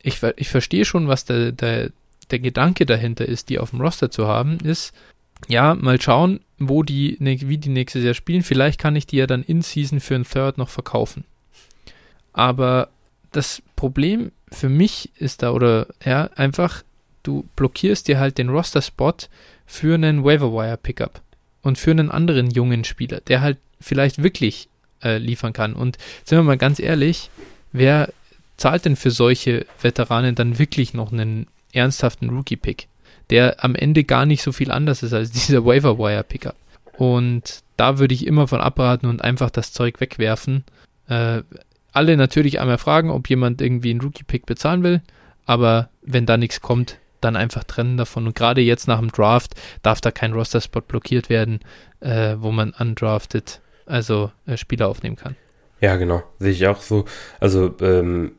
ich, 0.03 0.21
ich 0.35 0.49
verstehe 0.49 0.85
schon, 0.85 1.07
was 1.07 1.25
der, 1.25 1.53
der, 1.53 1.91
der 2.29 2.39
Gedanke 2.39 2.85
dahinter 2.85 3.25
ist, 3.25 3.49
die 3.49 3.57
auf 3.57 3.71
dem 3.71 3.81
Roster 3.81 4.11
zu 4.11 4.27
haben, 4.27 4.59
ist, 4.59 4.93
ja, 5.47 5.73
mal 5.73 5.99
schauen, 5.99 6.41
wo 6.59 6.83
die, 6.83 7.17
wie 7.19 7.57
die 7.57 7.69
nächstes 7.69 8.03
Jahr 8.03 8.13
spielen. 8.13 8.43
Vielleicht 8.43 8.79
kann 8.79 8.95
ich 8.95 9.07
die 9.07 9.17
ja 9.17 9.27
dann 9.27 9.43
in 9.43 9.61
Season 9.61 9.99
für 9.99 10.15
ein 10.15 10.25
Third 10.25 10.57
noch 10.57 10.69
verkaufen. 10.69 11.23
Aber 12.33 12.89
das 13.31 13.61
Problem 13.75 14.31
für 14.51 14.69
mich 14.69 15.11
ist 15.17 15.41
da, 15.41 15.51
oder 15.51 15.87
ja, 16.05 16.29
einfach, 16.35 16.83
du 17.23 17.45
blockierst 17.55 18.07
dir 18.07 18.19
halt 18.19 18.37
den 18.37 18.49
Roster-Spot 18.49 19.15
für 19.65 19.95
einen 19.95 20.23
Waiver-Wire-Pickup 20.23 21.21
und 21.61 21.77
für 21.77 21.91
einen 21.91 22.11
anderen 22.11 22.51
jungen 22.51 22.83
Spieler, 22.83 23.21
der 23.21 23.41
halt 23.41 23.57
vielleicht 23.79 24.21
wirklich 24.21 24.69
äh, 25.03 25.17
liefern 25.17 25.53
kann. 25.53 25.73
Und 25.73 25.97
sind 26.23 26.37
wir 26.37 26.43
mal 26.43 26.57
ganz 26.57 26.79
ehrlich, 26.79 27.29
wer 27.71 28.09
zahlt 28.57 28.85
denn 28.85 28.95
für 28.95 29.11
solche 29.11 29.65
Veteranen 29.81 30.35
dann 30.35 30.59
wirklich 30.59 30.93
noch 30.93 31.11
einen 31.11 31.47
ernsthaften 31.71 32.29
Rookie-Pick, 32.29 32.87
der 33.29 33.63
am 33.63 33.75
Ende 33.75 34.03
gar 34.03 34.25
nicht 34.25 34.43
so 34.43 34.51
viel 34.51 34.71
anders 34.71 35.03
ist 35.03 35.13
als 35.13 35.31
dieser 35.31 35.65
Waiver-Wire-Pickup? 35.65 36.55
Und 36.97 37.63
da 37.77 37.97
würde 37.97 38.13
ich 38.13 38.27
immer 38.27 38.47
von 38.47 38.61
abraten 38.61 39.07
und 39.07 39.21
einfach 39.21 39.49
das 39.49 39.73
Zeug 39.73 39.99
wegwerfen. 39.99 40.63
Äh, 41.07 41.41
alle 41.91 42.17
natürlich 42.17 42.59
einmal 42.59 42.77
fragen, 42.77 43.09
ob 43.09 43.29
jemand 43.29 43.61
irgendwie 43.61 43.91
einen 43.91 44.01
Rookie-Pick 44.01 44.45
bezahlen 44.45 44.83
will, 44.83 45.01
aber 45.45 45.89
wenn 46.01 46.25
da 46.25 46.37
nichts 46.37 46.61
kommt, 46.61 46.97
dann 47.21 47.35
einfach 47.35 47.63
trennen 47.63 47.97
davon. 47.97 48.27
Und 48.27 48.35
gerade 48.35 48.61
jetzt 48.61 48.87
nach 48.87 48.99
dem 48.99 49.11
Draft 49.11 49.55
darf 49.81 50.01
da 50.01 50.11
kein 50.11 50.33
Roster-Spot 50.33 50.81
blockiert 50.81 51.29
werden, 51.29 51.59
äh, 51.99 52.35
wo 52.37 52.51
man 52.51 52.71
undrafted, 52.71 53.61
also 53.85 54.31
äh, 54.45 54.57
Spieler 54.57 54.87
aufnehmen 54.87 55.15
kann. 55.15 55.35
Ja, 55.81 55.95
genau. 55.97 56.23
Sehe 56.39 56.51
ich 56.51 56.67
auch 56.67 56.81
so. 56.81 57.05
Also, 57.39 57.75
ähm, 57.81 58.33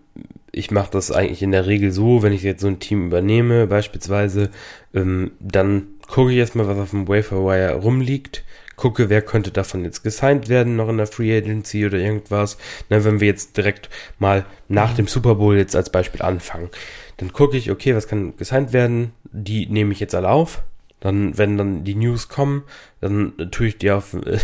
ich 0.53 0.71
mache 0.71 0.91
das 0.93 1.11
eigentlich 1.11 1.43
in 1.43 1.51
der 1.51 1.67
Regel 1.67 1.91
so, 1.91 2.23
wenn 2.23 2.33
ich 2.33 2.43
jetzt 2.43 2.61
so 2.61 2.69
ein 2.69 2.79
Team 2.79 3.07
übernehme, 3.07 3.67
beispielsweise, 3.67 4.51
ähm, 4.95 5.33
dann 5.41 5.89
gucke 6.09 6.31
ich 6.31 6.39
erstmal, 6.39 6.69
was 6.69 6.79
auf 6.79 6.91
dem 6.91 7.09
Waferwire 7.09 7.75
rumliegt 7.75 8.45
gucke, 8.77 9.09
wer 9.09 9.23
könnte 9.23 9.51
davon 9.51 9.85
jetzt 9.85 10.03
gesigned 10.03 10.49
werden, 10.49 10.77
noch 10.77 10.89
in 10.89 10.97
der 10.97 11.07
Free 11.07 11.37
Agency 11.37 11.87
oder 11.87 11.99
irgendwas. 11.99 12.59
Ne, 12.91 13.05
wenn 13.05 13.21
wir 13.21 13.29
jetzt 13.29 13.57
direkt 13.57 13.89
mal 14.19 14.45
nach 14.69 14.95
dem 14.95 15.07
Super 15.07 15.37
Bowl 15.37 15.57
jetzt 15.57 15.77
als 15.77 15.91
Beispiel 15.91 16.23
anfangen, 16.23 16.71
dann 17.19 17.33
gucke 17.33 17.57
ich, 17.57 17.71
okay, 17.71 17.95
was 17.95 18.09
kann 18.09 18.37
gesigned 18.37 18.73
werden? 18.73 19.13
Die 19.25 19.67
nehme 19.67 19.93
ich 19.93 20.01
jetzt 20.01 20.15
alle 20.15 20.31
auf. 20.31 20.63
Dann, 21.05 21.37
wenn 21.37 21.59
dann 21.59 21.85
die 21.85 21.95
News 21.95 22.31
kommen, 22.31 22.63
dann 23.03 23.35
tue 23.51 23.67
ich 23.67 23.77
die 23.77 23.91
auf, 23.91 24.15
äh, 24.15 24.39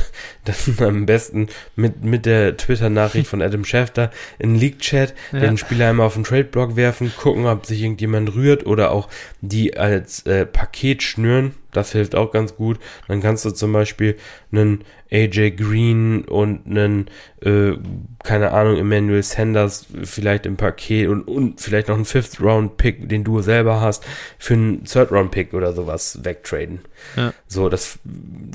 dann 0.77 0.87
am 0.87 1.07
besten 1.07 1.49
mit, 1.75 2.05
mit 2.05 2.27
der 2.27 2.59
Twitter-Nachricht 2.59 3.29
von 3.29 3.40
Adam 3.40 3.64
Schefter 3.64 4.11
in 4.38 4.55
League-Chat 4.55 5.14
ja. 5.33 5.40
den 5.40 5.57
Spieler 5.57 5.88
einmal 5.88 6.07
auf 6.07 6.14
den 6.14 6.25
Trade-Block 6.25 6.77
werfen, 6.77 7.12
gucken, 7.16 7.46
ob 7.46 7.64
sich 7.64 7.81
irgendjemand 7.81 8.35
rührt 8.35 8.66
oder 8.66 8.90
auch 8.90 9.09
die 9.40 9.79
als 9.79 10.27
äh, 10.27 10.44
Paket 10.44 11.03
schnüren. 11.03 11.55
Das 11.72 11.92
hilft 11.92 12.14
auch 12.14 12.33
ganz 12.33 12.56
gut. 12.56 12.78
Dann 13.09 13.20
kannst 13.20 13.44
du 13.44 13.50
zum 13.50 13.72
Beispiel 13.72 14.16
einen 14.52 14.85
AJ 15.11 15.52
Green 15.52 16.24
und 16.24 16.66
einen, 16.66 17.06
äh, 17.42 17.72
keine 18.22 18.52
Ahnung, 18.52 18.76
Emmanuel 18.76 19.22
Sanders 19.22 19.87
vielleicht 20.02 20.46
im 20.46 20.56
Paket 20.56 21.09
und, 21.09 21.22
und 21.22 21.61
vielleicht 21.61 21.88
noch 21.88 21.96
einen 21.96 22.04
Fifth-Round-Pick, 22.04 23.09
den 23.09 23.24
du 23.24 23.40
selber 23.42 23.80
hast, 23.80 24.04
für 24.38 24.54
einen 24.54 24.85
Third-Round-Pick 24.85 25.54
oder 25.54 25.72
sowas 25.72 26.20
wegtraden. 26.22 26.80
Ja. 27.16 27.33
So, 27.46 27.68
das 27.68 27.98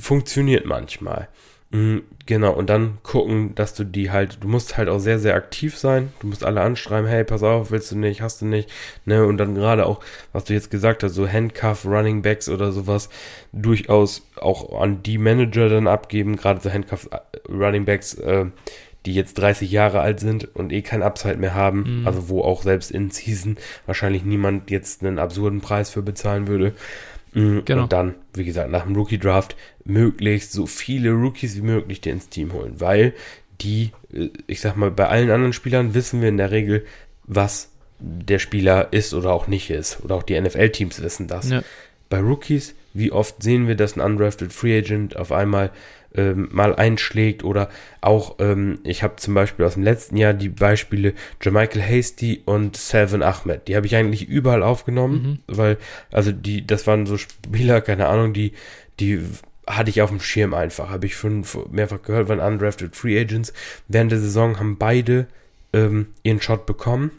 funktioniert 0.01 0.65
manchmal. 0.65 1.27
Mhm, 1.75 2.03
genau, 2.25 2.53
und 2.53 2.69
dann 2.69 2.99
gucken, 3.03 3.53
dass 3.55 3.73
du 3.73 3.83
die 3.83 4.09
halt, 4.09 4.37
du 4.41 4.47
musst 4.47 4.77
halt 4.77 4.87
auch 4.87 4.99
sehr, 4.99 5.19
sehr 5.19 5.35
aktiv 5.35 5.77
sein. 5.77 6.13
Du 6.21 6.27
musst 6.27 6.45
alle 6.45 6.61
anschreiben, 6.61 7.09
hey, 7.09 7.25
pass 7.25 7.43
auf, 7.43 7.69
willst 7.69 7.91
du 7.91 7.97
nicht, 7.97 8.21
hast 8.21 8.41
du 8.41 8.45
nicht, 8.45 8.69
ne? 9.03 9.25
Und 9.25 9.37
dann 9.37 9.55
gerade 9.55 9.85
auch, 9.85 9.99
was 10.31 10.45
du 10.45 10.53
jetzt 10.53 10.71
gesagt 10.71 11.03
hast, 11.03 11.13
so 11.13 11.27
Handcuff, 11.27 11.85
Running 11.85 12.21
Backs 12.21 12.47
oder 12.47 12.71
sowas, 12.71 13.09
durchaus 13.51 14.25
auch 14.37 14.79
an 14.81 15.03
die 15.03 15.17
Manager 15.17 15.67
dann 15.67 15.87
abgeben, 15.87 16.37
gerade 16.37 16.61
so 16.61 16.71
Handcuff, 16.71 17.09
äh, 17.11 17.19
Running 17.51 17.83
Backs, 17.83 18.13
äh, 18.13 18.45
die 19.05 19.13
jetzt 19.13 19.33
30 19.35 19.69
Jahre 19.69 19.99
alt 19.99 20.21
sind 20.21 20.55
und 20.55 20.71
eh 20.71 20.81
kein 20.81 21.03
Upside 21.03 21.37
mehr 21.37 21.53
haben, 21.53 22.01
mhm. 22.01 22.07
also 22.07 22.29
wo 22.29 22.41
auch 22.41 22.63
selbst 22.63 22.89
in 22.89 23.11
Season 23.11 23.57
wahrscheinlich 23.85 24.23
niemand 24.23 24.71
jetzt 24.71 25.03
einen 25.03 25.19
absurden 25.19 25.59
Preis 25.61 25.89
für 25.89 26.01
bezahlen 26.01 26.47
würde. 26.47 26.73
Mhm. 27.35 27.63
Genau. 27.65 27.83
Und 27.83 27.93
dann, 27.93 28.15
wie 28.33 28.45
gesagt, 28.45 28.71
nach 28.71 28.83
dem 28.83 28.95
Rookie-Draft 28.95 29.55
möglichst 29.83 30.51
so 30.51 30.65
viele 30.65 31.11
Rookies 31.11 31.55
wie 31.55 31.61
möglich 31.61 32.01
dir 32.01 32.13
ins 32.13 32.29
Team 32.29 32.53
holen, 32.53 32.79
weil 32.79 33.13
die, 33.61 33.91
äh, 34.13 34.29
ich 34.47 34.61
sag 34.61 34.75
mal, 34.75 34.91
bei 34.91 35.07
allen 35.07 35.29
anderen 35.29 35.53
Spielern 35.53 35.93
wissen 35.93 36.21
wir 36.21 36.29
in 36.29 36.37
der 36.37 36.51
Regel, 36.51 36.85
was 37.25 37.69
der 37.99 38.39
Spieler 38.39 38.91
ist 38.91 39.13
oder 39.13 39.31
auch 39.31 39.47
nicht 39.47 39.69
ist. 39.69 40.03
Oder 40.03 40.15
auch 40.15 40.23
die 40.23 40.39
NFL-Teams 40.39 41.01
wissen 41.01 41.27
das. 41.27 41.49
Ja. 41.49 41.61
Bei 42.09 42.19
Rookies, 42.19 42.75
wie 42.93 43.11
oft 43.11 43.41
sehen 43.41 43.67
wir, 43.67 43.75
dass 43.75 43.95
ein 43.95 44.01
undrafted 44.01 44.51
Free 44.51 44.77
Agent 44.77 45.15
auf 45.15 45.31
einmal 45.31 45.71
ähm, 46.15 46.49
mal 46.51 46.75
einschlägt 46.75 47.43
oder 47.43 47.69
auch, 48.01 48.35
ähm, 48.39 48.79
ich 48.83 49.03
habe 49.03 49.15
zum 49.17 49.33
Beispiel 49.33 49.65
aus 49.65 49.73
dem 49.73 49.83
letzten 49.83 50.17
Jahr 50.17 50.33
die 50.33 50.49
Beispiele 50.49 51.13
Jermichael 51.41 51.81
Hasty 51.81 52.41
und 52.45 52.77
Seven 52.77 53.23
Ahmed. 53.23 53.67
Die 53.67 53.75
habe 53.75 53.85
ich 53.85 53.95
eigentlich 53.95 54.27
überall 54.27 54.63
aufgenommen, 54.63 55.41
mhm. 55.47 55.55
weil, 55.55 55.77
also 56.11 56.31
die, 56.31 56.65
das 56.65 56.87
waren 56.87 57.05
so 57.05 57.17
Spieler, 57.17 57.81
keine 57.81 58.07
Ahnung, 58.07 58.33
die, 58.33 58.53
die 58.99 59.21
hatte 59.67 59.89
ich 59.89 60.01
auf 60.01 60.09
dem 60.09 60.19
Schirm 60.19 60.53
einfach. 60.53 60.89
Habe 60.89 61.05
ich 61.05 61.15
fünf 61.15 61.57
mehrfach 61.71 62.01
gehört, 62.01 62.29
waren 62.29 62.39
undrafted 62.39 62.95
Free 62.95 63.19
Agents. 63.19 63.53
Während 63.87 64.11
der 64.11 64.19
Saison 64.19 64.59
haben 64.59 64.77
beide 64.77 65.27
ähm, 65.73 66.07
ihren 66.23 66.41
Shot 66.41 66.65
bekommen 66.65 67.11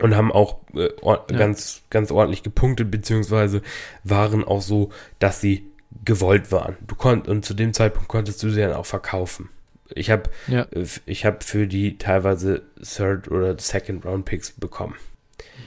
und 0.00 0.16
haben 0.16 0.32
auch 0.32 0.56
äh, 0.74 0.88
ja. 1.02 1.24
ganz, 1.28 1.82
ganz 1.90 2.10
ordentlich 2.10 2.42
gepunktet, 2.42 2.90
beziehungsweise 2.90 3.62
waren 4.02 4.44
auch 4.44 4.62
so, 4.62 4.90
dass 5.18 5.40
sie 5.40 5.66
gewollt 6.04 6.52
waren. 6.52 6.76
Du 6.86 6.94
konnt, 6.94 7.28
und 7.28 7.44
zu 7.44 7.54
dem 7.54 7.72
Zeitpunkt 7.72 8.08
konntest 8.08 8.42
du 8.42 8.50
sie 8.50 8.60
dann 8.60 8.72
auch 8.72 8.86
verkaufen. 8.86 9.50
Ich 9.94 10.10
habe 10.10 10.30
ja. 10.46 10.66
Ich 11.06 11.24
habe 11.24 11.38
für 11.44 11.66
die 11.66 11.98
teilweise 11.98 12.62
Third 12.82 13.28
oder 13.28 13.58
Second 13.58 14.04
Round 14.04 14.24
Picks 14.24 14.52
bekommen. 14.52 14.94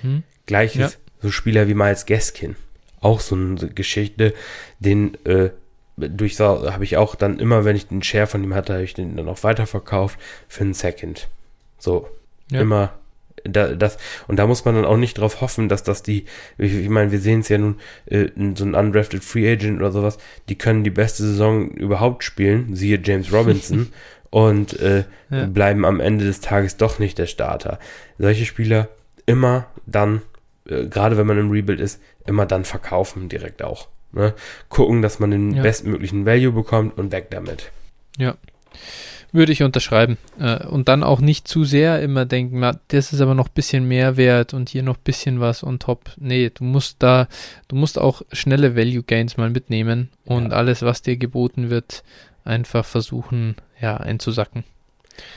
Mhm. 0.02 0.24
Gleiches 0.46 0.94
ja. 0.94 1.00
so 1.22 1.32
Spieler 1.32 1.68
wie 1.68 1.74
Miles 1.74 2.06
Gaskin. 2.06 2.56
Auch 3.02 3.20
so 3.20 3.36
eine 3.36 3.56
Geschichte, 3.56 4.34
den 4.80 5.16
äh, 5.26 5.50
durch 5.98 6.40
habe 6.40 6.84
ich 6.84 6.98
auch 6.98 7.16
dann 7.16 7.40
immer, 7.40 7.66
wenn 7.66 7.76
ich 7.76 7.88
den 7.88 8.02
Share 8.02 8.28
von 8.28 8.44
ihm 8.44 8.56
hatte, 8.56 8.74
habe 8.74 8.84
ich 8.84 8.94
den 8.94 9.16
dann 9.16 9.28
auch 9.28 9.44
weiterverkauft 9.44 10.18
für 10.48 10.64
einen 10.64 10.74
Second. 10.74 11.28
So, 11.78 12.10
ja. 12.50 12.62
immer 12.62 12.94
da, 13.44 13.74
das, 13.76 13.98
und 14.28 14.38
da 14.38 14.48
muss 14.48 14.66
man 14.66 14.76
dann 14.76 14.86
auch 14.86 14.98
nicht 14.98 15.18
drauf 15.18 15.42
hoffen, 15.42 15.70
dass 15.70 15.84
das 15.84 16.04
die, 16.04 16.26
ich, 16.58 16.74
ich 16.74 16.90
meine, 16.90 17.12
wir 17.12 17.20
sehen 17.20 17.42
es 17.42 17.50
ja 17.50 17.58
nun, 17.58 17.80
äh, 18.06 18.28
so 18.56 18.66
ein 18.66 18.76
undrafted 18.76 19.24
Free 19.24 19.52
Agent 19.52 19.80
oder 19.80 19.92
sowas, 19.92 20.18
die 20.50 20.58
können 20.58 20.84
die 20.84 20.90
beste 20.90 21.24
Saison 21.24 21.70
überhaupt 21.72 22.24
spielen, 22.24 22.76
siehe 22.76 23.00
James 23.04 23.32
Robinson, 23.32 23.90
und 24.30 24.80
äh, 24.80 25.04
ja. 25.30 25.46
bleiben 25.46 25.86
am 25.86 26.00
Ende 26.00 26.26
des 26.26 26.42
Tages 26.42 26.78
doch 26.78 26.98
nicht 26.98 27.20
der 27.20 27.28
Starter. 27.28 27.78
Solche 28.18 28.46
Spieler 28.46 28.90
immer 29.26 29.68
dann, 29.86 30.22
äh, 30.68 30.88
gerade 30.88 31.18
wenn 31.18 31.28
man 31.28 31.38
im 31.38 31.52
Rebuild 31.52 31.80
ist, 31.80 32.02
immer 32.26 32.46
dann 32.46 32.66
verkaufen 32.66 33.30
direkt 33.30 33.62
auch. 33.62 33.90
Ne? 34.12 34.34
Gucken, 34.70 35.02
dass 35.02 35.20
man 35.20 35.32
den 35.32 35.56
ja. 35.56 35.62
bestmöglichen 35.62 36.26
Value 36.26 36.52
bekommt 36.52 36.98
und 36.98 37.12
weg 37.12 37.28
damit. 37.30 37.72
Ja. 38.18 38.36
Würde 39.34 39.52
ich 39.52 39.64
unterschreiben. 39.64 40.18
Äh, 40.40 40.66
und 40.68 40.88
dann 40.88 41.04
auch 41.04 41.20
nicht 41.20 41.48
zu 41.48 41.66
sehr 41.66 42.02
immer 42.02 42.26
denken, 42.26 42.62
das 42.88 43.12
ist 43.12 43.20
aber 43.20 43.34
noch 43.34 43.48
ein 43.48 43.54
bisschen 43.56 43.88
mehr 43.88 44.16
wert 44.16 44.54
und 44.54 44.70
hier 44.70 44.84
noch 44.84 44.96
ein 44.96 45.04
bisschen 45.04 45.40
was 45.40 45.64
on 45.64 45.80
top. 45.80 46.12
Nee, 46.18 46.52
du 46.54 46.64
musst 46.64 46.98
da, 47.00 47.28
du 47.68 47.76
musst 47.76 47.98
auch 47.98 48.22
schnelle 48.32 48.76
Value 48.76 49.02
Gains 49.02 49.36
mal 49.36 49.50
mitnehmen 49.50 50.10
und 50.24 50.52
ja. 50.52 50.58
alles, 50.58 50.84
was 50.84 51.02
dir 51.02 51.18
geboten 51.18 51.72
wird, 51.72 52.04
einfach 52.46 52.86
versuchen, 52.86 53.56
ja, 53.82 53.98
einzusacken. 53.98 54.64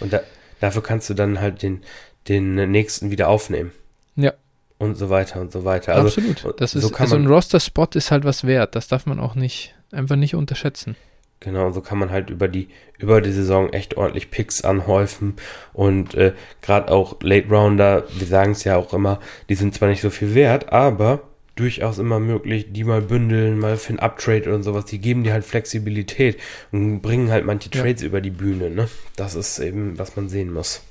Und 0.01 0.13
da, 0.13 0.21
dafür 0.61 0.83
kannst 0.83 1.09
du 1.09 1.15
dann 1.15 1.41
halt 1.41 1.63
den, 1.63 1.81
den 2.29 2.71
nächsten 2.71 3.11
wieder 3.11 3.29
aufnehmen. 3.29 3.73
Ja. 4.15 4.35
Und 4.79 4.97
so 4.97 5.09
weiter 5.09 5.41
und 5.41 5.53
so 5.53 5.65
weiter. 5.65 5.95
Also, 5.95 6.21
Absolut. 6.21 6.61
Das 6.61 6.75
ist, 6.75 6.83
so 6.83 6.95
also 6.95 7.17
ein 7.17 7.27
Roster-Spot 7.27 7.89
ist 7.95 8.11
halt 8.11 8.25
was 8.25 8.47
wert. 8.47 8.75
Das 8.75 8.89
darf 8.89 9.07
man 9.07 9.21
auch 9.21 9.35
nicht, 9.35 9.75
einfach 9.91 10.17
nicht 10.17 10.35
unterschätzen. 10.35 10.97
Genau, 11.41 11.71
so 11.71 11.83
kann 11.83 11.99
man 11.99 12.11
halt 12.11 12.31
über 12.31 12.49
die, 12.49 12.69
über 12.99 13.21
die 13.21 13.31
Saison 13.31 13.71
echt 13.73 13.97
ordentlich 13.97 14.31
Picks 14.31 14.63
anhäufen 14.63 15.35
und 15.75 16.15
äh, 16.15 16.33
gerade 16.63 16.91
auch 16.91 17.17
Late 17.23 17.49
Rounder, 17.49 18.05
wir 18.11 18.27
sagen 18.27 18.53
es 18.53 18.65
ja 18.65 18.77
auch 18.77 18.95
immer, 18.95 19.21
die 19.49 19.55
sind 19.55 19.75
zwar 19.75 19.89
nicht 19.89 20.01
so 20.01 20.11
viel 20.11 20.35
wert, 20.35 20.73
aber 20.73 21.21
durchaus 21.57 21.99
immer 21.99 22.21
möglich, 22.21 22.67
die 22.71 22.85
mal 22.85 23.03
bündeln, 23.03 23.59
mal 23.59 23.77
für 23.77 23.95
ein 23.95 23.99
Uptrade 23.99 24.55
und 24.55 24.63
sowas, 24.63 24.85
die 24.85 24.99
geben 24.99 25.25
dir 25.25 25.33
halt 25.33 25.45
Flexibilität 25.45 26.39
und 26.71 27.01
bringen 27.01 27.31
halt 27.31 27.45
manche 27.45 27.71
Trades 27.71 28.03
ja. 28.03 28.09
über 28.09 28.21
die 28.21 28.31
Bühne, 28.31 28.71
ne? 28.71 28.89
Das 29.17 29.35
ist 29.35 29.59
eben, 29.59 29.99
was 29.99 30.17
man 30.17 30.29
sehen 30.29 30.53
muss. 30.53 30.83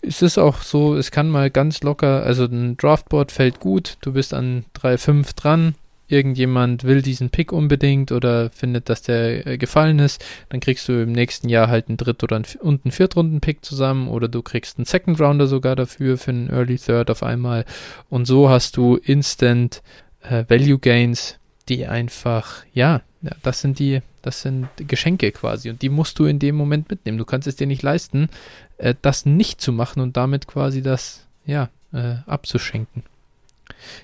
Es 0.00 0.22
ist 0.22 0.38
auch 0.38 0.62
so, 0.62 0.96
es 0.96 1.10
kann 1.10 1.28
mal 1.28 1.50
ganz 1.50 1.82
locker, 1.82 2.22
also 2.22 2.44
ein 2.44 2.76
Draftboard 2.76 3.32
fällt 3.32 3.60
gut, 3.60 3.98
du 4.00 4.12
bist 4.12 4.32
an 4.32 4.64
3-5 4.76 5.34
dran, 5.36 5.74
irgendjemand 6.08 6.84
will 6.84 7.02
diesen 7.02 7.30
Pick 7.30 7.52
unbedingt 7.52 8.12
oder 8.12 8.50
findet, 8.50 8.88
dass 8.88 9.02
der 9.02 9.46
äh, 9.46 9.58
gefallen 9.58 9.98
ist, 9.98 10.24
dann 10.50 10.60
kriegst 10.60 10.88
du 10.88 11.02
im 11.02 11.12
nächsten 11.12 11.48
Jahr 11.48 11.68
halt 11.68 11.88
einen 11.88 11.96
Dritt- 11.96 12.22
oder 12.22 12.36
einen, 12.36 12.46
und 12.60 12.84
einen 12.84 12.92
Viertrunden-Pick 12.92 13.64
zusammen 13.64 14.08
oder 14.08 14.28
du 14.28 14.42
kriegst 14.42 14.78
einen 14.78 14.84
Second 14.84 15.20
Rounder 15.20 15.46
sogar 15.46 15.76
dafür 15.76 16.18
für 16.18 16.30
einen 16.30 16.50
Early 16.50 16.76
Third 16.76 17.10
auf 17.10 17.22
einmal 17.22 17.64
und 18.10 18.26
so 18.26 18.50
hast 18.50 18.76
du 18.76 18.96
Instant 18.96 19.82
äh, 20.22 20.44
Value 20.48 20.78
Gains, 20.78 21.38
die 21.68 21.86
einfach, 21.86 22.64
ja, 22.74 23.02
ja, 23.22 23.30
das 23.42 23.60
sind 23.60 23.78
die, 23.78 24.02
das 24.20 24.42
sind 24.42 24.68
Geschenke 24.76 25.32
quasi 25.32 25.70
und 25.70 25.80
die 25.80 25.88
musst 25.88 26.18
du 26.18 26.26
in 26.26 26.38
dem 26.38 26.56
Moment 26.56 26.90
mitnehmen. 26.90 27.16
Du 27.16 27.24
kannst 27.24 27.48
es 27.48 27.56
dir 27.56 27.66
nicht 27.66 27.82
leisten, 27.82 28.28
äh, 28.76 28.94
das 29.00 29.24
nicht 29.24 29.60
zu 29.60 29.72
machen 29.72 30.00
und 30.00 30.16
damit 30.16 30.46
quasi 30.46 30.82
das, 30.82 31.26
ja, 31.46 31.70
äh, 31.94 32.16
abzuschenken. 32.26 33.02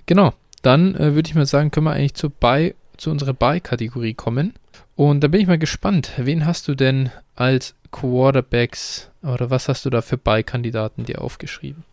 Genau, 0.06 0.32
dann 0.62 0.94
äh, 0.94 1.14
würde 1.14 1.28
ich 1.28 1.34
mal 1.34 1.46
sagen, 1.46 1.70
können 1.70 1.86
wir 1.86 1.92
eigentlich 1.92 2.14
zu, 2.14 2.30
Buy, 2.30 2.74
zu 2.96 3.10
unserer 3.10 3.34
Buy-Kategorie 3.34 4.14
kommen. 4.14 4.54
Und 4.96 5.24
da 5.24 5.28
bin 5.28 5.40
ich 5.40 5.46
mal 5.46 5.58
gespannt, 5.58 6.12
wen 6.16 6.44
hast 6.44 6.68
du 6.68 6.74
denn 6.74 7.10
als 7.34 7.74
Quarterbacks 7.90 9.10
oder 9.22 9.50
was 9.50 9.68
hast 9.68 9.84
du 9.84 9.90
da 9.90 10.02
für 10.02 10.18
Buy-Kandidaten 10.18 11.04
dir 11.04 11.22
aufgeschrieben? 11.22 11.84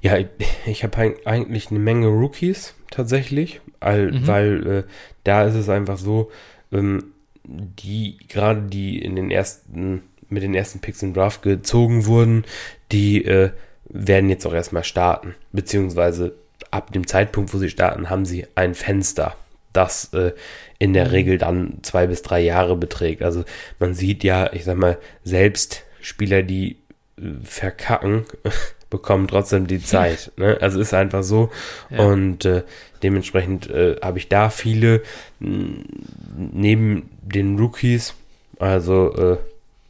Ja, 0.00 0.16
ich, 0.16 0.28
ich 0.66 0.84
habe 0.84 1.16
eigentlich 1.24 1.70
eine 1.70 1.80
Menge 1.80 2.06
Rookies 2.08 2.74
tatsächlich, 2.90 3.60
all, 3.80 4.12
mhm. 4.12 4.26
weil 4.26 4.66
äh, 4.66 4.82
da 5.24 5.44
ist 5.44 5.54
es 5.54 5.68
einfach 5.68 5.98
so, 5.98 6.30
ähm, 6.72 7.12
die 7.44 8.18
gerade 8.28 8.62
die 8.62 8.98
in 8.98 9.16
den 9.16 9.30
ersten 9.30 10.02
mit 10.28 10.42
den 10.42 10.54
ersten 10.54 10.80
Picks 10.80 11.02
im 11.02 11.14
Draft 11.14 11.42
gezogen 11.42 12.06
wurden, 12.06 12.44
die 12.90 13.24
äh, 13.24 13.50
werden 13.88 14.28
jetzt 14.28 14.44
auch 14.46 14.54
erstmal 14.54 14.82
starten, 14.82 15.34
beziehungsweise 15.52 16.34
ab 16.76 16.92
dem 16.92 17.06
Zeitpunkt, 17.06 17.52
wo 17.52 17.58
sie 17.58 17.70
starten, 17.70 18.10
haben 18.10 18.24
sie 18.24 18.46
ein 18.54 18.74
Fenster, 18.74 19.34
das 19.72 20.12
äh, 20.12 20.32
in 20.78 20.92
der 20.92 21.06
mhm. 21.06 21.10
Regel 21.10 21.38
dann 21.38 21.78
zwei 21.82 22.06
bis 22.06 22.22
drei 22.22 22.40
Jahre 22.40 22.76
beträgt. 22.76 23.22
Also 23.22 23.44
man 23.78 23.94
sieht 23.94 24.22
ja, 24.24 24.52
ich 24.52 24.64
sag 24.64 24.76
mal, 24.76 24.98
selbst 25.24 25.82
Spieler, 26.00 26.42
die 26.42 26.76
äh, 27.18 27.22
verkacken, 27.42 28.24
bekommen 28.90 29.26
trotzdem 29.26 29.66
die 29.66 29.82
Zeit. 29.82 30.32
ne? 30.36 30.58
Also 30.60 30.80
ist 30.80 30.94
einfach 30.94 31.22
so. 31.22 31.50
Ja. 31.90 32.04
Und 32.04 32.44
äh, 32.44 32.62
dementsprechend 33.02 33.68
äh, 33.68 33.96
habe 34.02 34.18
ich 34.18 34.28
da 34.28 34.50
viele 34.50 35.02
neben 35.40 37.10
den 37.22 37.58
Rookies, 37.58 38.14
also 38.58 39.14
äh, 39.14 39.36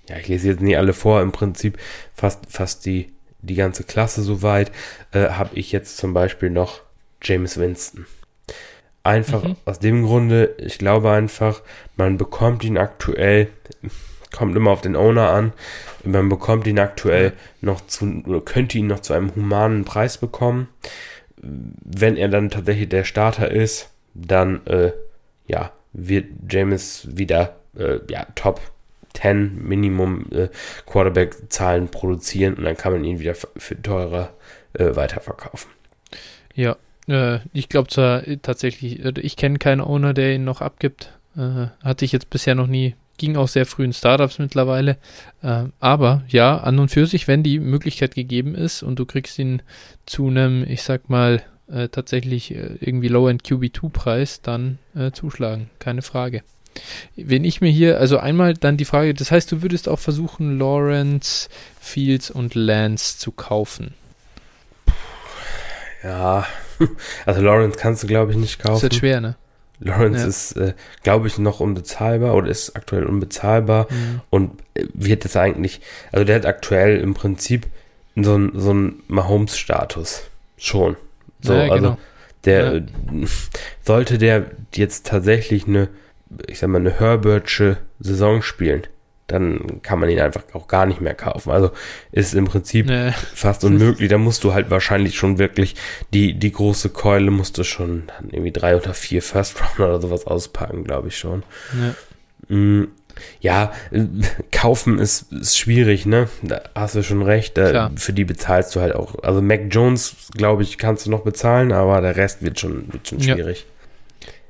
ja, 0.09 0.19
ich 0.19 0.29
lese 0.29 0.49
jetzt 0.49 0.61
nie 0.61 0.77
alle 0.77 0.93
vor, 0.93 1.21
im 1.21 1.33
Prinzip 1.33 1.79
fast, 2.15 2.45
fast 2.49 2.87
die 2.87 3.11
die 3.47 3.55
ganze 3.55 3.85
Klasse 3.85 4.23
soweit, 4.23 4.71
äh, 5.13 5.31
habe 5.31 5.55
ich 5.55 5.73
jetzt 5.73 5.97
zum 5.97 6.13
Beispiel 6.13 6.51
noch 6.51 6.83
James 7.23 7.59
Winston. 7.59 8.07
Einfach 9.03 9.45
mhm. 9.45 9.57
aus 9.65 9.79
dem 9.79 10.05
Grunde, 10.05 10.55
ich 10.59 10.79
glaube 10.79 11.11
einfach, 11.11 11.63
man 11.97 12.17
bekommt 12.17 12.65
ihn 12.65 12.77
aktuell, 12.77 13.49
kommt 14.37 14.57
immer 14.57 14.71
auf 14.73 14.81
den 14.81 14.97
Owner 14.97 15.31
an, 15.31 15.53
man 16.05 16.29
bekommt 16.29 16.67
ihn 16.67 16.79
aktuell 16.79 17.33
noch 17.61 17.87
zu, 17.87 18.23
oder 18.27 18.41
könnte 18.41 18.79
ihn 18.79 18.89
noch 18.89 19.01
zu 19.01 19.13
einem 19.13 19.35
humanen 19.35 19.85
Preis 19.85 20.19
bekommen. 20.19 20.69
Wenn 21.37 22.17
er 22.17 22.29
dann 22.29 22.51
tatsächlich 22.51 22.89
der 22.89 23.05
Starter 23.05 23.51
ist, 23.51 23.91
dann, 24.15 24.67
äh, 24.67 24.93
ja, 25.47 25.73
wird 25.93 26.27
James 26.51 27.07
wieder, 27.11 27.57
äh, 27.79 28.01
ja, 28.11 28.27
top 28.35 28.61
10 29.17 29.67
Minimum 29.67 30.27
äh, 30.31 30.49
Quarterback-Zahlen 30.87 31.89
produzieren 31.89 32.55
und 32.55 32.65
dann 32.65 32.77
kann 32.77 32.93
man 32.93 33.05
ihn 33.05 33.21
wieder 33.21 33.35
für 33.35 33.81
teurer 33.81 34.31
äh, 34.75 34.95
weiterverkaufen. 34.95 35.71
Ja, 36.55 36.77
äh, 37.09 37.39
ich 37.53 37.69
glaube 37.69 37.89
zwar 37.89 38.23
tatsächlich, 38.43 39.05
äh, 39.05 39.13
ich 39.21 39.37
kenne 39.37 39.59
keinen 39.59 39.81
Owner, 39.81 40.15
der 40.15 40.35
ihn 40.35 40.45
noch 40.45 40.61
abgibt. 40.61 41.13
Äh, 41.37 41.67
hatte 41.83 42.05
ich 42.05 42.13
jetzt 42.13 42.31
bisher 42.31 42.55
noch 42.55 42.67
nie. 42.67 42.95
Ging 43.19 43.37
auch 43.37 43.49
sehr 43.49 43.67
früh 43.67 43.85
in 43.85 43.93
Startups 43.93 44.39
mittlerweile. 44.39 44.99
Äh, 45.43 45.65
aber 45.81 46.23
ja, 46.29 46.59
an 46.59 46.79
und 46.79 46.91
für 46.91 47.07
sich, 47.07 47.29
wenn 47.29 47.43
die 47.43 47.59
Möglichkeit 47.59 48.15
gegeben 48.15 48.55
ist 48.55 48.83
und 48.83 48.99
du 48.99 49.07
kriegst 49.07 49.39
ihn 49.39 49.63
zu 50.05 50.29
einem, 50.29 50.65
ich 50.69 50.83
sag 50.83 51.09
mal, 51.09 51.43
tatsächlich 51.91 52.55
irgendwie 52.55 53.09
Low-End 53.09 53.43
QB2-Preis, 53.43 54.41
dann 54.41 54.79
zuschlagen. 55.13 55.69
Keine 55.81 56.03
Frage. 56.03 56.45
Wenn 57.17 57.45
ich 57.45 57.61
mir 57.61 57.71
hier, 57.71 57.99
also 57.99 58.19
einmal 58.19 58.55
dann 58.55 58.77
die 58.77 58.85
Frage, 58.85 59.15
das 59.15 59.31
heißt, 59.31 59.51
du 59.53 59.63
würdest 59.63 59.89
auch 59.89 59.99
versuchen, 59.99 60.59
Lawrence, 60.59 61.49
Fields 61.81 62.31
und 62.31 62.55
Lance 62.55 63.19
zu 63.19 63.33
kaufen. 63.33 63.95
Ja, 66.03 66.47
also 67.27 67.41
Lawrence 67.41 67.79
kannst 67.79 68.03
du, 68.03 68.07
glaube 68.07 68.33
ich, 68.33 68.39
nicht 68.39 68.59
kaufen. 68.59 68.77
Ist 68.77 68.83
jetzt 68.83 68.97
schwer, 68.97 69.21
ne? 69.21 69.37
Lawrence 69.81 70.23
ja. 70.23 70.29
ist, 70.29 70.53
äh, 70.57 70.75
glaube 71.03 71.27
ich, 71.27 71.39
noch 71.39 71.61
unbezahlbar 71.61 72.35
oder 72.35 72.49
ist 72.49 72.77
aktuell 72.77 73.05
unbezahlbar 73.05 73.87
mhm. 73.91 74.21
und 74.31 74.61
äh, 74.75 74.87
wird 74.95 75.25
jetzt 75.25 75.37
eigentlich, 75.37 75.81
also 76.13 76.25
der 76.25 76.37
hat 76.37 76.47
aktuell 76.47 76.99
im 76.99 77.15
Prinzip 77.15 77.67
so 78.15 78.35
einen 78.35 78.59
so 78.59 78.75
Mahomes-Status. 79.09 80.23
Schon. 80.57 80.97
So, 81.43 81.53
ja, 81.53 81.65
also 81.65 81.75
genau. 81.75 81.99
der 82.45 82.77
ja. 82.77 82.83
sollte 83.83 84.17
der 84.17 84.47
jetzt 84.75 85.07
tatsächlich 85.07 85.67
eine 85.67 85.89
ich 86.47 86.59
sag 86.59 86.69
mal, 86.69 86.79
eine 86.79 86.99
Herbertsche 86.99 87.79
Saison 88.01 88.43
spielen, 88.43 88.87
dann 89.27 89.83
kann 89.83 89.99
man 89.99 90.09
ihn 90.09 90.21
einfach 90.21 90.43
auch 90.53 90.69
gar 90.69 90.87
nicht 90.87 91.01
mehr 91.01 91.15
kaufen. 91.15 91.51
Also 91.51 91.71
ist 92.13 92.35
im 92.35 92.45
Prinzip 92.45 92.87
nee. 92.87 93.11
fast 93.35 93.65
unmöglich. 93.65 94.09
Da 94.09 94.19
musst 94.19 94.45
du 94.45 94.55
halt 94.55 94.71
wahrscheinlich 94.71 95.17
schon 95.17 95.39
wirklich 95.39 95.75
die, 96.15 96.35
die 96.35 96.53
große 96.53 96.91
Keule 96.91 97.31
musst 97.31 97.59
du 97.59 97.65
schon 97.65 98.05
irgendwie 98.31 98.53
drei 98.53 98.77
oder 98.77 98.95
vier 98.95 99.23
First 99.23 99.61
Round 99.61 99.81
oder 99.81 100.01
sowas 100.01 100.27
auspacken, 100.27 100.85
glaube 100.85 101.09
ich 101.09 101.19
schon. 101.19 101.43
Nee. 102.49 102.87
Ja, 103.41 103.73
kaufen 104.53 104.99
ist, 104.99 105.33
ist 105.33 105.59
schwierig, 105.59 106.07
ne? 106.07 106.29
Da 106.43 106.61
hast 106.75 106.95
du 106.95 107.03
schon 107.03 107.23
recht. 107.23 107.57
Da, 107.57 107.91
für 107.97 108.13
die 108.13 108.25
bezahlst 108.25 108.77
du 108.77 108.81
halt 108.81 108.95
auch. 108.95 109.23
Also 109.23 109.41
Mac 109.41 109.63
Jones, 109.71 110.29
glaube 110.37 110.63
ich, 110.63 110.79
kannst 110.79 111.07
du 111.07 111.11
noch 111.11 111.23
bezahlen, 111.23 111.73
aber 111.73 112.01
der 112.01 112.17
Rest 112.17 112.43
wird 112.43 112.61
schon, 112.61 112.93
wird 112.93 113.09
schon 113.09 113.23
schwierig. 113.23 113.61
Ja. 113.61 113.76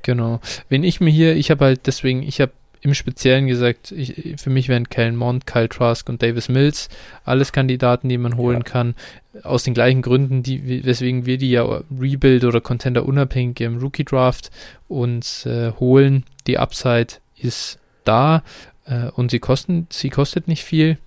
Genau. 0.07 0.39
Wenn 0.69 0.85
ich 0.85 1.01
mir 1.01 1.09
hier, 1.09 1.35
ich 1.35 1.51
habe 1.51 1.65
halt 1.65 1.81
deswegen, 1.85 2.23
ich 2.23 2.39
habe 2.39 2.53
im 2.79 2.93
Speziellen 2.93 3.45
gesagt, 3.45 3.91
ich, 3.91 4.35
für 4.37 4.49
mich 4.49 4.69
wären 4.69 4.87
Kellen 4.87 5.17
Mond, 5.17 5.45
Kyle 5.45 5.67
Trask 5.67 6.07
und 6.07 6.23
Davis 6.23 6.47
Mills 6.47 6.87
alles 7.25 7.51
Kandidaten, 7.51 8.07
die 8.07 8.17
man 8.17 8.37
holen 8.37 8.59
ja. 8.59 8.63
kann. 8.63 8.95
Aus 9.43 9.63
den 9.63 9.73
gleichen 9.73 10.01
Gründen, 10.01 10.43
die, 10.43 10.85
weswegen 10.85 11.25
wir 11.25 11.37
die 11.37 11.51
ja 11.51 11.81
Rebuild 11.91 12.45
oder 12.45 12.61
Contender 12.61 13.05
unabhängig 13.05 13.59
im 13.59 13.79
Rookie 13.79 14.05
Draft 14.05 14.49
uns 14.87 15.45
äh, 15.45 15.73
holen. 15.77 16.23
Die 16.47 16.57
Upside 16.57 17.15
ist 17.35 17.77
da 18.05 18.43
äh, 18.85 19.09
und 19.09 19.29
sie 19.29 19.39
kosten, 19.39 19.87
sie 19.89 20.09
kostet 20.09 20.47
nicht 20.47 20.63
viel. 20.63 20.99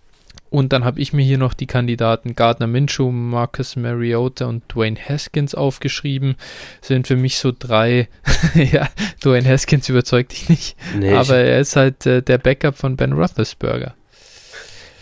Und 0.50 0.72
dann 0.72 0.84
habe 0.84 1.00
ich 1.00 1.12
mir 1.12 1.22
hier 1.22 1.38
noch 1.38 1.54
die 1.54 1.66
Kandidaten 1.66 2.34
Gardner 2.34 2.66
Minshew, 2.66 3.12
Marcus 3.12 3.76
Mariota 3.76 4.46
und 4.46 4.64
Dwayne 4.68 4.98
Haskins 4.98 5.54
aufgeschrieben. 5.54 6.34
Sind 6.80 7.06
für 7.06 7.16
mich 7.16 7.38
so 7.38 7.52
drei. 7.56 8.08
ja, 8.54 8.88
Dwayne 9.22 9.48
Haskins 9.48 9.88
überzeugt 9.88 10.32
dich 10.32 10.48
nicht. 10.48 10.76
Nee, 10.98 11.14
aber 11.14 11.36
er 11.36 11.60
ist 11.60 11.76
halt 11.76 12.04
äh, 12.04 12.20
der 12.20 12.38
Backup 12.38 12.76
von 12.76 12.96
Ben 12.96 13.12
Roethlisberger. 13.12 13.94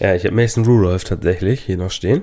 Ja, 0.00 0.14
ich 0.14 0.24
habe 0.24 0.34
Mason 0.34 0.64
Rudolph 0.64 1.04
tatsächlich 1.04 1.60
hier 1.60 1.76
noch 1.76 1.90
stehen. 1.90 2.22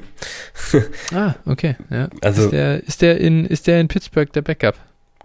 ah, 1.13 1.33
okay. 1.45 1.75
Ja. 1.89 2.09
Also, 2.21 2.43
ist, 2.43 2.51
der, 2.51 2.83
ist, 2.83 3.01
der 3.01 3.19
in, 3.19 3.45
ist 3.45 3.67
der 3.67 3.81
in 3.81 3.87
Pittsburgh 3.87 4.31
der 4.31 4.43
Backup? 4.43 4.75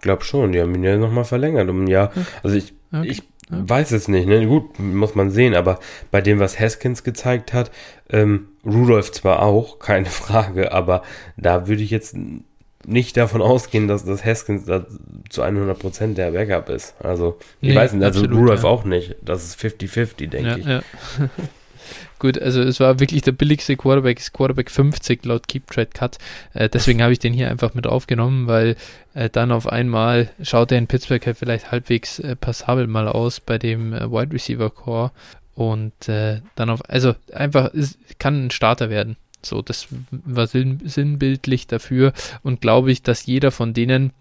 Glaub 0.01 0.23
schon, 0.23 0.51
die 0.51 0.59
haben 0.59 0.73
ihn 0.75 0.83
ja 0.83 0.97
nochmal 0.97 1.23
verlängert 1.23 1.69
um 1.69 1.83
ein 1.83 1.87
Jahr. 1.87 2.09
Okay. 2.09 2.25
Also 2.43 2.55
ich, 2.57 2.73
okay. 2.91 3.07
ich 3.07 3.23
weiß 3.51 3.91
es 3.91 4.07
nicht, 4.07 4.27
ne? 4.27 4.45
Gut, 4.45 4.79
muss 4.79 5.15
man 5.15 5.29
sehen, 5.29 5.55
aber 5.55 5.79
bei 6.09 6.21
dem, 6.21 6.39
was 6.39 6.59
Haskins 6.59 7.03
gezeigt 7.03 7.53
hat, 7.53 7.71
ähm, 8.09 8.47
Rudolph 8.65 9.11
zwar 9.11 9.41
auch, 9.41 9.79
keine 9.79 10.07
Frage, 10.07 10.71
aber 10.71 11.03
da 11.37 11.67
würde 11.67 11.83
ich 11.83 11.91
jetzt 11.91 12.15
nicht 12.85 13.15
davon 13.15 13.41
ausgehen, 13.41 13.87
dass 13.87 14.05
das 14.05 14.25
Haskins 14.25 14.65
da 14.65 14.85
zu 15.29 15.43
100% 15.43 16.15
der 16.15 16.31
Backup 16.31 16.69
ist. 16.69 16.95
Also, 16.99 17.37
ich 17.59 17.69
nee, 17.69 17.75
weiß 17.75 17.93
nicht, 17.93 18.03
also 18.03 18.21
absolut, 18.21 18.39
Rudolph 18.39 18.63
ja. 18.63 18.69
auch 18.69 18.85
nicht. 18.85 19.15
Das 19.21 19.43
ist 19.43 19.59
50-50, 19.59 20.27
denke 20.27 20.49
ja, 20.49 20.57
ich. 20.57 20.65
Ja. 20.65 20.81
Gut, 22.21 22.39
also 22.39 22.61
es 22.61 22.79
war 22.79 22.99
wirklich 22.99 23.23
der 23.23 23.31
billigste 23.31 23.75
Quarterback, 23.75 24.19
ist 24.19 24.31
Quarterback 24.31 24.69
50 24.69 25.25
laut 25.25 25.47
Keep 25.47 25.65
Trade 25.71 25.89
Cut. 25.91 26.19
Äh, 26.53 26.69
deswegen 26.69 27.01
habe 27.01 27.11
ich 27.13 27.17
den 27.17 27.33
hier 27.33 27.49
einfach 27.49 27.73
mit 27.73 27.87
aufgenommen, 27.87 28.45
weil 28.45 28.75
äh, 29.15 29.31
dann 29.31 29.51
auf 29.51 29.65
einmal 29.65 30.29
schaut 30.43 30.71
er 30.71 30.77
in 30.77 30.85
Pittsburgh 30.85 31.25
halt 31.25 31.37
vielleicht 31.39 31.71
halbwegs 31.71 32.19
äh, 32.19 32.35
passabel 32.35 32.85
mal 32.85 33.07
aus 33.07 33.39
bei 33.39 33.57
dem 33.57 33.91
äh, 33.93 34.11
Wide 34.11 34.33
Receiver 34.33 34.69
Core 34.69 35.09
und 35.55 36.09
äh, 36.09 36.41
dann 36.53 36.69
auf, 36.69 36.87
also 36.87 37.15
einfach 37.33 37.73
ist, 37.73 37.97
kann 38.19 38.45
ein 38.45 38.51
Starter 38.51 38.91
werden. 38.91 39.17
So, 39.41 39.63
das 39.63 39.87
war 40.11 40.45
sinn, 40.45 40.79
sinnbildlich 40.85 41.65
dafür 41.65 42.13
und 42.43 42.61
glaube 42.61 42.91
ich, 42.91 43.01
dass 43.01 43.25
jeder 43.25 43.49
von 43.49 43.73
denen 43.73 44.11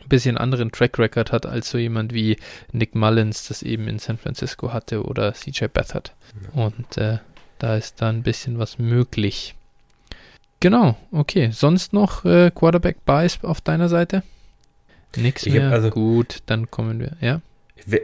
ein 0.00 0.08
bisschen 0.08 0.38
anderen 0.38 0.70
Track 0.70 0.96
Record 1.00 1.32
hat 1.32 1.44
als 1.44 1.70
so 1.70 1.78
jemand 1.78 2.14
wie 2.14 2.36
Nick 2.70 2.94
Mullins, 2.94 3.48
das 3.48 3.64
eben 3.64 3.88
in 3.88 3.98
San 3.98 4.16
Francisco 4.16 4.72
hatte 4.72 5.02
oder 5.02 5.34
CJ 5.34 5.66
Beathard. 5.72 6.14
Und 6.52 6.96
äh, 6.96 7.18
da 7.58 7.76
ist 7.76 8.00
da 8.00 8.08
ein 8.08 8.22
bisschen 8.22 8.58
was 8.58 8.78
möglich. 8.78 9.54
Genau, 10.60 10.96
okay. 11.12 11.50
Sonst 11.52 11.92
noch 11.92 12.24
äh, 12.24 12.50
Quarterback 12.50 13.04
Bias 13.04 13.38
auf 13.42 13.60
deiner 13.60 13.88
Seite? 13.88 14.22
Nix 15.16 15.46
ich 15.46 15.54
mehr. 15.54 15.70
Also 15.70 15.90
Gut, 15.90 16.38
dann 16.46 16.70
kommen 16.70 17.00
wir, 17.00 17.12
ja. 17.20 17.40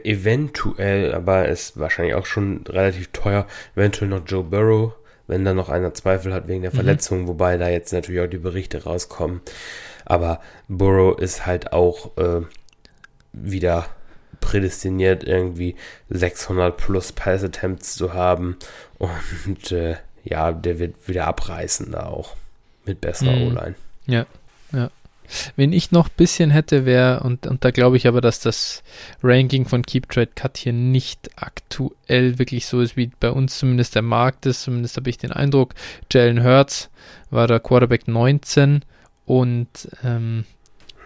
Eventuell, 0.04 1.14
aber 1.14 1.48
ist 1.48 1.78
wahrscheinlich 1.78 2.14
auch 2.14 2.26
schon 2.26 2.64
relativ 2.68 3.08
teuer, 3.08 3.46
eventuell 3.74 4.08
noch 4.08 4.22
Joe 4.26 4.44
Burrow, 4.44 4.92
wenn 5.26 5.44
da 5.44 5.52
noch 5.52 5.68
einer 5.68 5.92
Zweifel 5.94 6.32
hat 6.32 6.48
wegen 6.48 6.62
der 6.62 6.70
mhm. 6.70 6.76
Verletzung, 6.76 7.28
wobei 7.28 7.58
da 7.58 7.68
jetzt 7.68 7.92
natürlich 7.92 8.20
auch 8.20 8.30
die 8.30 8.38
Berichte 8.38 8.84
rauskommen. 8.84 9.40
Aber 10.04 10.40
Burrow 10.68 11.18
ist 11.18 11.44
halt 11.44 11.72
auch 11.72 12.16
äh, 12.16 12.42
wieder 13.32 13.86
prädestiniert, 14.44 15.24
irgendwie 15.24 15.74
600 16.10 16.76
plus 16.76 17.12
Pass 17.12 17.42
Attempts 17.42 17.96
zu 17.96 18.12
haben. 18.12 18.58
Und 18.98 19.72
äh, 19.72 19.96
ja, 20.22 20.52
der 20.52 20.78
wird 20.78 21.08
wieder 21.08 21.26
abreißen 21.26 21.90
da 21.90 22.06
auch. 22.06 22.36
Mit 22.84 23.00
besserer 23.00 23.36
mm. 23.36 23.42
O-Line. 23.42 23.74
Ja, 24.06 24.26
ja. 24.72 24.90
Wenn 25.56 25.72
ich 25.72 25.90
noch 25.90 26.08
ein 26.08 26.16
bisschen 26.18 26.50
hätte, 26.50 26.84
wäre, 26.84 27.20
und, 27.20 27.46
und 27.46 27.64
da 27.64 27.70
glaube 27.70 27.96
ich 27.96 28.06
aber, 28.06 28.20
dass 28.20 28.40
das 28.40 28.82
Ranking 29.22 29.64
von 29.64 29.82
Keep 29.82 30.10
Trade 30.10 30.32
Cut 30.34 30.58
hier 30.58 30.74
nicht 30.74 31.30
aktuell 31.36 32.38
wirklich 32.38 32.66
so 32.66 32.82
ist, 32.82 32.98
wie 32.98 33.10
bei 33.18 33.30
uns 33.30 33.58
zumindest 33.58 33.94
der 33.94 34.02
Markt 34.02 34.44
ist. 34.44 34.64
Zumindest 34.64 34.98
habe 34.98 35.08
ich 35.08 35.16
den 35.16 35.32
Eindruck. 35.32 35.74
Jalen 36.12 36.44
Hurts 36.44 36.90
war 37.30 37.48
der 37.48 37.60
Quarterback 37.60 38.06
19 38.06 38.84
und 39.24 39.68
ähm, 40.04 40.44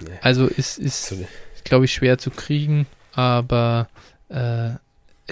nee. 0.01 0.11
also 0.23 0.49
ist, 0.49 0.79
ist 0.79 1.15
glaube 1.63 1.85
ich, 1.85 1.95
schwer 1.95 2.19
zu 2.19 2.31
kriegen 2.31 2.89
aber 3.19 3.89
äh, 4.29 4.71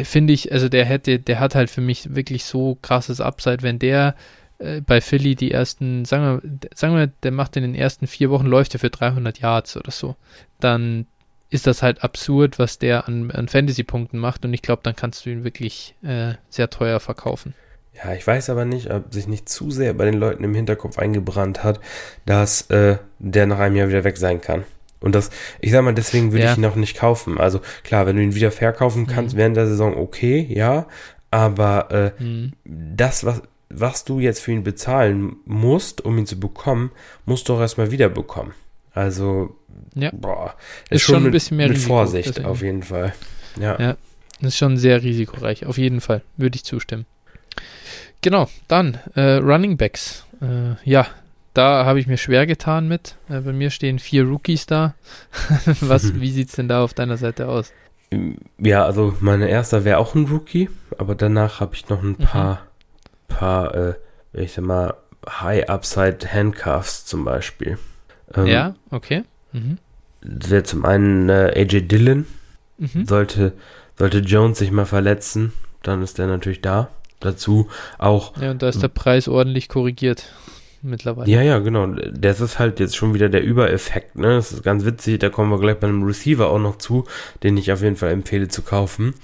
finde 0.04 0.32
ich, 0.32 0.50
also 0.50 0.68
der 0.68 0.84
hätte, 0.84 1.20
der 1.20 1.38
hat 1.38 1.54
halt 1.54 1.70
für 1.70 1.80
mich 1.80 2.16
wirklich 2.16 2.44
so 2.44 2.76
krasses 2.82 3.20
Upside, 3.20 3.62
wenn 3.62 3.78
der 3.78 4.16
äh, 4.58 4.80
bei 4.80 5.00
Philly 5.00 5.36
die 5.36 5.52
ersten, 5.52 6.04
sagen 6.04 6.42
wir, 6.42 6.68
sagen 6.74 6.96
wir, 6.96 7.06
der 7.06 7.30
macht 7.30 7.56
in 7.56 7.62
den 7.62 7.76
ersten 7.76 8.08
vier 8.08 8.28
Wochen 8.30 8.46
läuft 8.46 8.74
er 8.74 8.80
für 8.80 8.90
300 8.90 9.38
Yards 9.38 9.76
oder 9.76 9.92
so, 9.92 10.16
dann 10.58 11.06
ist 11.48 11.68
das 11.68 11.80
halt 11.80 12.02
absurd, 12.02 12.58
was 12.58 12.80
der 12.80 13.06
an, 13.06 13.30
an 13.30 13.46
Fantasy-Punkten 13.46 14.18
macht 14.18 14.44
und 14.44 14.52
ich 14.52 14.62
glaube, 14.62 14.82
dann 14.82 14.96
kannst 14.96 15.24
du 15.24 15.30
ihn 15.30 15.44
wirklich 15.44 15.94
äh, 16.02 16.34
sehr 16.48 16.68
teuer 16.70 16.98
verkaufen. 16.98 17.54
Ja, 17.94 18.12
ich 18.14 18.26
weiß 18.26 18.50
aber 18.50 18.64
nicht, 18.64 18.90
ob 18.90 19.14
sich 19.14 19.28
nicht 19.28 19.48
zu 19.48 19.70
sehr 19.70 19.94
bei 19.94 20.06
den 20.06 20.18
Leuten 20.18 20.42
im 20.42 20.56
Hinterkopf 20.56 20.98
eingebrannt 20.98 21.62
hat, 21.62 21.78
dass 22.24 22.62
äh, 22.62 22.98
der 23.20 23.46
nach 23.46 23.60
einem 23.60 23.76
Jahr 23.76 23.88
wieder 23.88 24.02
weg 24.02 24.16
sein 24.16 24.40
kann. 24.40 24.64
Und 25.06 25.14
das, 25.14 25.30
ich 25.60 25.70
sag 25.70 25.84
mal, 25.84 25.94
deswegen 25.94 26.32
würde 26.32 26.46
ja. 26.46 26.50
ich 26.50 26.58
ihn 26.58 26.62
noch 26.62 26.74
nicht 26.74 26.96
kaufen. 26.96 27.38
Also 27.38 27.60
klar, 27.84 28.06
wenn 28.06 28.16
du 28.16 28.22
ihn 28.22 28.34
wieder 28.34 28.50
verkaufen 28.50 29.06
kannst 29.06 29.36
mhm. 29.36 29.38
während 29.38 29.56
der 29.56 29.68
Saison, 29.68 29.96
okay, 29.96 30.44
ja. 30.50 30.88
Aber 31.30 32.12
äh, 32.18 32.22
mhm. 32.22 32.54
das, 32.64 33.24
was, 33.24 33.42
was 33.68 34.04
du 34.04 34.18
jetzt 34.18 34.40
für 34.40 34.50
ihn 34.50 34.64
bezahlen 34.64 35.36
musst, 35.44 36.04
um 36.04 36.18
ihn 36.18 36.26
zu 36.26 36.40
bekommen, 36.40 36.90
musst 37.24 37.48
du 37.48 37.54
auch 37.54 37.60
erstmal 37.60 37.92
wieder 37.92 38.08
bekommen. 38.08 38.52
Also, 38.94 39.56
ja. 39.94 40.10
boah, 40.12 40.56
ist, 40.90 40.96
ist 40.96 41.02
schon, 41.02 41.14
schon 41.14 41.26
ein 41.26 41.30
bisschen 41.30 41.56
mehr 41.56 41.68
mit 41.68 41.76
Risiko, 41.76 41.94
Vorsicht 41.94 42.28
deswegen. 42.30 42.48
auf 42.48 42.62
jeden 42.62 42.82
Fall. 42.82 43.14
Ja. 43.60 43.80
ja, 43.80 43.96
das 44.40 44.48
ist 44.48 44.56
schon 44.56 44.76
sehr 44.76 45.04
risikoreich. 45.04 45.66
Auf 45.66 45.78
jeden 45.78 46.00
Fall 46.00 46.22
würde 46.36 46.56
ich 46.56 46.64
zustimmen. 46.64 47.06
Genau, 48.22 48.48
dann 48.66 48.98
äh, 49.14 49.34
Running 49.36 49.76
Backs. 49.76 50.24
Äh, 50.42 50.74
ja, 50.82 51.06
da 51.56 51.86
habe 51.86 52.00
ich 52.00 52.06
mir 52.06 52.18
schwer 52.18 52.46
getan 52.46 52.86
mit. 52.88 53.16
Äh, 53.28 53.40
bei 53.40 53.52
mir 53.52 53.70
stehen 53.70 53.98
vier 53.98 54.24
Rookies 54.24 54.66
da. 54.66 54.94
Was, 55.80 56.14
wie 56.20 56.30
sieht 56.30 56.48
es 56.48 56.54
denn 56.54 56.68
da 56.68 56.82
auf 56.82 56.94
deiner 56.94 57.16
Seite 57.16 57.48
aus? 57.48 57.72
Ja, 58.58 58.84
also 58.84 59.14
meine 59.20 59.48
erster 59.48 59.84
wäre 59.84 59.98
auch 59.98 60.14
ein 60.14 60.26
Rookie, 60.26 60.68
aber 60.98 61.14
danach 61.14 61.60
habe 61.60 61.74
ich 61.74 61.88
noch 61.88 62.02
ein 62.02 62.16
paar, 62.16 62.54
mhm. 62.54 63.34
paar, 63.34 63.74
äh, 63.74 63.94
ich 64.32 64.52
sag 64.52 64.64
mal, 64.64 64.94
High 65.28 65.68
Upside 65.68 66.18
Handcuffs 66.32 67.04
zum 67.04 67.24
Beispiel. 67.24 67.78
Ähm, 68.34 68.46
ja, 68.46 68.74
okay. 68.90 69.24
Mhm. 69.52 69.78
Wäre 70.20 70.62
zum 70.62 70.84
einen 70.84 71.28
äh, 71.28 71.52
AJ 71.56 71.88
Dillon. 71.88 72.26
Mhm. 72.78 73.06
Sollte, 73.06 73.54
sollte 73.98 74.18
Jones 74.18 74.58
sich 74.58 74.70
mal 74.70 74.86
verletzen, 74.86 75.52
dann 75.82 76.02
ist 76.02 76.18
der 76.18 76.26
natürlich 76.26 76.60
da. 76.60 76.90
Dazu 77.18 77.68
auch. 77.96 78.36
Ja, 78.36 78.50
und 78.50 78.60
da 78.60 78.68
ist 78.68 78.82
der 78.82 78.88
Preis 78.88 79.26
ordentlich 79.26 79.70
korrigiert 79.70 80.30
mittlerweile. 80.86 81.30
Ja, 81.30 81.42
ja, 81.42 81.58
genau. 81.58 81.86
Das 81.86 82.40
ist 82.40 82.58
halt 82.58 82.80
jetzt 82.80 82.96
schon 82.96 83.14
wieder 83.14 83.28
der 83.28 83.42
Übereffekt, 83.42 84.16
ne? 84.16 84.36
Das 84.36 84.52
ist 84.52 84.62
ganz 84.62 84.84
witzig, 84.84 85.18
da 85.18 85.28
kommen 85.28 85.50
wir 85.50 85.60
gleich 85.60 85.76
bei 85.76 85.86
einem 85.86 86.02
Receiver 86.02 86.48
auch 86.48 86.58
noch 86.58 86.78
zu, 86.78 87.04
den 87.42 87.56
ich 87.56 87.72
auf 87.72 87.82
jeden 87.82 87.96
Fall 87.96 88.10
empfehle 88.10 88.48
zu 88.48 88.62
kaufen. 88.62 89.14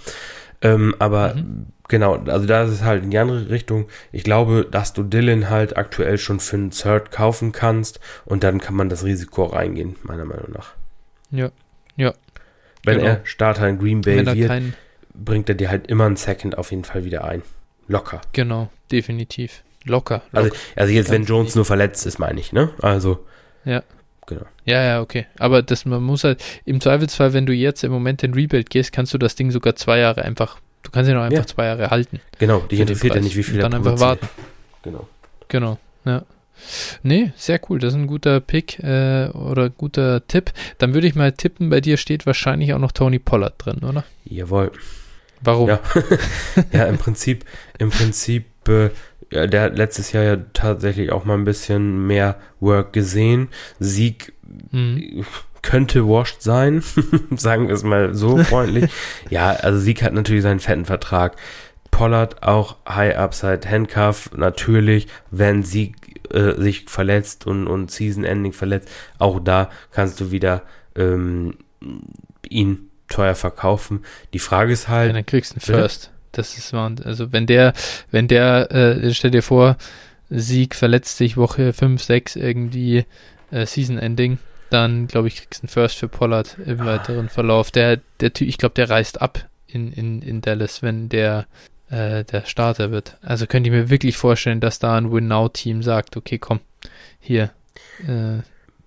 Ähm, 0.62 0.94
aber 0.98 1.34
mhm. 1.34 1.66
genau, 1.88 2.16
also 2.16 2.46
da 2.46 2.62
ist 2.62 2.70
es 2.70 2.82
halt 2.82 3.02
in 3.02 3.10
die 3.10 3.18
andere 3.18 3.50
Richtung. 3.50 3.88
Ich 4.12 4.22
glaube, 4.22 4.66
dass 4.70 4.92
du 4.92 5.02
Dylan 5.02 5.50
halt 5.50 5.76
aktuell 5.76 6.18
schon 6.18 6.40
für 6.40 6.56
einen 6.56 6.70
Third 6.70 7.10
kaufen 7.10 7.52
kannst 7.52 8.00
und 8.24 8.44
dann 8.44 8.60
kann 8.60 8.74
man 8.74 8.88
das 8.88 9.04
Risiko 9.04 9.44
reingehen, 9.44 9.96
meiner 10.02 10.24
Meinung 10.24 10.52
nach. 10.52 10.74
Ja, 11.30 11.50
ja. 11.96 12.14
Wenn 12.84 12.98
genau. 12.98 13.10
er 13.10 13.20
Starter 13.24 13.68
in 13.68 13.78
Green 13.78 14.00
Bay 14.00 14.24
wird, 14.24 14.74
bringt 15.14 15.48
er 15.48 15.54
dir 15.54 15.70
halt 15.70 15.86
immer 15.88 16.06
einen 16.06 16.16
Second 16.16 16.58
auf 16.58 16.70
jeden 16.70 16.84
Fall 16.84 17.04
wieder 17.04 17.24
ein. 17.24 17.42
Locker. 17.88 18.20
Genau, 18.32 18.70
definitiv. 18.90 19.62
Locker. 19.84 20.22
Also, 20.32 20.50
also 20.76 20.92
jetzt, 20.92 21.10
wenn 21.10 21.24
Jones 21.24 21.54
nur 21.54 21.64
verletzt 21.64 22.06
ist, 22.06 22.18
meine 22.18 22.40
ich, 22.40 22.52
ne? 22.52 22.70
Also. 22.80 23.24
Ja. 23.64 23.82
Genau. 24.26 24.46
Ja, 24.64 24.82
ja, 24.82 25.00
okay. 25.00 25.26
Aber 25.38 25.62
das, 25.62 25.84
man 25.84 26.02
muss 26.02 26.24
halt, 26.24 26.42
im 26.64 26.80
Zweifelsfall, 26.80 27.32
wenn 27.32 27.46
du 27.46 27.52
jetzt 27.52 27.82
im 27.82 27.90
Moment 27.90 28.22
in 28.22 28.34
Rebuild 28.34 28.70
gehst, 28.70 28.92
kannst 28.92 29.12
du 29.12 29.18
das 29.18 29.34
Ding 29.34 29.50
sogar 29.50 29.74
zwei 29.74 29.98
Jahre 29.98 30.22
einfach, 30.22 30.58
du 30.82 30.90
kannst 30.90 31.10
ihn 31.10 31.16
auch 31.16 31.22
einfach 31.22 31.38
ja. 31.38 31.46
zwei 31.46 31.66
Jahre 31.66 31.90
halten. 31.90 32.20
Genau, 32.38 32.60
dich 32.60 32.80
interessiert 32.80 33.16
ja 33.16 33.20
nicht, 33.20 33.36
wie 33.36 33.42
viel 33.42 33.56
Und 33.56 33.62
dann 33.62 33.74
einfach 33.74 33.98
warten. 33.98 34.28
Genau. 34.82 35.08
Genau, 35.48 35.78
ja. 36.04 36.24
Nee, 37.02 37.32
sehr 37.36 37.60
cool. 37.68 37.80
Das 37.80 37.92
ist 37.92 37.98
ein 37.98 38.06
guter 38.06 38.40
Pick 38.40 38.78
äh, 38.78 39.28
oder 39.30 39.68
guter 39.70 40.26
Tipp. 40.26 40.52
Dann 40.78 40.94
würde 40.94 41.08
ich 41.08 41.14
mal 41.14 41.32
tippen, 41.32 41.70
bei 41.70 41.80
dir 41.80 41.96
steht 41.96 42.24
wahrscheinlich 42.24 42.72
auch 42.72 42.78
noch 42.78 42.92
Tony 42.92 43.18
Pollard 43.18 43.54
drin, 43.58 43.80
oder? 43.82 44.04
Jawohl. 44.24 44.70
Warum? 45.40 45.68
Ja, 45.68 45.80
ja 46.72 46.84
im 46.86 46.98
Prinzip, 46.98 47.44
im 47.78 47.90
Prinzip 47.90 48.46
äh, 48.68 48.90
ja, 49.32 49.46
der 49.46 49.62
hat 49.62 49.76
letztes 49.76 50.12
Jahr 50.12 50.24
ja 50.24 50.36
tatsächlich 50.52 51.10
auch 51.10 51.24
mal 51.24 51.34
ein 51.34 51.44
bisschen 51.44 52.06
mehr 52.06 52.36
Work 52.60 52.92
gesehen. 52.92 53.48
Sieg 53.78 54.34
mhm. 54.70 55.24
könnte 55.62 56.06
washed 56.06 56.42
sein, 56.42 56.82
sagen 57.36 57.68
wir 57.68 57.74
es 57.74 57.82
mal 57.82 58.14
so 58.14 58.36
freundlich. 58.44 58.90
ja, 59.30 59.50
also 59.50 59.78
Sieg 59.78 60.02
hat 60.02 60.12
natürlich 60.12 60.42
seinen 60.42 60.60
fetten 60.60 60.84
Vertrag. 60.84 61.36
Pollard 61.90 62.42
auch 62.42 62.76
High 62.88 63.16
Upside 63.16 63.68
Handcuff, 63.68 64.30
natürlich, 64.36 65.08
wenn 65.30 65.62
Sieg 65.62 65.96
äh, 66.32 66.60
sich 66.60 66.86
verletzt 66.88 67.46
und, 67.46 67.66
und 67.66 67.90
Season 67.90 68.24
Ending 68.24 68.52
verletzt, 68.52 68.88
auch 69.18 69.40
da 69.40 69.70
kannst 69.90 70.20
du 70.20 70.30
wieder 70.30 70.62
ähm, 70.96 71.54
ihn 72.48 72.90
teuer 73.08 73.34
verkaufen. 73.34 74.04
Die 74.32 74.38
Frage 74.38 74.72
ist 74.72 74.88
halt. 74.88 75.08
Ja, 75.08 75.14
dann 75.14 75.26
kriegst 75.26 75.52
du 75.52 75.56
einen 75.56 75.80
First. 75.80 76.11
Das 76.32 76.56
ist 76.56 76.74
Also 76.74 77.32
wenn 77.32 77.46
der, 77.46 77.74
wenn 78.10 78.28
der, 78.28 78.72
äh, 78.72 79.14
stell 79.14 79.30
dir 79.30 79.42
vor, 79.42 79.76
Sieg 80.30 80.74
verletzt 80.74 81.18
sich 81.18 81.36
Woche 81.36 81.72
5, 81.72 82.02
6 82.02 82.36
irgendwie 82.36 83.04
äh, 83.50 83.66
Season 83.66 83.98
Ending, 83.98 84.38
dann 84.70 85.06
glaube 85.06 85.28
ich, 85.28 85.36
kriegst 85.36 85.62
du 85.62 85.66
einen 85.66 85.68
First 85.68 85.98
für 85.98 86.08
Pollard 86.08 86.56
im 86.64 86.80
ah. 86.80 86.86
weiteren 86.86 87.28
Verlauf. 87.28 87.70
Der, 87.70 88.00
der 88.20 88.32
Typ, 88.32 88.48
ich 88.48 88.58
glaube, 88.58 88.74
der 88.74 88.88
reist 88.88 89.20
ab 89.20 89.46
in, 89.66 89.92
in, 89.92 90.22
in 90.22 90.40
Dallas, 90.40 90.82
wenn 90.82 91.08
der 91.08 91.46
äh, 91.92 92.24
der 92.24 92.46
Starter 92.46 92.90
wird. 92.90 93.18
Also 93.22 93.46
könnte 93.46 93.68
ich 93.68 93.74
mir 93.74 93.90
wirklich 93.90 94.16
vorstellen, 94.16 94.60
dass 94.60 94.78
da 94.78 94.96
ein 94.96 95.12
Win-Now-Team 95.12 95.82
sagt, 95.82 96.16
okay, 96.16 96.38
komm, 96.38 96.60
hier, 97.20 97.50
äh, 98.06 98.38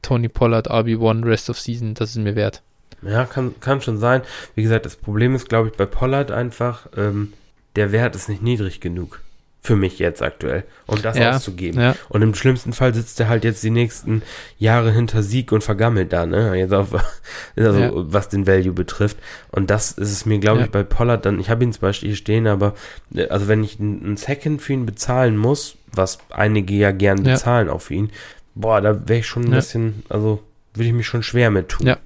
Tony 0.02 0.28
Pollard, 0.28 0.70
RB1, 0.70 1.26
Rest 1.26 1.50
of 1.50 1.60
Season, 1.60 1.94
das 1.94 2.12
ist 2.12 2.18
mir 2.18 2.36
wert. 2.36 2.62
Ja, 3.06 3.26
kann, 3.26 3.56
kann 3.60 3.82
schon 3.82 3.98
sein. 3.98 4.22
Wie 4.56 4.64
gesagt, 4.64 4.86
das 4.86 4.96
Problem 4.96 5.36
ist, 5.36 5.50
glaube 5.50 5.70
ich, 5.70 5.76
bei 5.76 5.86
Pollard 5.86 6.32
einfach, 6.32 6.88
ähm, 6.98 7.34
der 7.76 7.92
Wert 7.92 8.16
ist 8.16 8.30
nicht 8.30 8.42
niedrig 8.42 8.80
genug. 8.80 9.22
Für 9.62 9.76
mich 9.76 9.98
jetzt 9.98 10.22
aktuell, 10.22 10.64
um 10.86 11.02
das 11.02 11.18
ja, 11.18 11.32
auszugeben. 11.32 11.82
Ja. 11.82 11.96
Und 12.08 12.22
im 12.22 12.36
schlimmsten 12.36 12.72
Fall 12.72 12.94
sitzt 12.94 13.20
er 13.20 13.30
halt 13.30 13.44
jetzt 13.44 13.64
die 13.64 13.72
nächsten 13.72 14.22
Jahre 14.60 14.92
hinter 14.92 15.24
Sieg 15.24 15.52
und 15.52 15.64
vergammelt 15.64 16.14
da, 16.14 16.28
ne? 16.28 16.54
Jetzt 16.56 16.72
auf, 16.72 16.94
also, 17.56 17.80
ja. 17.80 17.92
was 17.94 18.30
den 18.30 18.46
Value 18.46 18.74
betrifft. 18.74 19.18
Und 19.52 19.72
das 19.72 19.94
ist 19.94 20.12
es 20.12 20.28
mir, 20.28 20.38
glaube 20.38 20.62
ich, 20.62 20.70
bei 20.70 20.84
Pollard 20.84 21.26
dann, 21.26 21.40
ich 21.40 21.50
habe 21.50 21.64
ihn 21.64 21.74
zum 21.74 21.82
Beispiel 21.82 22.10
hier 22.10 22.16
stehen, 22.16 22.46
aber, 22.46 22.76
äh, 23.16 23.28
also 23.30 23.48
wenn 23.48 23.64
ich 23.64 23.80
einen 23.80 24.18
Second 24.18 24.62
für 24.62 24.74
ihn 24.74 24.86
bezahlen 24.86 25.36
muss, 25.36 25.78
was 25.92 26.20
einige 26.30 26.76
ja 26.76 26.92
gern 26.92 27.24
bezahlen 27.24 27.68
auch 27.68 27.82
für 27.82 27.96
ihn, 27.96 28.12
boah, 28.54 28.82
da 28.82 29.08
wäre 29.08 29.20
ich 29.20 29.28
schon 29.28 29.46
ein 29.46 29.52
bisschen, 29.52 30.04
also 30.10 30.44
würde 30.76 30.90
ich 30.90 30.94
mich 30.94 31.08
schon 31.08 31.24
schwer 31.24 31.50
mit 31.50 31.70
tun. 31.70 31.88
Ja, 31.88 31.98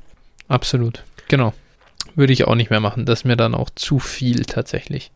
absolut. 0.50 1.04
Genau. 1.30 1.54
Würde 2.16 2.34
ich 2.34 2.46
auch 2.46 2.56
nicht 2.56 2.70
mehr 2.70 2.82
machen. 2.82 3.06
Das 3.06 3.20
ist 3.20 3.26
mir 3.26 3.38
dann 3.38 3.56
auch 3.56 3.70
zu 3.70 4.00
viel 4.00 4.44
tatsächlich. 4.46 5.12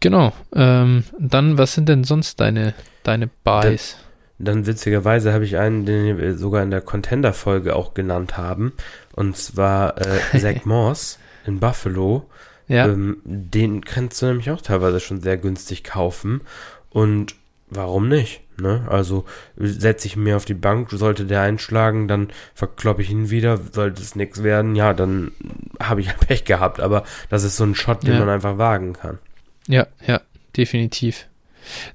Genau. 0.00 0.32
Ähm, 0.54 1.04
dann, 1.18 1.58
was 1.58 1.74
sind 1.74 1.88
denn 1.88 2.04
sonst 2.04 2.40
deine, 2.40 2.74
deine 3.02 3.28
Buys? 3.44 3.96
Dann, 4.38 4.56
dann 4.56 4.66
witzigerweise 4.66 5.32
habe 5.32 5.44
ich 5.44 5.56
einen, 5.56 5.86
den 5.86 6.18
wir 6.18 6.36
sogar 6.36 6.62
in 6.62 6.70
der 6.70 6.80
Contender-Folge 6.80 7.76
auch 7.76 7.94
genannt 7.94 8.36
haben. 8.36 8.72
Und 9.14 9.36
zwar 9.36 9.98
äh, 9.98 10.38
Zach 10.38 10.60
Moss 10.64 11.18
in 11.46 11.60
Buffalo. 11.60 12.28
Ja. 12.68 12.86
Ähm, 12.86 13.18
den 13.24 13.84
kannst 13.84 14.20
du 14.22 14.26
nämlich 14.26 14.50
auch 14.50 14.60
teilweise 14.60 15.00
schon 15.00 15.20
sehr 15.20 15.36
günstig 15.36 15.84
kaufen. 15.84 16.42
Und 16.90 17.34
warum 17.70 18.08
nicht? 18.08 18.40
Ne? 18.60 18.86
Also 18.88 19.24
setze 19.56 20.06
ich 20.06 20.16
mir 20.16 20.36
auf 20.36 20.44
die 20.44 20.54
Bank, 20.54 20.90
sollte 20.90 21.24
der 21.24 21.42
einschlagen, 21.42 22.08
dann 22.08 22.28
verkloppe 22.54 23.02
ich 23.02 23.10
ihn 23.10 23.30
wieder, 23.30 23.58
sollte 23.72 24.02
es 24.02 24.16
nichts 24.16 24.42
werden, 24.42 24.74
ja, 24.76 24.94
dann 24.94 25.32
habe 25.80 26.00
ich 26.00 26.14
Pech 26.26 26.44
gehabt. 26.44 26.80
Aber 26.80 27.04
das 27.28 27.44
ist 27.44 27.56
so 27.56 27.64
ein 27.64 27.74
Shot, 27.74 28.02
den 28.02 28.14
ja. 28.14 28.20
man 28.20 28.28
einfach 28.28 28.58
wagen 28.58 28.94
kann. 28.94 29.18
Ja, 29.66 29.86
ja, 30.06 30.20
definitiv. 30.56 31.26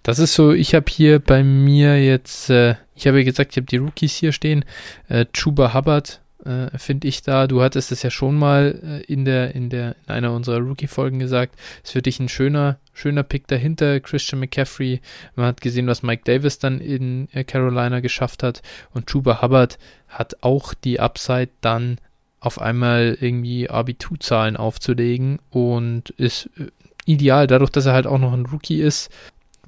Das 0.03 0.20
ist 0.20 0.36
so, 0.36 0.51
ich 0.51 0.76
habe 0.76 0.86
hier 0.89 1.20
bei 1.20 1.43
mir 1.43 2.03
jetzt, 2.03 2.49
äh, 2.49 2.76
ich 2.95 3.07
habe 3.07 3.20
ja 3.20 3.24
gesagt, 3.24 3.51
ich 3.51 3.57
habe 3.57 3.66
die 3.66 3.78
Rookies 3.78 4.16
hier 4.16 4.32
stehen. 4.32 4.66
Äh, 5.09 5.26
Chuba 5.34 5.74
Hubbard 5.74 6.22
äh, 6.46 6.78
finde 6.78 7.08
ich 7.08 7.22
da. 7.22 7.48
Du 7.48 7.62
hattest 7.62 7.91
es 7.91 8.04
ja 8.04 8.10
schon 8.10 8.36
mal 8.36 8.80
äh, 8.84 9.12
in 9.12 9.26
der, 9.26 9.56
in 9.56 9.70
der, 9.70 9.96
in 10.06 10.14
einer 10.14 10.34
unserer 10.34 10.60
Rookie-Folgen 10.60 11.20
gesagt. 11.20 11.56
Es 11.84 11.89
ist 11.89 11.94
für 11.94 12.02
dich 12.02 12.20
ein 12.20 12.30
schöner, 12.30 12.78
schöner 12.94 13.24
Pick 13.24 13.48
dahinter. 13.48 14.00
Christian 14.00 14.39
McCaffrey. 14.39 15.02
Man 15.36 15.46
hat 15.46 15.62
gesehen, 15.62 15.88
was 15.88 16.04
Mike 16.04 16.24
Davis 16.26 16.60
dann 16.60 16.80
in 16.80 17.30
äh, 17.34 17.44
Carolina 17.44 18.00
geschafft 18.00 18.44
hat. 18.44 18.62
Und 18.94 19.08
Chuba 19.08 19.41
Hubbard 19.41 19.78
hat 20.08 20.38
auch 20.41 20.74
die 20.74 21.00
Upside 21.00 21.50
dann 21.62 21.98
auf 22.39 22.60
einmal 22.60 23.18
irgendwie 23.20 23.70
RB2-Zahlen 23.70 24.58
aufzulegen 24.58 25.39
und 25.50 26.10
ist 26.12 26.50
äh, 26.58 26.68
ideal. 27.06 27.48
Dadurch, 27.48 27.72
dass 27.72 27.86
er 27.86 27.94
halt 27.94 28.08
auch 28.08 28.20
noch 28.20 28.34
ein 28.34 28.46
Rookie 28.46 28.82
ist, 28.82 29.10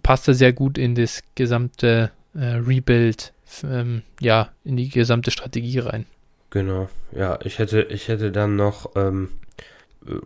passt 0.03 0.27
er 0.27 0.33
sehr 0.33 0.53
gut 0.53 0.77
in 0.77 0.93
das 0.93 1.23
gesamte 1.35 2.11
äh, 2.35 2.45
Rebuild, 2.45 3.33
ähm, 3.63 4.03
ja, 4.19 4.49
in 4.63 4.77
die 4.77 4.89
gesamte 4.89 5.31
Strategie 5.31 5.79
rein. 5.79 6.05
Genau, 6.55 6.87
ja, 7.11 7.37
ich 7.43 7.59
hätte, 7.59 7.81
ich 7.81 8.07
hätte 8.07 8.31
dann 8.31 8.55
noch 8.55 8.91
ähm, 8.95 9.27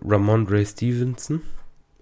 Ramondre 0.06 0.64
Stevenson, 0.64 1.42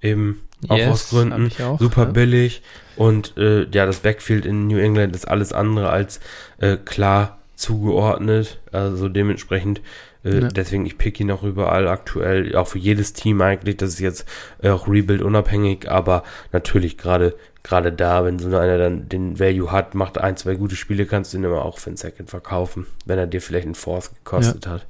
eben 0.01 0.41
auch 0.67 0.75
yes, 0.75 0.89
aus 0.89 1.09
Gründen, 1.11 1.49
auch, 1.63 1.79
super 1.79 2.03
ja. 2.03 2.11
billig 2.11 2.61
und 2.97 3.37
äh, 3.37 3.65
ja, 3.69 3.85
das 3.85 4.01
Backfield 4.01 4.45
in 4.45 4.67
New 4.67 4.79
England 4.79 5.15
ist 5.15 5.29
alles 5.29 5.53
andere 5.53 5.91
als 5.91 6.19
äh, 6.57 6.75
klar 6.75 7.39
zugeordnet, 7.55 8.59
also 8.73 9.07
dementsprechend 9.07 9.79
äh, 10.25 10.41
ja. 10.41 10.47
Deswegen, 10.49 10.85
ich 10.85 10.97
pick 10.97 11.21
ihn 11.21 11.31
auch 11.31 11.43
überall 11.43 11.87
aktuell, 11.87 12.53
auch 12.57 12.67
für 12.67 12.79
jedes 12.79 13.13
Team 13.13 13.41
eigentlich. 13.41 13.77
Das 13.77 13.91
ist 13.91 13.99
jetzt 13.99 14.25
auch 14.61 14.89
Rebuild 14.89 15.21
unabhängig, 15.21 15.89
aber 15.89 16.23
natürlich 16.51 16.97
gerade 16.97 17.35
gerade 17.67 17.91
da, 17.91 18.25
wenn 18.25 18.39
so 18.39 18.47
einer 18.57 18.77
dann 18.77 19.09
den 19.09 19.39
Value 19.39 19.71
hat, 19.71 19.95
macht 19.95 20.17
ein, 20.17 20.37
zwei 20.37 20.55
gute 20.55 20.75
Spiele, 20.75 21.05
kannst 21.05 21.33
du 21.33 21.37
ihn 21.37 21.43
immer 21.43 21.65
auch 21.65 21.77
für 21.77 21.89
einen 21.89 21.97
Second 21.97 22.29
verkaufen, 22.29 22.87
wenn 23.05 23.19
er 23.19 23.27
dir 23.27 23.41
vielleicht 23.41 23.65
einen 23.65 23.75
Force 23.75 24.11
gekostet 24.13 24.65
ja. 24.65 24.71
hat. 24.73 24.85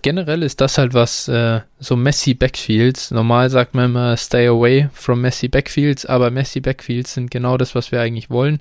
Generell 0.00 0.42
ist 0.42 0.60
das 0.60 0.78
halt 0.78 0.94
was, 0.94 1.28
äh, 1.28 1.60
so 1.78 1.96
Messi 1.96 2.34
Backfields. 2.34 3.10
Normal 3.10 3.50
sagt 3.50 3.74
man 3.74 3.86
immer 3.86 4.16
stay 4.16 4.46
away 4.46 4.88
from 4.92 5.20
Messi 5.20 5.48
Backfields, 5.48 6.06
aber 6.06 6.30
Messi 6.30 6.60
Backfields 6.60 7.14
sind 7.14 7.30
genau 7.30 7.56
das, 7.56 7.74
was 7.74 7.92
wir 7.92 8.00
eigentlich 8.00 8.30
wollen 8.30 8.60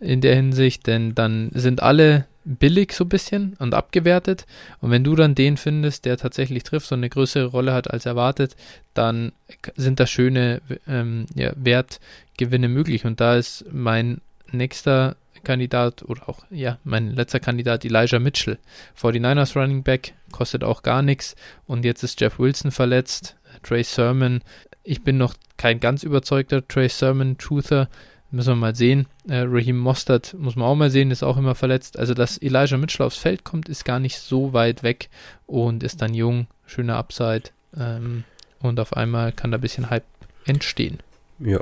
in 0.00 0.20
der 0.20 0.36
Hinsicht, 0.36 0.86
denn 0.86 1.14
dann 1.14 1.50
sind 1.54 1.82
alle 1.82 2.26
billig 2.48 2.92
so 2.92 3.04
ein 3.04 3.08
bisschen 3.08 3.54
und 3.58 3.74
abgewertet. 3.74 4.46
Und 4.80 4.90
wenn 4.90 5.04
du 5.04 5.14
dann 5.14 5.34
den 5.34 5.56
findest, 5.56 6.04
der 6.04 6.16
tatsächlich 6.16 6.62
trifft 6.62 6.90
und 6.92 7.00
eine 7.00 7.10
größere 7.10 7.46
Rolle 7.46 7.74
hat 7.74 7.90
als 7.90 8.06
erwartet, 8.06 8.56
dann 8.94 9.32
sind 9.76 10.00
da 10.00 10.06
schöne 10.06 10.62
ähm, 10.86 11.26
ja, 11.34 11.52
Wertgewinne 11.56 12.68
möglich. 12.68 13.04
Und 13.04 13.20
da 13.20 13.36
ist 13.36 13.66
mein 13.70 14.20
nächster 14.50 15.16
Kandidat 15.44 16.02
oder 16.02 16.28
auch, 16.28 16.44
ja, 16.50 16.78
mein 16.84 17.14
letzter 17.14 17.40
Kandidat 17.40 17.84
Elijah 17.84 18.18
Mitchell. 18.18 18.58
49ers 19.00 19.56
Running 19.56 19.82
Back, 19.82 20.14
kostet 20.32 20.64
auch 20.64 20.82
gar 20.82 21.02
nichts. 21.02 21.36
Und 21.66 21.84
jetzt 21.84 22.02
ist 22.02 22.20
Jeff 22.20 22.38
Wilson 22.38 22.70
verletzt, 22.70 23.36
Trey 23.62 23.84
Sermon. 23.84 24.40
Ich 24.82 25.02
bin 25.02 25.18
noch 25.18 25.34
kein 25.58 25.80
ganz 25.80 26.02
überzeugter 26.02 26.66
Trey 26.66 26.88
Sermon 26.88 27.36
Truther. 27.36 27.88
Müssen 28.30 28.50
wir 28.50 28.56
mal 28.56 28.74
sehen. 28.74 29.06
Äh, 29.26 29.44
Raheem 29.46 29.78
Mostert 29.78 30.34
muss 30.38 30.54
man 30.54 30.66
auch 30.66 30.74
mal 30.74 30.90
sehen, 30.90 31.10
ist 31.10 31.22
auch 31.22 31.38
immer 31.38 31.54
verletzt. 31.54 31.98
Also, 31.98 32.12
dass 32.12 32.36
Elijah 32.38 32.76
Mitchell 32.76 33.06
aufs 33.06 33.16
Feld 33.16 33.44
kommt, 33.44 33.68
ist 33.68 33.84
gar 33.84 34.00
nicht 34.00 34.18
so 34.18 34.52
weit 34.52 34.82
weg 34.82 35.08
und 35.46 35.82
ist 35.82 36.02
dann 36.02 36.12
jung, 36.12 36.46
schöner 36.66 36.96
Upside. 36.96 37.44
Ähm, 37.76 38.24
und 38.60 38.80
auf 38.80 38.92
einmal 38.94 39.32
kann 39.32 39.50
da 39.50 39.58
ein 39.58 39.62
bisschen 39.62 39.88
Hype 39.88 40.04
entstehen. 40.44 40.98
Ja. 41.38 41.60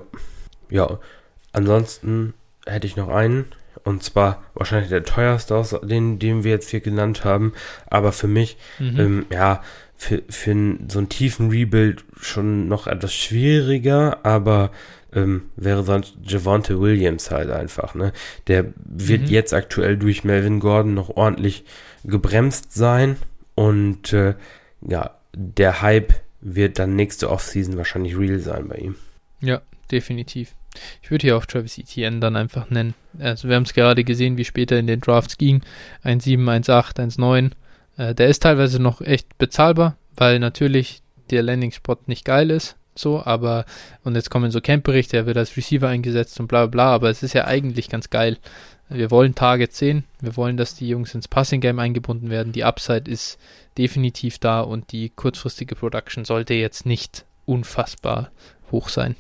Ja. 0.71 0.99
Ansonsten 1.53 2.35
hätte 2.67 2.87
ich 2.87 2.97
noch 2.97 3.09
einen. 3.09 3.47
Und 3.85 4.03
zwar 4.03 4.43
wahrscheinlich 4.55 4.89
der 4.89 5.05
teuerste 5.05 5.55
aus 5.55 5.77
den, 5.83 6.19
den 6.19 6.43
wir 6.43 6.51
jetzt 6.51 6.71
hier 6.71 6.81
genannt 6.81 7.25
haben. 7.25 7.53
Aber 7.87 8.11
für 8.11 8.27
mich, 8.27 8.57
mhm. 8.81 8.99
ähm, 8.99 9.27
ja, 9.31 9.63
für, 9.95 10.23
für 10.29 10.77
so 10.89 10.99
einen 10.99 11.09
tiefen 11.09 11.51
Rebuild 11.51 12.05
schon 12.21 12.69
noch 12.69 12.87
etwas 12.87 13.15
schwieriger, 13.15 14.25
aber 14.25 14.71
ähm, 15.17 15.51
wäre 15.57 15.83
sonst 15.83 16.15
Javante 16.23 16.79
Williams 16.79 17.31
halt 17.31 17.51
einfach. 17.51 17.95
Ne? 17.95 18.13
Der 18.47 18.67
wird 18.77 19.23
mhm. 19.23 19.29
jetzt 19.29 19.55
aktuell 19.55 19.97
durch 19.97 20.23
Melvin 20.23 20.61
Gordon 20.61 20.95
noch 20.95 21.17
ordentlich 21.17 21.65
gebremst 22.05 22.73
sein 22.73 23.17
und 23.55 24.13
äh, 24.13 24.35
ja, 24.87 25.19
der 25.35 25.83
Hype 25.83 26.15
wird 26.41 26.79
dann 26.79 26.95
nächste 26.95 27.31
Offseason 27.31 27.77
wahrscheinlich 27.77 28.17
real 28.17 28.39
sein 28.39 28.69
bei 28.69 28.77
ihm. 28.77 28.95
Ja, 29.41 29.63
definitiv. 29.91 30.55
Ich 31.03 31.11
würde 31.11 31.23
hier 31.23 31.37
auch 31.39 31.47
Travis 31.47 31.79
Etienne 31.79 32.21
dann 32.21 32.37
einfach 32.37 32.69
nennen. 32.69 32.95
Also 33.19 33.49
wir 33.49 33.57
haben 33.57 33.63
es 33.63 33.73
gerade 33.73 34.05
gesehen, 34.05 34.37
wie 34.37 34.45
später 34.45 34.79
in 34.79 34.87
den 34.87 35.01
Drafts 35.01 35.39
ging. 35.39 35.63
1,7, 36.05 36.45
1,8, 36.45 36.97
1,9. 37.19 37.53
Äh, 37.97 38.15
der 38.15 38.29
ist 38.29 38.43
teilweise 38.43 38.81
noch 38.81 39.01
echt 39.01 39.39
bezahlbar, 39.39 39.97
weil 40.15 40.39
natürlich 40.39 41.03
der 41.31 41.43
Landing-Spot 41.43 41.97
nicht 42.07 42.27
geil 42.27 42.51
ist 42.51 42.77
so, 42.99 43.25
aber 43.25 43.65
und 44.05 44.15
jetzt 44.15 44.31
kommen 44.31 44.51
so 44.51 44.61
Camp-Berichte, 44.61 45.17
er 45.17 45.27
wird 45.27 45.37
als 45.37 45.57
Receiver 45.57 45.89
eingesetzt 45.89 46.39
und 46.41 46.49
bla 46.49 46.67
bla, 46.67 46.93
aber 46.93 47.11
es 47.11 47.23
ist 47.23 47.35
ja 47.35 47.47
eigentlich 47.47 47.89
ganz 47.89 48.11
geil. 48.11 48.39
Wir 48.89 49.11
wollen 49.11 49.35
Targets 49.35 49.79
sehen, 49.79 50.05
wir 50.21 50.37
wollen, 50.37 50.57
dass 50.57 50.77
die 50.77 50.89
Jungs 50.89 51.15
ins 51.15 51.27
Passing-Game 51.27 51.79
eingebunden 51.79 52.31
werden. 52.31 52.53
Die 52.53 52.65
Upside 52.65 53.11
ist 53.11 53.39
definitiv 53.79 54.39
da 54.39 54.61
und 54.61 54.93
die 54.93 55.11
kurzfristige 55.11 55.75
Production 55.75 56.25
sollte 56.25 56.55
jetzt 56.55 56.87
nicht 56.87 57.25
unfassbar 57.47 58.31
hoch 58.71 58.89
sein. 58.89 59.17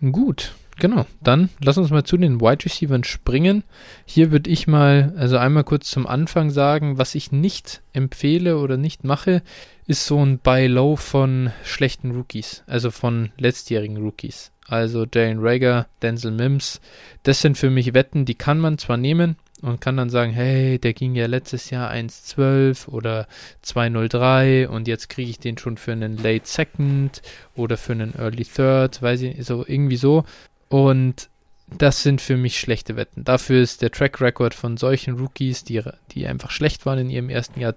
Gut, 0.00 0.52
genau. 0.78 1.06
Dann 1.22 1.48
lass 1.62 1.78
uns 1.78 1.90
mal 1.90 2.04
zu 2.04 2.16
den 2.16 2.40
Wide 2.40 2.64
Receivers 2.64 3.06
springen. 3.06 3.64
Hier 4.04 4.30
würde 4.30 4.50
ich 4.50 4.66
mal, 4.66 5.14
also 5.16 5.38
einmal 5.38 5.64
kurz 5.64 5.90
zum 5.90 6.06
Anfang 6.06 6.50
sagen, 6.50 6.98
was 6.98 7.14
ich 7.14 7.32
nicht 7.32 7.82
empfehle 7.92 8.58
oder 8.58 8.76
nicht 8.76 9.04
mache, 9.04 9.42
ist 9.86 10.06
so 10.06 10.24
ein 10.24 10.38
Buy 10.38 10.66
Low 10.66 10.96
von 10.96 11.52
schlechten 11.62 12.12
Rookies, 12.12 12.62
also 12.66 12.90
von 12.90 13.32
letztjährigen 13.36 13.98
Rookies. 13.98 14.50
Also 14.66 15.04
Jalen 15.12 15.40
Rager, 15.40 15.86
Denzel 16.00 16.30
Mims, 16.30 16.80
das 17.22 17.42
sind 17.42 17.58
für 17.58 17.68
mich 17.68 17.92
Wetten, 17.92 18.24
die 18.24 18.34
kann 18.34 18.58
man 18.58 18.78
zwar 18.78 18.96
nehmen 18.96 19.36
und 19.60 19.82
kann 19.82 19.96
dann 19.98 20.08
sagen, 20.08 20.32
hey, 20.32 20.78
der 20.78 20.94
ging 20.94 21.14
ja 21.14 21.26
letztes 21.26 21.68
Jahr 21.68 21.90
1,12 21.90 22.88
oder 22.88 23.26
2,03 23.62 24.66
und 24.66 24.88
jetzt 24.88 25.10
kriege 25.10 25.30
ich 25.30 25.38
den 25.38 25.58
schon 25.58 25.76
für 25.76 25.92
einen 25.92 26.16
Late 26.16 26.46
Second 26.46 27.20
oder 27.54 27.76
für 27.76 27.92
einen 27.92 28.14
Early 28.14 28.44
Third, 28.44 29.02
weiß 29.02 29.20
ich, 29.22 29.44
so 29.44 29.64
irgendwie 29.66 29.96
so. 29.96 30.24
Und 30.68 31.28
das 31.78 32.02
sind 32.02 32.20
für 32.20 32.36
mich 32.36 32.58
schlechte 32.58 32.96
Wetten. 32.96 33.24
Dafür 33.24 33.62
ist 33.62 33.82
der 33.82 33.90
Track 33.90 34.20
Record 34.20 34.54
von 34.54 34.76
solchen 34.76 35.18
Rookies, 35.18 35.64
die, 35.64 35.82
die 36.12 36.26
einfach 36.26 36.50
schlecht 36.50 36.86
waren 36.86 36.98
in 36.98 37.10
ihrem 37.10 37.28
ersten 37.28 37.60
Jahr, 37.60 37.74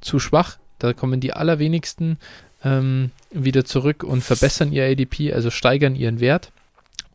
zu 0.00 0.18
schwach. 0.18 0.58
Da 0.78 0.92
kommen 0.92 1.20
die 1.20 1.32
allerwenigsten 1.32 2.18
ähm, 2.64 3.10
wieder 3.30 3.64
zurück 3.64 4.02
und 4.02 4.22
verbessern 4.22 4.72
ihr 4.72 4.84
ADP, 4.84 5.32
also 5.32 5.50
steigern 5.50 5.94
ihren 5.94 6.20
Wert. 6.20 6.52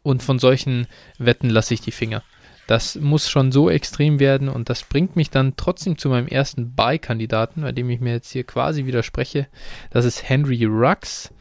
Und 0.04 0.24
von 0.24 0.40
solchen 0.40 0.88
Wetten 1.20 1.50
lasse 1.50 1.74
ich 1.74 1.82
die 1.82 1.92
Finger. 1.92 2.24
Das 2.68 2.96
muss 2.96 3.30
schon 3.30 3.52
so 3.52 3.70
extrem 3.70 4.20
werden 4.20 4.48
und 4.48 4.70
das 4.70 4.84
bringt 4.84 5.16
mich 5.16 5.30
dann 5.30 5.58
trotzdem 5.58 5.98
zu 5.98 6.10
meinem 6.10 6.28
ersten 6.28 6.74
Buy-Kandidaten, 6.74 7.62
bei 7.62 7.72
dem 7.72 7.90
ich 7.90 8.00
mir 8.00 8.14
jetzt 8.14 8.32
hier 8.32 8.44
quasi 8.44 8.86
widerspreche. 8.86 9.48
Das 9.90 10.06
ist 10.06 10.28
Henry 10.28 10.64
Rux. 10.66 11.32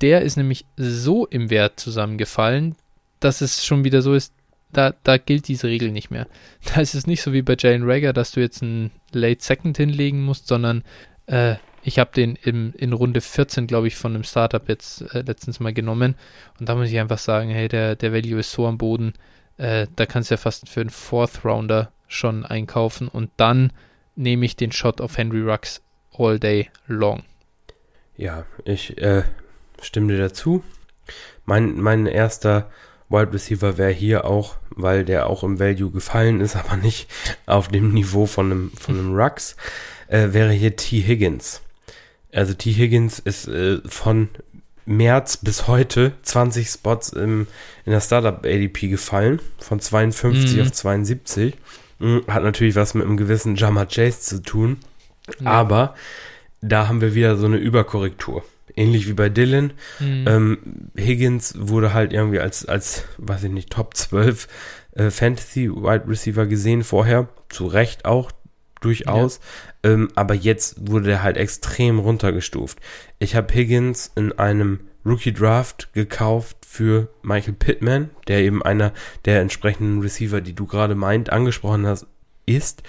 Der 0.00 0.22
ist 0.22 0.36
nämlich 0.36 0.64
so 0.76 1.26
im 1.26 1.50
Wert 1.50 1.78
zusammengefallen, 1.78 2.74
dass 3.20 3.40
es 3.40 3.64
schon 3.64 3.84
wieder 3.84 4.02
so 4.02 4.14
ist, 4.14 4.32
da, 4.72 4.94
da 5.04 5.18
gilt 5.18 5.46
diese 5.48 5.68
Regel 5.68 5.90
nicht 5.90 6.10
mehr. 6.10 6.26
Da 6.74 6.80
ist 6.80 6.94
es 6.94 7.06
nicht 7.06 7.22
so 7.22 7.32
wie 7.32 7.42
bei 7.42 7.56
Jalen 7.58 7.82
Rager, 7.84 8.12
dass 8.12 8.32
du 8.32 8.40
jetzt 8.40 8.62
einen 8.62 8.90
Late 9.12 9.42
Second 9.44 9.76
hinlegen 9.76 10.24
musst, 10.24 10.46
sondern 10.46 10.82
äh, 11.26 11.56
ich 11.82 11.98
habe 11.98 12.10
den 12.14 12.36
im, 12.36 12.72
in 12.76 12.92
Runde 12.92 13.20
14, 13.20 13.66
glaube 13.66 13.88
ich, 13.88 13.96
von 13.96 14.14
einem 14.14 14.24
Startup 14.24 14.66
jetzt 14.68 15.02
äh, 15.14 15.22
letztens 15.22 15.60
mal 15.60 15.72
genommen. 15.72 16.14
Und 16.60 16.68
da 16.68 16.74
muss 16.74 16.88
ich 16.88 16.98
einfach 16.98 17.18
sagen, 17.18 17.50
hey, 17.50 17.68
der, 17.68 17.96
der 17.96 18.12
Value 18.12 18.40
ist 18.40 18.52
so 18.52 18.66
am 18.66 18.78
Boden, 18.78 19.14
äh, 19.58 19.86
da 19.96 20.06
kannst 20.06 20.30
du 20.30 20.34
ja 20.34 20.38
fast 20.38 20.68
für 20.68 20.80
einen 20.80 20.90
Fourth 20.90 21.44
Rounder 21.44 21.90
schon 22.06 22.44
einkaufen. 22.44 23.08
Und 23.08 23.30
dann 23.36 23.72
nehme 24.14 24.44
ich 24.44 24.56
den 24.56 24.72
Shot 24.72 25.00
auf 25.00 25.18
Henry 25.18 25.42
Rux 25.42 25.82
all 26.16 26.38
day 26.38 26.70
long. 26.86 27.24
Ja, 28.16 28.44
ich 28.64 28.98
äh, 28.98 29.24
stimme 29.80 30.12
dir 30.12 30.18
dazu. 30.20 30.62
Mein, 31.44 31.80
mein 31.80 32.06
erster 32.06 32.70
Wide 33.08 33.32
Receiver 33.32 33.76
wäre 33.78 33.90
hier 33.90 34.24
auch, 34.24 34.56
weil 34.70 35.04
der 35.04 35.28
auch 35.28 35.42
im 35.42 35.58
Value 35.58 35.90
gefallen 35.90 36.40
ist, 36.40 36.56
aber 36.56 36.76
nicht 36.76 37.08
auf 37.46 37.68
dem 37.68 37.92
Niveau 37.92 38.26
von 38.26 38.52
einem, 38.52 38.70
von 38.72 38.98
einem 38.98 39.14
Rux, 39.18 39.56
äh, 40.12 40.32
wäre 40.32 40.52
hier 40.52 40.76
T. 40.76 41.00
Higgins. 41.00 41.62
Also 42.32 42.54
T. 42.54 42.72
Higgins 42.72 43.18
ist 43.18 43.48
äh, 43.48 43.78
von 43.86 44.28
März 44.84 45.38
bis 45.38 45.68
heute 45.68 46.12
20 46.22 46.68
Spots 46.68 47.10
im, 47.10 47.46
in 47.84 47.92
der 47.92 48.00
Startup 48.00 48.38
ADP 48.44 48.88
gefallen, 48.88 49.40
von 49.58 49.80
52 49.80 50.56
mhm. 50.56 50.62
auf 50.62 50.72
72. 50.72 51.54
Hm, 51.98 52.24
hat 52.28 52.42
natürlich 52.42 52.74
was 52.74 52.94
mit 52.94 53.04
einem 53.04 53.16
gewissen 53.16 53.56
Jammer 53.56 53.86
Chase 53.86 54.20
zu 54.20 54.42
tun, 54.42 54.78
ja. 55.40 55.50
aber 55.50 55.94
da 56.60 56.88
haben 56.88 57.00
wir 57.00 57.14
wieder 57.14 57.36
so 57.36 57.46
eine 57.46 57.56
Überkorrektur. 57.56 58.44
Ähnlich 58.74 59.08
wie 59.08 59.12
bei 59.12 59.28
Dylan. 59.28 59.72
Mhm. 59.98 60.24
Ähm, 60.26 60.58
Higgins 60.96 61.54
wurde 61.58 61.92
halt 61.92 62.12
irgendwie 62.12 62.40
als, 62.40 62.64
als, 62.64 63.04
weiß 63.18 63.44
ich 63.44 63.50
nicht, 63.50 63.70
Top 63.70 63.96
12 63.96 64.48
äh, 64.92 65.10
Fantasy 65.10 65.70
Wide 65.70 66.08
Receiver 66.08 66.46
gesehen 66.46 66.82
vorher. 66.82 67.28
Zu 67.50 67.66
Recht 67.66 68.06
auch, 68.06 68.30
durchaus. 68.80 69.38
Ja. 69.38 69.71
Ähm, 69.84 70.08
aber 70.14 70.34
jetzt 70.34 70.90
wurde 70.90 71.10
er 71.10 71.22
halt 71.22 71.36
extrem 71.36 71.98
runtergestuft. 71.98 72.78
Ich 73.18 73.34
habe 73.34 73.52
Higgins 73.52 74.12
in 74.14 74.32
einem 74.32 74.80
Rookie 75.04 75.32
Draft 75.32 75.92
gekauft 75.92 76.56
für 76.66 77.08
Michael 77.22 77.54
Pittman, 77.54 78.10
der 78.28 78.40
eben 78.42 78.62
einer 78.62 78.92
der 79.24 79.40
entsprechenden 79.40 80.00
Receiver, 80.00 80.40
die 80.40 80.54
du 80.54 80.66
gerade 80.66 80.94
meint, 80.94 81.30
angesprochen 81.30 81.86
hast, 81.86 82.06
ist, 82.46 82.82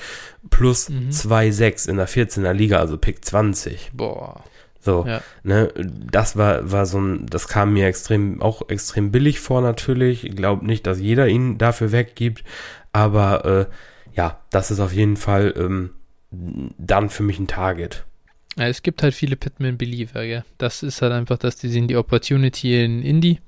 plus 0.50 0.90
2,6 0.90 1.86
mhm. 1.86 1.92
in 1.92 1.98
der 1.98 2.08
14er 2.08 2.54
Liga, 2.54 2.80
also 2.80 2.98
Pick 2.98 3.24
20. 3.24 3.92
Boah. 3.94 4.44
So, 4.80 5.06
ja. 5.08 5.22
ne, 5.44 5.72
das 5.78 6.36
war, 6.36 6.72
war 6.72 6.86
so 6.86 7.00
ein, 7.00 7.26
das 7.28 7.48
kam 7.48 7.74
mir 7.74 7.88
extrem, 7.88 8.42
auch 8.42 8.68
extrem 8.70 9.12
billig 9.12 9.40
vor 9.40 9.62
natürlich. 9.62 10.26
Ich 10.26 10.36
glaube 10.36 10.66
nicht, 10.66 10.86
dass 10.86 11.00
jeder 11.00 11.28
ihn 11.28 11.58
dafür 11.58 11.94
weggibt, 11.94 12.44
aber 12.92 13.46
äh, 13.46 13.66
ja, 14.16 14.42
das 14.50 14.72
ist 14.72 14.82
auf 14.82 14.92
jeden 14.92 15.16
Fall 15.16 15.54
ähm, 15.56 15.92
dann 16.78 17.10
für 17.10 17.24
mich 17.24 17.40
ein 17.40 17.48
Target. 17.48 18.06
Ja, 18.56 18.68
es 18.68 18.84
gibt 18.84 19.02
halt 19.02 19.16
viele 19.16 19.36
Pitman-Believer, 19.36 20.22
ja. 20.22 20.44
Das 20.60 20.84
ist 20.84 21.02
halt 21.02 21.12
einfach, 21.12 21.38
dass 21.40 21.56
die 21.56 21.70
sehen 21.70 21.88
die 21.88 21.96
Opportunity 21.96 22.84
in 22.84 23.02
Indie. 23.02 23.40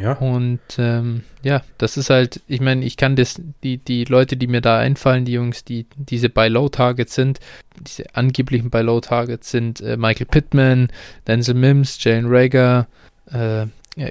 Ja. 0.00 0.12
Und 0.12 0.60
ähm, 0.78 1.22
ja, 1.42 1.62
das 1.76 1.98
ist 1.98 2.08
halt, 2.08 2.40
ich 2.48 2.60
meine, 2.60 2.84
ich 2.84 2.96
kann 2.96 3.14
das, 3.14 3.40
die, 3.62 3.76
die 3.76 4.04
Leute, 4.04 4.38
die 4.38 4.46
mir 4.46 4.62
da 4.62 4.78
einfallen, 4.78 5.26
die 5.26 5.32
Jungs, 5.32 5.64
die 5.64 5.86
diese 5.96 6.30
Buy-Low-Targets 6.30 7.14
sind, 7.14 7.40
diese 7.78 8.14
angeblichen 8.14 8.70
Buy-Low-Targets 8.70 9.50
sind 9.50 9.82
äh, 9.82 9.98
Michael 9.98 10.26
Pittman, 10.26 10.88
Denzel 11.26 11.54
Mims, 11.54 12.02
Jalen 12.02 12.26
Rager, 12.26 12.86
äh, 13.30 13.66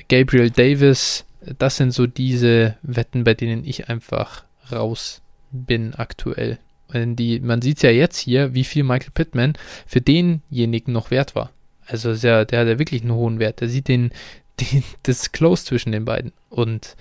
Gabriel 0.07 0.51
Davis. 0.51 1.25
Das 1.57 1.77
sind 1.77 1.91
so 1.91 2.05
diese 2.05 2.77
Wetten, 2.83 3.23
bei 3.23 3.33
denen 3.33 3.65
ich 3.65 3.89
einfach 3.89 4.43
raus 4.71 5.21
bin 5.51 5.95
aktuell. 5.95 6.59
Die, 6.93 7.39
man 7.39 7.61
sieht 7.61 7.81
ja 7.81 7.89
jetzt 7.89 8.17
hier, 8.17 8.53
wie 8.53 8.63
viel 8.63 8.83
Michael 8.83 9.11
Pittman 9.13 9.53
für 9.85 10.01
denjenigen 10.01 10.93
noch 10.93 11.11
wert 11.11 11.35
war. 11.35 11.51
Also 11.85 12.13
der, 12.15 12.45
der 12.45 12.61
hat 12.61 12.67
ja 12.67 12.79
wirklich 12.79 13.01
einen 13.01 13.13
hohen 13.13 13.39
Wert. 13.39 13.61
Der 13.61 13.69
sieht 13.69 13.87
den, 13.87 14.11
den, 14.59 14.83
das 15.03 15.31
Close 15.31 15.65
zwischen 15.65 15.91
den 15.91 16.05
beiden. 16.05 16.33
Und 16.49 16.95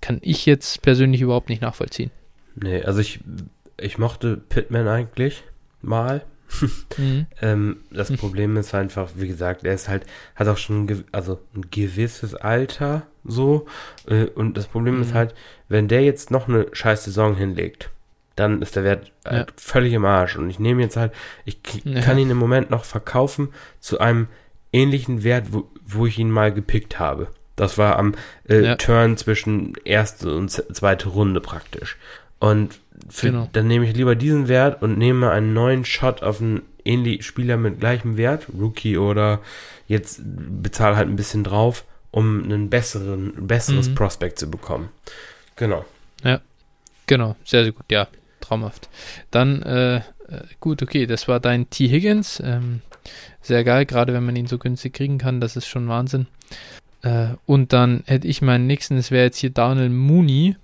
kann 0.00 0.18
ich 0.22 0.46
jetzt 0.46 0.82
persönlich 0.82 1.20
überhaupt 1.20 1.48
nicht 1.48 1.62
nachvollziehen. 1.62 2.10
Nee, 2.54 2.82
also 2.82 3.00
ich, 3.00 3.20
ich 3.78 3.98
mochte 3.98 4.36
Pittman 4.36 4.88
eigentlich 4.88 5.42
mal. 5.82 6.24
mhm. 6.96 7.26
ähm, 7.42 7.78
das 7.90 8.12
Problem 8.16 8.56
ist 8.56 8.74
einfach, 8.74 9.10
wie 9.16 9.28
gesagt, 9.28 9.64
er 9.64 9.74
ist 9.74 9.88
halt, 9.88 10.06
hat 10.36 10.48
auch 10.48 10.56
schon 10.56 10.86
ein, 10.86 11.04
also 11.12 11.40
ein 11.54 11.70
gewisses 11.70 12.34
Alter 12.34 13.06
so. 13.24 13.66
Äh, 14.06 14.26
und 14.26 14.56
das 14.56 14.66
Problem 14.66 14.96
mhm. 14.96 15.02
ist 15.02 15.14
halt, 15.14 15.34
wenn 15.68 15.88
der 15.88 16.02
jetzt 16.02 16.30
noch 16.30 16.48
eine 16.48 16.66
scheiß 16.72 17.04
Saison 17.04 17.36
hinlegt, 17.36 17.90
dann 18.36 18.60
ist 18.60 18.76
der 18.76 18.84
Wert 18.84 19.10
halt 19.24 19.48
ja. 19.48 19.54
völlig 19.56 19.94
im 19.94 20.04
Arsch. 20.04 20.36
Und 20.36 20.50
ich 20.50 20.58
nehme 20.58 20.82
jetzt 20.82 20.96
halt, 20.96 21.12
ich 21.44 21.58
ja. 21.84 22.00
kann 22.02 22.18
ihn 22.18 22.30
im 22.30 22.36
Moment 22.36 22.70
noch 22.70 22.84
verkaufen 22.84 23.48
zu 23.80 23.98
einem 23.98 24.28
ähnlichen 24.72 25.24
Wert, 25.24 25.46
wo, 25.50 25.68
wo 25.84 26.06
ich 26.06 26.18
ihn 26.18 26.30
mal 26.30 26.52
gepickt 26.52 26.98
habe. 26.98 27.28
Das 27.56 27.78
war 27.78 27.98
am 27.98 28.14
äh, 28.48 28.60
ja. 28.60 28.76
Turn 28.76 29.16
zwischen 29.16 29.72
erste 29.84 30.36
und 30.36 30.50
zweite 30.50 31.08
Runde 31.08 31.40
praktisch. 31.40 31.96
Und 32.38 32.78
für, 33.08 33.30
genau. 33.30 33.48
dann 33.52 33.66
nehme 33.66 33.86
ich 33.86 33.96
lieber 33.96 34.14
diesen 34.14 34.48
Wert 34.48 34.82
und 34.82 34.98
nehme 34.98 35.30
einen 35.30 35.54
neuen 35.54 35.86
Shot 35.86 36.22
auf 36.22 36.42
einen 36.42 36.62
ähnlichen 36.84 37.22
Spieler 37.22 37.56
mit 37.56 37.80
gleichem 37.80 38.18
Wert, 38.18 38.46
Rookie 38.58 38.98
oder 38.98 39.40
jetzt 39.88 40.20
bezahle 40.22 40.96
halt 40.96 41.08
ein 41.08 41.16
bisschen 41.16 41.42
drauf, 41.42 41.84
um 42.10 42.44
einen 42.44 42.68
besseren, 42.68 43.46
besseres 43.46 43.88
mhm. 43.88 43.94
Prospect 43.94 44.38
zu 44.38 44.50
bekommen. 44.50 44.90
Genau. 45.56 45.86
Ja, 46.22 46.42
genau, 47.06 47.36
sehr, 47.44 47.62
sehr 47.62 47.72
gut, 47.72 47.84
ja 47.90 48.06
traumhaft. 48.46 48.88
Dann, 49.30 49.62
äh, 49.62 49.96
äh, 49.96 50.02
gut, 50.60 50.82
okay, 50.82 51.06
das 51.06 51.28
war 51.28 51.40
dein 51.40 51.70
T. 51.70 51.88
Higgins. 51.88 52.40
Ähm, 52.44 52.80
sehr 53.40 53.64
geil, 53.64 53.86
gerade 53.86 54.12
wenn 54.12 54.24
man 54.24 54.36
ihn 54.36 54.46
so 54.46 54.58
günstig 54.58 54.94
kriegen 54.94 55.18
kann, 55.18 55.40
das 55.40 55.56
ist 55.56 55.66
schon 55.66 55.88
Wahnsinn. 55.88 56.26
Äh, 57.02 57.28
und 57.44 57.72
dann 57.72 58.02
hätte 58.06 58.26
ich 58.26 58.42
meinen 58.42 58.66
nächsten, 58.66 58.96
das 58.96 59.10
wäre 59.10 59.24
jetzt 59.24 59.38
hier 59.38 59.50
Daniel 59.50 59.90
Mooney. 59.90 60.56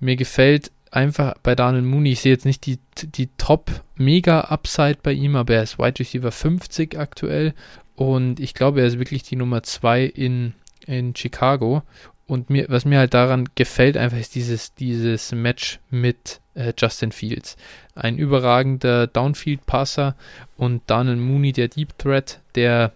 Mir 0.00 0.16
gefällt 0.16 0.70
einfach 0.90 1.34
bei 1.42 1.54
Daniel 1.54 1.82
Mooney, 1.82 2.12
ich 2.12 2.20
sehe 2.20 2.32
jetzt 2.32 2.46
nicht 2.46 2.64
die, 2.66 2.78
die 3.02 3.28
Top-Mega-Upside 3.38 4.98
bei 5.02 5.12
ihm, 5.12 5.36
aber 5.36 5.54
er 5.54 5.62
ist 5.62 5.78
Wide 5.78 5.98
Receiver 5.98 6.32
50 6.32 6.98
aktuell 6.98 7.54
und 7.96 8.40
ich 8.40 8.54
glaube, 8.54 8.80
er 8.80 8.86
ist 8.86 8.98
wirklich 8.98 9.22
die 9.22 9.36
Nummer 9.36 9.62
2 9.62 10.04
in, 10.04 10.54
in 10.86 11.14
Chicago. 11.16 11.82
Und 12.26 12.50
mir, 12.50 12.66
was 12.68 12.84
mir 12.84 12.98
halt 12.98 13.14
daran 13.14 13.48
gefällt, 13.54 13.96
einfach 13.96 14.18
ist 14.18 14.34
dieses, 14.34 14.74
dieses 14.74 15.32
Match 15.32 15.78
mit 15.90 16.40
äh, 16.54 16.72
Justin 16.76 17.12
Fields. 17.12 17.56
Ein 17.94 18.18
überragender 18.18 19.06
Downfield-Passer 19.06 20.16
und 20.56 20.82
Daniel 20.88 21.16
Mooney, 21.16 21.52
der 21.52 21.68
Deep 21.68 21.96
Threat, 21.98 22.40
der 22.56 22.92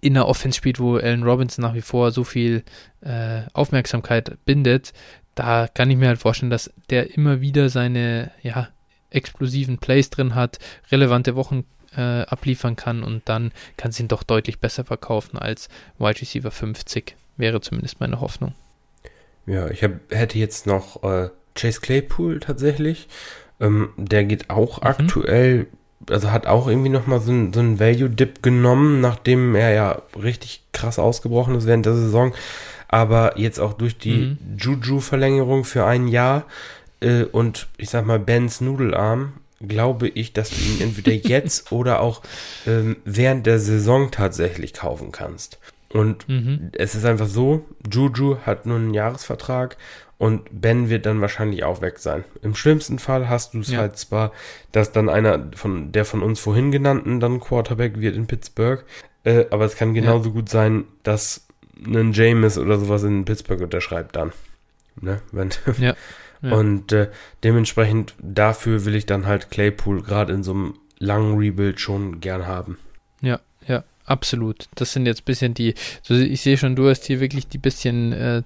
in 0.00 0.14
der 0.14 0.28
Offense 0.28 0.58
spielt, 0.58 0.78
wo 0.78 0.96
Allen 0.96 1.24
Robinson 1.24 1.62
nach 1.62 1.74
wie 1.74 1.80
vor 1.80 2.12
so 2.12 2.24
viel 2.24 2.62
äh, 3.00 3.42
Aufmerksamkeit 3.54 4.36
bindet, 4.44 4.92
da 5.34 5.66
kann 5.66 5.90
ich 5.90 5.96
mir 5.96 6.08
halt 6.08 6.20
vorstellen, 6.20 6.50
dass 6.50 6.70
der 6.90 7.16
immer 7.16 7.40
wieder 7.40 7.68
seine 7.70 8.30
ja, 8.42 8.68
explosiven 9.10 9.78
Plays 9.78 10.10
drin 10.10 10.34
hat, 10.34 10.58
relevante 10.92 11.34
Wochen 11.34 11.64
äh, 11.96 12.22
abliefern 12.22 12.76
kann 12.76 13.02
und 13.02 13.28
dann 13.28 13.52
kann 13.76 13.90
es 13.90 14.00
ihn 14.00 14.08
doch 14.08 14.22
deutlich 14.22 14.58
besser 14.58 14.84
verkaufen 14.84 15.38
als 15.38 15.68
Wide 15.98 16.20
Receiver 16.20 16.50
50. 16.50 17.16
Wäre 17.36 17.60
zumindest 17.60 18.00
meine 18.00 18.20
Hoffnung. 18.20 18.54
Ja, 19.46 19.68
ich 19.68 19.82
hab, 19.82 19.92
hätte 20.10 20.38
jetzt 20.38 20.66
noch 20.66 21.02
äh, 21.02 21.28
Chase 21.54 21.80
Claypool 21.80 22.40
tatsächlich. 22.40 23.08
Ähm, 23.60 23.90
der 23.96 24.24
geht 24.24 24.50
auch 24.50 24.80
mhm. 24.80 24.86
aktuell, 24.86 25.66
also 26.08 26.30
hat 26.30 26.46
auch 26.46 26.66
irgendwie 26.66 26.88
nochmal 26.88 27.20
so, 27.20 27.32
ein, 27.32 27.52
so 27.52 27.60
einen 27.60 27.78
Value-Dip 27.78 28.42
genommen, 28.42 29.00
nachdem 29.00 29.54
er 29.54 29.72
ja 29.72 30.02
richtig 30.20 30.62
krass 30.72 30.98
ausgebrochen 30.98 31.54
ist 31.54 31.66
während 31.66 31.86
der 31.86 31.94
Saison. 31.94 32.34
Aber 32.88 33.38
jetzt 33.38 33.58
auch 33.58 33.72
durch 33.72 33.98
die 33.98 34.36
mhm. 34.40 34.56
Juju-Verlängerung 34.56 35.64
für 35.64 35.84
ein 35.84 36.08
Jahr 36.08 36.44
äh, 37.00 37.24
und 37.24 37.68
ich 37.76 37.90
sag 37.90 38.06
mal 38.06 38.18
Bens 38.18 38.60
Nudelarm, 38.60 39.34
glaube 39.60 40.08
ich, 40.08 40.32
dass 40.32 40.50
du 40.50 40.56
ihn 40.56 40.80
entweder 40.80 41.12
jetzt 41.28 41.72
oder 41.72 42.00
auch 42.00 42.22
ähm, 42.66 42.96
während 43.04 43.46
der 43.46 43.58
Saison 43.58 44.10
tatsächlich 44.10 44.74
kaufen 44.74 45.12
kannst. 45.12 45.58
Und 45.94 46.28
mhm. 46.28 46.70
es 46.72 46.96
ist 46.96 47.04
einfach 47.04 47.28
so, 47.28 47.64
Juju 47.88 48.38
hat 48.44 48.66
nur 48.66 48.78
einen 48.78 48.94
Jahresvertrag 48.94 49.76
und 50.18 50.42
Ben 50.50 50.90
wird 50.90 51.06
dann 51.06 51.20
wahrscheinlich 51.20 51.62
auch 51.62 51.82
weg 51.82 52.00
sein. 52.00 52.24
Im 52.42 52.56
schlimmsten 52.56 52.98
Fall 52.98 53.28
hast 53.28 53.54
du 53.54 53.60
es 53.60 53.70
ja. 53.70 53.78
halt 53.78 53.96
zwar, 53.96 54.32
dass 54.72 54.90
dann 54.90 55.08
einer 55.08 55.52
von 55.54 55.92
der 55.92 56.04
von 56.04 56.20
uns 56.24 56.40
vorhin 56.40 56.72
genannten 56.72 57.20
dann 57.20 57.38
Quarterback 57.38 58.00
wird 58.00 58.16
in 58.16 58.26
Pittsburgh, 58.26 58.84
äh, 59.22 59.44
aber 59.50 59.66
es 59.66 59.76
kann 59.76 59.94
genauso 59.94 60.30
ja. 60.30 60.34
gut 60.34 60.48
sein, 60.48 60.84
dass 61.04 61.46
ein 61.86 62.12
James 62.12 62.58
oder 62.58 62.76
sowas 62.80 63.04
in 63.04 63.24
Pittsburgh 63.24 63.60
unterschreibt 63.60 64.16
dann. 64.16 64.32
Ne? 65.00 65.20
Wenn, 65.30 65.50
ja. 65.78 65.94
ja. 66.42 66.52
Und 66.52 66.90
äh, 66.90 67.08
dementsprechend 67.44 68.16
dafür 68.20 68.84
will 68.84 68.96
ich 68.96 69.06
dann 69.06 69.26
halt 69.26 69.52
Claypool 69.52 70.02
gerade 70.02 70.32
in 70.32 70.42
so 70.42 70.54
einem 70.54 70.74
langen 70.98 71.38
Rebuild 71.38 71.78
schon 71.78 72.18
gern 72.18 72.48
haben. 72.48 72.78
Ja, 73.20 73.38
ja. 73.68 73.84
Absolut. 74.04 74.68
Das 74.74 74.92
sind 74.92 75.06
jetzt 75.06 75.22
ein 75.22 75.24
bisschen 75.24 75.54
die, 75.54 75.74
also 76.08 76.22
ich 76.22 76.42
sehe 76.42 76.58
schon, 76.58 76.76
du 76.76 76.88
hast 76.88 77.06
hier 77.06 77.20
wirklich 77.20 77.48
die 77.48 77.58
bisschen 77.58 78.12
äh, 78.12 78.42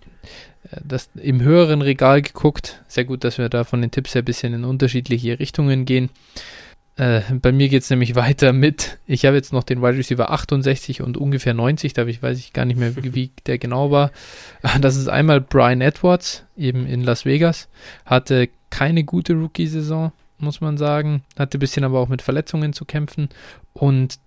das 0.84 1.10
im 1.14 1.40
höheren 1.40 1.82
Regal 1.82 2.22
geguckt. 2.22 2.82
Sehr 2.88 3.04
gut, 3.04 3.24
dass 3.24 3.38
wir 3.38 3.48
da 3.48 3.64
von 3.64 3.80
den 3.80 3.90
Tipps 3.90 4.14
her 4.14 4.22
ein 4.22 4.24
bisschen 4.26 4.54
in 4.54 4.64
unterschiedliche 4.64 5.38
Richtungen 5.38 5.84
gehen. 5.84 6.10
Äh, 6.96 7.22
bei 7.40 7.52
mir 7.52 7.68
geht 7.68 7.82
es 7.82 7.90
nämlich 7.90 8.14
weiter 8.16 8.52
mit, 8.52 8.98
ich 9.06 9.24
habe 9.24 9.36
jetzt 9.36 9.52
noch 9.52 9.64
den 9.64 9.80
Wide 9.82 9.96
Receiver 9.96 10.30
68 10.30 11.00
und 11.02 11.16
ungefähr 11.16 11.54
90, 11.54 11.92
da 11.92 12.06
weiß 12.06 12.38
ich 12.38 12.52
gar 12.52 12.64
nicht 12.64 12.78
mehr, 12.78 12.96
wie, 12.96 13.14
wie 13.14 13.30
der 13.46 13.58
genau 13.58 13.90
war. 13.90 14.10
Das 14.80 14.96
ist 14.96 15.08
einmal 15.08 15.40
Brian 15.40 15.80
Edwards, 15.80 16.44
eben 16.56 16.86
in 16.86 17.02
Las 17.02 17.24
Vegas, 17.24 17.68
hatte 18.04 18.48
keine 18.70 19.04
gute 19.04 19.34
Rookie-Saison, 19.34 20.12
muss 20.38 20.60
man 20.60 20.76
sagen, 20.76 21.22
hatte 21.38 21.58
ein 21.58 21.60
bisschen 21.60 21.84
aber 21.84 22.00
auch 22.00 22.08
mit 22.08 22.22
Verletzungen 22.22 22.72
zu 22.72 22.84
kämpfen 22.84 23.28
und 23.72 24.18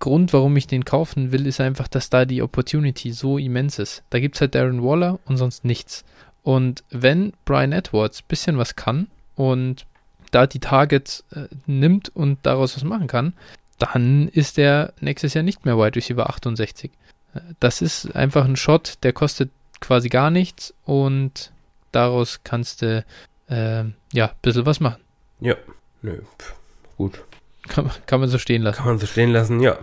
Grund, 0.00 0.32
warum 0.32 0.56
ich 0.56 0.66
den 0.66 0.84
kaufen 0.84 1.30
will, 1.30 1.46
ist 1.46 1.60
einfach, 1.60 1.86
dass 1.86 2.10
da 2.10 2.24
die 2.24 2.42
Opportunity 2.42 3.12
so 3.12 3.38
immens 3.38 3.78
ist. 3.78 4.02
Da 4.10 4.18
gibt 4.18 4.34
es 4.34 4.40
halt 4.40 4.54
Darren 4.54 4.82
Waller 4.82 5.20
und 5.26 5.36
sonst 5.36 5.64
nichts. 5.64 6.04
Und 6.42 6.82
wenn 6.90 7.32
Brian 7.44 7.72
Edwards 7.72 8.22
ein 8.22 8.28
bisschen 8.28 8.58
was 8.58 8.76
kann 8.76 9.08
und 9.36 9.86
da 10.30 10.46
die 10.46 10.58
Targets 10.58 11.24
äh, 11.34 11.48
nimmt 11.66 12.08
und 12.08 12.38
daraus 12.44 12.76
was 12.76 12.84
machen 12.84 13.08
kann, 13.08 13.34
dann 13.78 14.28
ist 14.28 14.58
er 14.58 14.94
nächstes 15.00 15.34
Jahr 15.34 15.44
nicht 15.44 15.64
mehr 15.64 15.76
Wide 15.76 15.96
Receiver 15.96 16.28
68. 16.30 16.90
Äh, 17.34 17.40
das 17.60 17.82
ist 17.82 18.16
einfach 18.16 18.44
ein 18.44 18.56
Shot, 18.56 18.94
der 19.02 19.12
kostet 19.12 19.50
quasi 19.80 20.08
gar 20.08 20.30
nichts 20.30 20.72
und 20.84 21.52
daraus 21.92 22.40
kannst 22.42 22.82
du 22.82 23.04
äh, 23.48 23.84
ja 24.12 24.26
ein 24.26 24.36
bisschen 24.40 24.66
was 24.66 24.80
machen. 24.80 25.02
Ja, 25.40 25.56
nö, 26.02 26.22
pf, 26.38 26.54
gut. 26.96 27.22
Kann, 27.68 27.90
kann, 28.06 28.20
man 28.20 28.28
so 28.28 28.38
stehen 28.38 28.62
lassen. 28.62 28.78
Kann 28.78 28.86
man 28.86 28.98
so 28.98 29.06
stehen 29.06 29.30
lassen, 29.30 29.60
ja. 29.60 29.78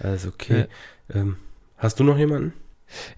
Also 0.00 0.28
okay. 0.28 0.66
Ja. 1.08 1.20
Ähm, 1.20 1.36
hast 1.76 1.98
du 1.98 2.04
noch 2.04 2.18
jemanden? 2.18 2.52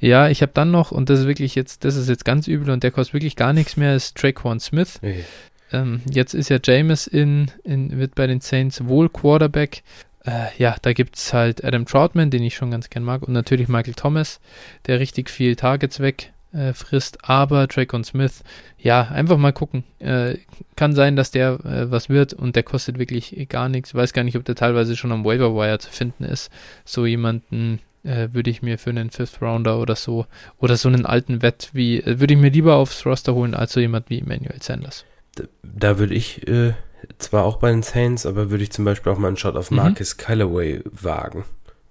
Ja, 0.01 0.29
ich 0.29 0.43
habe 0.43 0.53
dann 0.53 0.71
noch, 0.71 0.91
und 0.91 1.11
das 1.11 1.21
ist 1.21 1.27
wirklich 1.27 1.55
jetzt, 1.55 1.85
das 1.85 1.97
ist 1.97 2.09
jetzt 2.09 2.25
ganz 2.25 2.49
übel 2.49 2.71
und 2.71 2.83
der 2.83 2.91
kostet 2.91 3.15
wirklich 3.15 3.37
gar 3.37 3.53
nichts 3.53 3.77
mehr, 3.77 3.95
ist 3.95 4.17
Traquan 4.17 4.59
Smith. 4.59 4.97
Okay. 4.97 5.25
Ähm, 5.73 6.01
jetzt 6.11 6.35
ist 6.35 6.49
ja 6.49 6.59
James 6.63 7.07
in, 7.07 7.51
in, 7.63 7.97
wird 7.99 8.15
bei 8.15 8.27
den 8.27 8.41
Saints 8.41 8.85
wohl 8.87 9.09
Quarterback. 9.09 9.83
Äh, 10.25 10.49
ja, 10.59 10.77
da 10.83 10.93
gibt 10.93 11.17
es 11.17 11.33
halt 11.33 11.65
Adam 11.65 11.87
Troutman, 11.87 12.31
den 12.31 12.43
ich 12.43 12.57
schon 12.57 12.71
ganz 12.71 12.91
gern 12.91 13.05
mag, 13.05 13.23
und 13.23 13.33
natürlich 13.33 13.69
Michael 13.69 13.95
Thomas, 13.95 14.41
der 14.87 14.99
richtig 14.99 15.31
viel 15.31 15.57
Targets 15.57 16.01
weg 16.01 16.33
äh, 16.53 16.73
frisst, 16.73 17.29
aber 17.29 17.67
Dracon 17.67 18.05
Smith, 18.05 18.43
ja, 18.79 19.03
einfach 19.03 19.37
mal 19.37 19.53
gucken. 19.53 19.85
Äh, 19.99 20.39
kann 20.77 20.95
sein, 20.95 21.17
dass 21.17 21.31
der 21.31 21.65
äh, 21.65 21.91
was 21.91 22.09
wird 22.09 22.33
und 22.33 22.57
der 22.57 22.63
kostet 22.63 22.99
wirklich 22.99 23.47
gar 23.49 23.69
nichts. 23.69 23.95
Weiß 23.95 24.13
gar 24.13 24.25
nicht, 24.25 24.37
ob 24.37 24.45
der 24.45 24.55
teilweise 24.55 24.97
schon 24.97 25.13
am 25.13 25.25
Waiver 25.25 25.55
Wire 25.55 25.79
zu 25.79 25.91
finden 25.91 26.25
ist. 26.25 26.51
So 26.85 27.07
jemanden 27.07 27.81
äh, 28.03 28.29
würde 28.33 28.51
ich 28.51 28.63
mir 28.63 28.79
für 28.79 28.91
einen 28.91 29.11
Fifth 29.11 29.43
Rounder 29.43 29.79
oder 29.79 29.97
so 29.97 30.27
oder 30.59 30.77
so 30.77 30.89
einen 30.89 31.07
alten 31.07 31.43
Wett 31.43 31.71
wie 31.73 32.01
äh, 32.01 32.21
würde 32.21 32.35
ich 32.35 32.41
mir 32.41 32.51
lieber 32.51 32.77
aufs 32.77 33.05
Roster 33.05 33.35
holen 33.35 33.55
als 33.55 33.73
so 33.73 33.81
jemand 33.81 34.11
wie 34.11 34.21
Emmanuel 34.21 34.63
Sanders. 34.63 35.05
Da, 35.37 35.45
da 35.63 35.99
würde 35.99 36.15
ich 36.15 36.47
äh, 36.49 36.75
zwar 37.19 37.45
auch 37.45 37.59
bei 37.59 37.71
den 37.71 37.83
Saints, 37.83 38.27
aber 38.27 38.51
würde 38.51 38.65
ich 38.65 38.73
zum 38.73 38.85
Beispiel 38.85 39.13
auch 39.13 39.19
mal 39.19 39.29
einen 39.29 39.37
Shot 39.37 39.57
auf 39.57 39.71
mhm. 39.71 39.79
Marcus 39.79 40.17
mhm. 40.17 40.21
Callaway 40.21 40.83
wagen. 40.85 41.45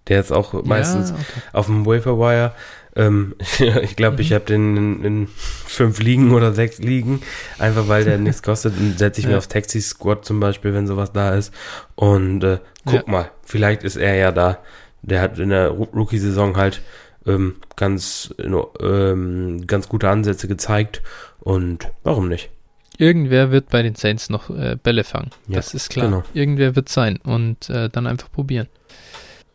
Der 0.07 0.19
ist 0.19 0.31
auch 0.31 0.53
meistens 0.63 1.11
ja, 1.11 1.15
okay. 1.15 1.41
auf 1.53 1.67
dem 1.67 1.85
Waiver 1.85 2.17
Wire 2.17 2.53
ähm, 2.99 3.35
ich 3.59 3.95
glaube, 3.95 4.15
mhm. 4.15 4.21
ich 4.21 4.33
habe 4.33 4.45
den 4.45 4.77
in, 4.77 5.05
in, 5.05 5.27
fünf 5.27 5.99
Ligen 5.99 6.33
oder 6.33 6.51
sechs 6.53 6.79
Ligen, 6.79 7.21
einfach 7.57 7.87
weil 7.87 8.03
der 8.03 8.17
nichts 8.19 8.43
kostet. 8.43 8.77
Und 8.77 8.99
setze 8.99 9.21
ich 9.21 9.25
ja. 9.25 9.31
mir 9.31 9.37
auf 9.37 9.47
Taxi 9.47 9.79
Squad 9.79 10.25
zum 10.25 10.39
Beispiel, 10.39 10.73
wenn 10.73 10.85
sowas 10.85 11.13
da 11.13 11.33
ist. 11.33 11.53
Und 11.95 12.43
äh, 12.43 12.59
guck 12.85 12.93
ja. 12.93 13.03
mal, 13.05 13.31
vielleicht 13.43 13.83
ist 13.83 13.95
er 13.95 14.15
ja 14.15 14.31
da. 14.31 14.59
Der 15.01 15.21
hat 15.21 15.39
in 15.39 15.49
der 15.49 15.69
Rookie-Saison 15.69 16.57
halt 16.57 16.81
ähm, 17.25 17.55
ganz, 17.77 18.33
ähm, 18.37 19.65
ganz 19.65 19.87
gute 19.87 20.09
Ansätze 20.09 20.49
gezeigt. 20.49 21.01
Und 21.39 21.87
warum 22.03 22.27
nicht? 22.27 22.49
Irgendwer 22.97 23.51
wird 23.51 23.69
bei 23.69 23.81
den 23.81 23.95
Saints 23.95 24.29
noch 24.29 24.49
äh, 24.49 24.75
Bälle 24.75 25.05
fangen. 25.05 25.29
Ja, 25.47 25.55
das 25.55 25.73
ist 25.73 25.89
klar. 25.89 26.07
Genau. 26.07 26.23
Irgendwer 26.33 26.75
wird 26.75 26.89
sein 26.89 27.17
und 27.23 27.69
äh, 27.69 27.87
dann 27.87 28.07
einfach 28.07 28.29
probieren. 28.29 28.67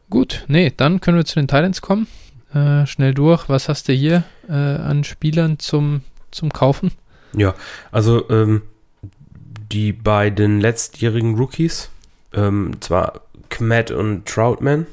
Gut, 0.08 0.44
nee, 0.48 0.72
dann 0.74 1.02
können 1.02 1.18
wir 1.18 1.26
zu 1.26 1.34
den 1.34 1.48
Titans 1.48 1.82
kommen. 1.82 2.06
Äh, 2.54 2.86
schnell 2.86 3.14
durch. 3.14 3.48
Was 3.48 3.68
hast 3.68 3.88
du 3.88 3.92
hier 3.92 4.22
äh, 4.48 4.52
an 4.52 5.02
Spielern 5.02 5.58
zum, 5.58 6.02
zum 6.30 6.52
Kaufen? 6.52 6.92
Ja, 7.32 7.54
also 7.90 8.30
ähm, 8.30 8.62
die 9.72 9.92
beiden 9.92 10.60
letztjährigen 10.60 11.34
Rookies, 11.34 11.90
ähm, 12.32 12.76
zwar 12.80 13.22
Kmet 13.50 13.90
und 13.90 14.26
Troutman. 14.26 14.86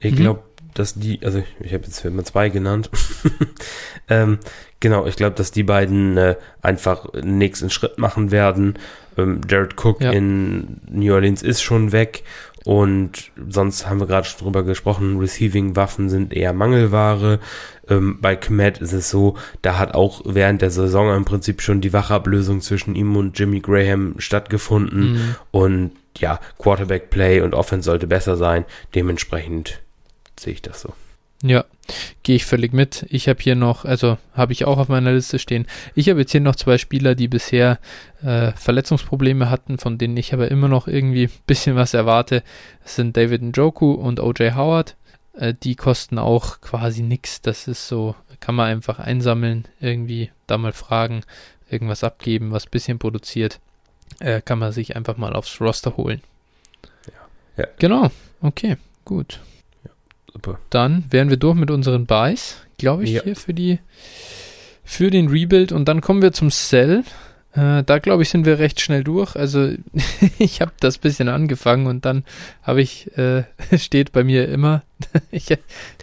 Ich 0.00 0.12
mhm. 0.12 0.16
glaube, 0.16 0.42
dass 0.72 0.94
die, 0.94 1.20
also 1.22 1.42
ich 1.60 1.74
habe 1.74 1.84
jetzt 1.84 2.02
immer 2.04 2.24
zwei 2.24 2.48
genannt. 2.48 2.90
ähm, 4.08 4.38
genau, 4.80 5.06
ich 5.06 5.16
glaube, 5.16 5.36
dass 5.36 5.50
die 5.50 5.64
beiden 5.64 6.16
äh, 6.16 6.36
einfach 6.62 7.12
nächsten 7.12 7.68
Schritt 7.68 7.98
machen 7.98 8.30
werden. 8.30 8.78
Ähm, 9.18 9.40
Jared 9.48 9.74
Cook 9.82 10.00
ja. 10.00 10.12
in 10.12 10.80
New 10.88 11.12
Orleans 11.12 11.42
ist 11.42 11.62
schon 11.62 11.92
weg 11.92 12.24
und 12.66 13.30
sonst 13.48 13.88
haben 13.88 14.00
wir 14.00 14.08
gerade 14.08 14.26
schon 14.26 14.40
drüber 14.40 14.64
gesprochen, 14.64 15.20
Receiving-Waffen 15.20 16.08
sind 16.08 16.32
eher 16.32 16.52
Mangelware. 16.52 17.38
Ähm, 17.88 18.18
bei 18.20 18.34
Kmet 18.34 18.78
ist 18.78 18.92
es 18.92 19.08
so, 19.08 19.36
da 19.62 19.78
hat 19.78 19.94
auch 19.94 20.22
während 20.24 20.62
der 20.62 20.72
Saison 20.72 21.14
im 21.14 21.24
Prinzip 21.24 21.62
schon 21.62 21.80
die 21.80 21.92
Wachablösung 21.92 22.60
zwischen 22.60 22.96
ihm 22.96 23.14
und 23.14 23.38
Jimmy 23.38 23.60
Graham 23.60 24.16
stattgefunden. 24.18 25.12
Mhm. 25.12 25.34
Und 25.52 25.92
ja, 26.18 26.40
Quarterback-Play 26.58 27.42
und 27.42 27.54
Offense 27.54 27.86
sollte 27.86 28.08
besser 28.08 28.36
sein. 28.36 28.64
Dementsprechend 28.96 29.80
sehe 30.36 30.54
ich 30.54 30.62
das 30.62 30.80
so. 30.80 30.92
Ja, 31.44 31.66
gehe 32.22 32.36
ich 32.36 32.44
völlig 32.44 32.72
mit. 32.72 33.06
Ich 33.08 33.28
habe 33.28 33.42
hier 33.42 33.54
noch, 33.54 33.84
also 33.84 34.18
habe 34.34 34.52
ich 34.52 34.64
auch 34.64 34.78
auf 34.78 34.88
meiner 34.88 35.12
Liste 35.12 35.38
stehen. 35.38 35.66
Ich 35.94 36.08
habe 36.08 36.20
jetzt 36.20 36.32
hier 36.32 36.40
noch 36.40 36.56
zwei 36.56 36.78
Spieler, 36.78 37.14
die 37.14 37.28
bisher 37.28 37.78
äh, 38.22 38.52
Verletzungsprobleme 38.52 39.50
hatten, 39.50 39.78
von 39.78 39.98
denen 39.98 40.16
ich 40.16 40.32
aber 40.32 40.50
immer 40.50 40.68
noch 40.68 40.88
irgendwie 40.88 41.24
ein 41.24 41.32
bisschen 41.46 41.76
was 41.76 41.94
erwarte. 41.94 42.42
Das 42.82 42.96
sind 42.96 43.16
David 43.16 43.42
Njoku 43.42 43.92
und 43.92 44.20
OJ 44.20 44.52
Howard. 44.54 44.96
Äh, 45.34 45.54
die 45.54 45.76
kosten 45.76 46.18
auch 46.18 46.60
quasi 46.60 47.02
nichts. 47.02 47.40
Das 47.42 47.68
ist 47.68 47.88
so, 47.88 48.14
kann 48.40 48.54
man 48.54 48.68
einfach 48.68 48.98
einsammeln, 48.98 49.66
irgendwie 49.80 50.30
da 50.46 50.58
mal 50.58 50.72
fragen, 50.72 51.22
irgendwas 51.70 52.04
abgeben, 52.04 52.52
was 52.52 52.66
ein 52.66 52.70
bisschen 52.70 52.98
produziert. 52.98 53.60
Äh, 54.20 54.40
kann 54.40 54.58
man 54.58 54.72
sich 54.72 54.96
einfach 54.96 55.16
mal 55.16 55.34
aufs 55.34 55.60
Roster 55.60 55.96
holen. 55.96 56.22
Ja. 57.06 57.64
ja. 57.64 57.70
Genau, 57.78 58.10
okay, 58.40 58.76
gut. 59.04 59.40
Super. 60.36 60.58
Dann 60.68 61.04
wären 61.08 61.30
wir 61.30 61.38
durch 61.38 61.54
mit 61.54 61.70
unseren 61.70 62.04
Buys, 62.04 62.58
glaube 62.76 63.04
ich, 63.04 63.12
ja. 63.12 63.22
hier 63.22 63.36
für 63.36 63.54
die 63.54 63.78
für 64.84 65.10
den 65.10 65.28
Rebuild. 65.28 65.72
Und 65.72 65.88
dann 65.88 66.02
kommen 66.02 66.20
wir 66.20 66.32
zum 66.32 66.50
Sell. 66.50 67.04
Äh, 67.54 67.82
da 67.84 67.98
glaube 68.00 68.22
ich, 68.22 68.28
sind 68.28 68.44
wir 68.44 68.58
recht 68.58 68.82
schnell 68.82 69.02
durch. 69.02 69.34
Also 69.34 69.70
ich 70.38 70.60
habe 70.60 70.72
das 70.78 70.98
bisschen 70.98 71.30
angefangen 71.30 71.86
und 71.86 72.04
dann 72.04 72.22
habe 72.62 72.82
ich, 72.82 73.16
äh, 73.16 73.44
steht 73.78 74.12
bei 74.12 74.24
mir 74.24 74.46
immer, 74.50 74.82
ich, 75.30 75.46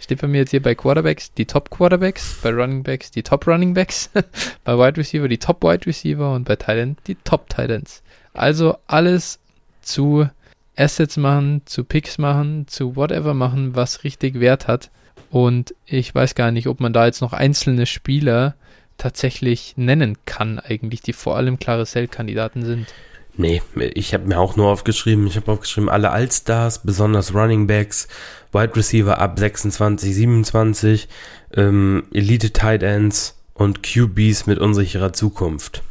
steht 0.02 0.20
bei 0.20 0.26
mir 0.26 0.38
jetzt 0.38 0.50
hier 0.50 0.62
bei 0.62 0.74
Quarterbacks 0.74 1.32
die 1.32 1.46
Top 1.46 1.70
Quarterbacks, 1.70 2.40
bei 2.42 2.50
Running 2.50 2.82
Backs 2.82 3.12
die 3.12 3.22
Top 3.22 3.46
Running 3.46 3.72
Backs, 3.72 4.10
bei 4.64 4.76
Wide 4.76 4.96
Receiver 4.96 5.28
die 5.28 5.38
Top 5.38 5.62
Wide 5.62 5.86
Receiver 5.86 6.34
und 6.34 6.44
bei 6.44 6.56
Titan 6.56 6.96
die 7.06 7.14
Top 7.22 7.48
Titans. 7.48 8.02
Also 8.32 8.78
alles 8.88 9.38
zu 9.80 10.28
Assets 10.76 11.16
machen, 11.16 11.62
zu 11.64 11.84
Picks 11.84 12.18
machen, 12.18 12.66
zu 12.66 12.96
whatever 12.96 13.34
machen, 13.34 13.76
was 13.76 14.04
richtig 14.04 14.40
Wert 14.40 14.68
hat. 14.68 14.90
Und 15.30 15.74
ich 15.86 16.14
weiß 16.14 16.34
gar 16.34 16.50
nicht, 16.50 16.66
ob 16.68 16.80
man 16.80 16.92
da 16.92 17.06
jetzt 17.06 17.20
noch 17.20 17.32
einzelne 17.32 17.86
Spieler 17.86 18.54
tatsächlich 18.98 19.74
nennen 19.76 20.16
kann, 20.26 20.58
eigentlich, 20.58 21.00
die 21.00 21.12
vor 21.12 21.36
allem 21.36 21.58
klare 21.58 21.86
Sell-Kandidaten 21.86 22.64
sind. 22.64 22.86
Nee, 23.36 23.62
ich 23.94 24.14
habe 24.14 24.26
mir 24.26 24.38
auch 24.38 24.54
nur 24.54 24.68
aufgeschrieben, 24.68 25.26
ich 25.26 25.36
habe 25.36 25.50
aufgeschrieben, 25.50 25.88
alle 25.88 26.10
Allstars, 26.10 26.82
besonders 26.84 27.34
Running 27.34 27.66
Backs, 27.66 28.06
Wide 28.52 28.76
Receiver 28.76 29.18
ab 29.18 29.38
26, 29.38 30.14
27, 30.14 31.08
ähm, 31.56 32.04
Elite 32.12 32.52
Tight 32.52 32.84
Ends 32.84 33.36
und 33.54 33.82
QBs 33.82 34.46
mit 34.46 34.60
unsicherer 34.60 35.12
Zukunft. 35.12 35.82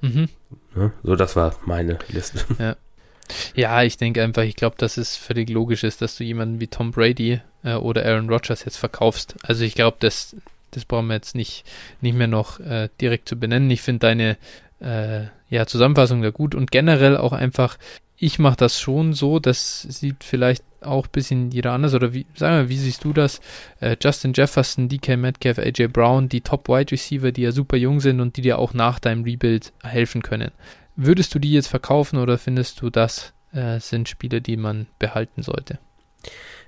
Mhm. 0.00 0.28
Ne? 0.74 0.92
So, 1.04 1.14
das 1.14 1.36
war 1.36 1.54
meine 1.66 1.98
Liste. 2.08 2.40
Ja. 2.58 2.76
Ja, 3.54 3.82
ich 3.82 3.96
denke 3.96 4.22
einfach, 4.22 4.42
ich 4.42 4.56
glaube, 4.56 4.76
dass 4.78 4.96
es 4.96 5.16
völlig 5.16 5.50
logisch 5.50 5.84
ist, 5.84 6.02
dass 6.02 6.16
du 6.16 6.24
jemanden 6.24 6.60
wie 6.60 6.68
Tom 6.68 6.90
Brady 6.90 7.40
äh, 7.64 7.74
oder 7.74 8.04
Aaron 8.04 8.30
Rodgers 8.30 8.64
jetzt 8.64 8.76
verkaufst. 8.76 9.36
Also 9.42 9.64
ich 9.64 9.74
glaube, 9.74 9.96
das, 10.00 10.36
das 10.70 10.84
brauchen 10.84 11.08
wir 11.08 11.14
jetzt 11.14 11.34
nicht, 11.34 11.64
nicht 12.00 12.16
mehr 12.16 12.26
noch 12.26 12.60
äh, 12.60 12.88
direkt 13.00 13.28
zu 13.28 13.36
benennen. 13.36 13.70
Ich 13.70 13.82
finde 13.82 14.00
deine 14.00 14.36
äh, 14.80 15.26
ja, 15.50 15.66
Zusammenfassung 15.66 16.22
da 16.22 16.30
gut 16.30 16.54
und 16.54 16.70
generell 16.70 17.16
auch 17.16 17.32
einfach, 17.32 17.78
ich 18.16 18.38
mache 18.38 18.56
das 18.56 18.80
schon 18.80 19.12
so, 19.12 19.38
das 19.38 19.82
sieht 19.82 20.24
vielleicht 20.24 20.64
auch 20.80 21.06
ein 21.06 21.12
bisschen 21.12 21.50
jeder 21.50 21.72
anders, 21.72 21.94
oder 21.94 22.12
wie, 22.12 22.26
sagen 22.34 22.56
wir, 22.56 22.68
wie 22.68 22.76
siehst 22.76 23.04
du 23.04 23.12
das? 23.12 23.40
Äh, 23.80 23.96
Justin 24.02 24.32
Jefferson, 24.32 24.88
DK 24.88 25.16
Metcalf, 25.16 25.58
AJ 25.58 25.88
Brown, 25.88 26.28
die 26.28 26.40
Top 26.40 26.68
Wide 26.68 26.92
Receiver, 26.92 27.32
die 27.32 27.42
ja 27.42 27.52
super 27.52 27.76
jung 27.76 28.00
sind 28.00 28.20
und 28.20 28.36
die 28.36 28.42
dir 28.42 28.58
auch 28.58 28.74
nach 28.74 28.98
deinem 28.98 29.24
Rebuild 29.24 29.72
helfen 29.82 30.22
können. 30.22 30.50
Würdest 31.00 31.32
du 31.32 31.38
die 31.38 31.52
jetzt 31.52 31.68
verkaufen 31.68 32.18
oder 32.18 32.38
findest 32.38 32.82
du, 32.82 32.90
das 32.90 33.32
äh, 33.52 33.78
sind 33.78 34.08
Spiele, 34.08 34.40
die 34.40 34.56
man 34.56 34.88
behalten 34.98 35.44
sollte? 35.44 35.78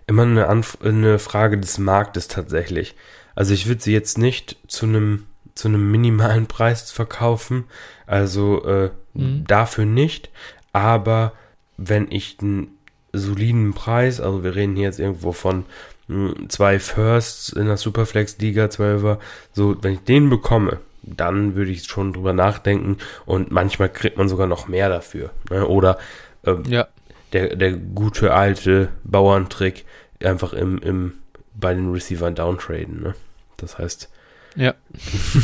Immer 0.07 0.23
eine, 0.23 0.47
Anf 0.47 0.79
eine 0.85 1.19
Frage 1.19 1.59
des 1.59 1.79
Marktes 1.79 2.29
tatsächlich. 2.29 2.95
Also 3.35 3.55
ich 3.55 3.67
würde 3.67 3.83
sie 3.83 3.93
jetzt 3.93 4.19
nicht 4.19 4.57
zu 4.69 4.87
einem 4.87 5.27
zu 5.57 5.67
einem 5.67 5.91
minimalen 5.91 6.47
Preis 6.49 6.93
verkaufen, 6.93 7.65
also 8.07 8.65
äh, 8.65 8.91
mhm. 9.15 9.45
dafür 9.49 9.85
nicht, 9.85 10.31
aber 10.73 11.33
wenn 11.77 12.09
ich 12.13 12.37
einen 12.41 12.69
soliden 13.13 13.75
Preis, 13.75 14.21
also 14.21 14.45
wir 14.45 14.55
reden 14.55 14.77
hier 14.77 14.85
jetzt 14.85 15.01
irgendwo 15.01 15.33
von 15.33 15.65
mh, 16.07 16.35
hm, 16.37 16.49
zwei 16.51 16.79
Firsts 16.79 17.49
in 17.49 17.67
der 17.67 17.77
Superflex-Liga, 17.77 18.67
12er, 18.67 19.19
so, 19.53 19.77
wenn 19.83 19.95
ich 19.95 20.05
den 20.05 20.31
bekomme, 20.31 20.79
dann 21.03 21.55
würde 21.55 21.71
ich 21.71 21.85
schon 21.85 22.13
drüber 22.13 22.33
nachdenken 22.33 22.99
und 23.27 23.51
manchmal 23.51 23.89
kriegt 23.89 24.17
man 24.17 24.29
sogar 24.29 24.47
noch 24.47 24.69
mehr 24.69 24.89
dafür. 24.89 25.31
Ne? 25.51 25.67
Oder 25.67 25.99
ähm, 26.45 26.65
ja. 26.67 26.89
der, 27.33 27.57
der 27.57 27.73
gute 27.73 28.33
alte 28.33 28.89
Bauerntrick, 29.05 29.85
einfach 30.23 30.53
im, 30.53 30.79
im, 30.79 31.15
bei 31.55 31.75
den 31.75 31.91
Receivern 31.93 32.35
downtraden. 32.35 33.03
Ne? 33.03 33.15
Das 33.57 33.79
heißt, 33.79 34.11
ja. 34.57 34.75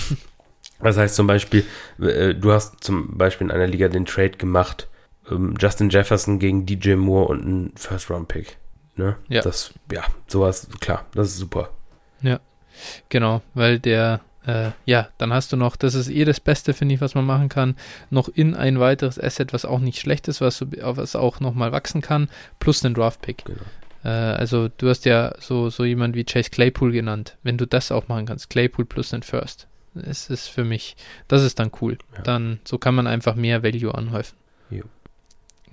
das 0.81 0.97
heißt 0.97 1.15
zum 1.15 1.27
Beispiel, 1.27 1.65
äh, 2.01 2.35
du 2.35 2.53
hast 2.53 2.83
zum 2.83 3.17
Beispiel 3.17 3.47
in 3.47 3.51
einer 3.51 3.67
Liga 3.67 3.89
den 3.89 4.05
Trade 4.05 4.31
gemacht, 4.31 4.89
ähm, 5.31 5.55
Justin 5.59 5.91
Jefferson 5.91 6.39
gegen 6.39 6.67
DJ 6.67 6.95
Moore 6.95 7.29
und 7.29 7.47
ein 7.47 7.73
First-Round-Pick. 7.77 8.57
Ne? 8.97 9.17
Ja. 9.29 9.43
Das, 9.43 9.75
ja, 9.93 10.05
sowas, 10.27 10.69
klar, 10.81 11.05
das 11.15 11.29
ist 11.29 11.39
super. 11.39 11.71
Ja, 12.23 12.41
genau, 13.09 13.43
weil 13.55 13.79
der, 13.79 14.21
äh, 14.47 14.71
ja, 14.85 15.09
dann 15.19 15.33
hast 15.33 15.53
du 15.53 15.57
noch, 15.57 15.77
das 15.77 15.95
ist 15.95 16.09
eh 16.09 16.25
das 16.25 16.41
Beste, 16.41 16.73
finde 16.73 16.95
ich, 16.95 17.01
was 17.01 17.15
man 17.15 17.25
machen 17.25 17.49
kann, 17.49 17.77
noch 18.11 18.29
in 18.29 18.55
ein 18.55 18.79
weiteres 18.79 19.19
Asset, 19.19 19.53
was 19.53 19.65
auch 19.65 19.81
nicht 19.81 20.01
schlecht 20.01 20.29
ist, 20.29 20.41
was, 20.41 20.65
was 20.65 21.17
auch 21.17 21.41
nochmal 21.41 21.73
wachsen 21.73 22.01
kann, 22.01 22.29
plus 22.61 22.85
einen 22.85 22.95
Draft-Pick. 22.95 23.45
Genau. 23.45 23.59
Äh, 24.05 24.09
also 24.09 24.69
du 24.69 24.89
hast 24.89 25.05
ja 25.05 25.35
so, 25.41 25.69
so 25.69 25.85
jemand 25.85 26.15
wie 26.15 26.25
Chase 26.25 26.51
Claypool 26.51 26.93
genannt. 26.93 27.37
Wenn 27.43 27.59
du 27.59 27.67
das 27.67 27.91
auch 27.91 28.07
machen 28.09 28.27
kannst, 28.27 28.49
Claypool 28.49 28.85
plus 28.85 29.11
den 29.11 29.23
First, 29.23 29.67
es 29.95 30.31
ist 30.31 30.49
für 30.49 30.65
mich, 30.65 30.97
das 31.27 31.43
ist 31.43 31.59
dann 31.59 31.73
cool. 31.81 31.99
Ja. 32.17 32.23
Dann, 32.23 32.61
so 32.65 32.79
kann 32.79 32.95
man 32.95 33.07
einfach 33.07 33.35
mehr 33.35 33.63
Value 33.63 33.95
anhäufen. 33.95 34.37
Jo. 34.71 34.85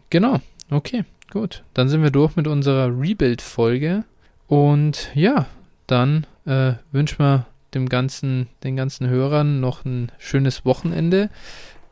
Genau, 0.09 0.39
okay, 0.71 1.05
gut. 1.31 1.63
Dann 1.73 1.89
sind 1.89 2.01
wir 2.01 2.11
durch 2.11 2.35
mit 2.35 2.47
unserer 2.47 2.87
Rebuild-Folge. 2.87 4.03
Und 4.47 5.09
ja, 5.13 5.45
dann 5.87 6.25
äh, 6.45 6.73
wünschen 6.91 7.19
wir 7.19 7.45
dem 7.75 7.89
ganzen, 7.89 8.47
den 8.63 8.75
ganzen 8.75 9.07
Hörern 9.07 9.59
noch 9.59 9.85
ein 9.85 10.11
schönes 10.17 10.65
Wochenende. 10.65 11.29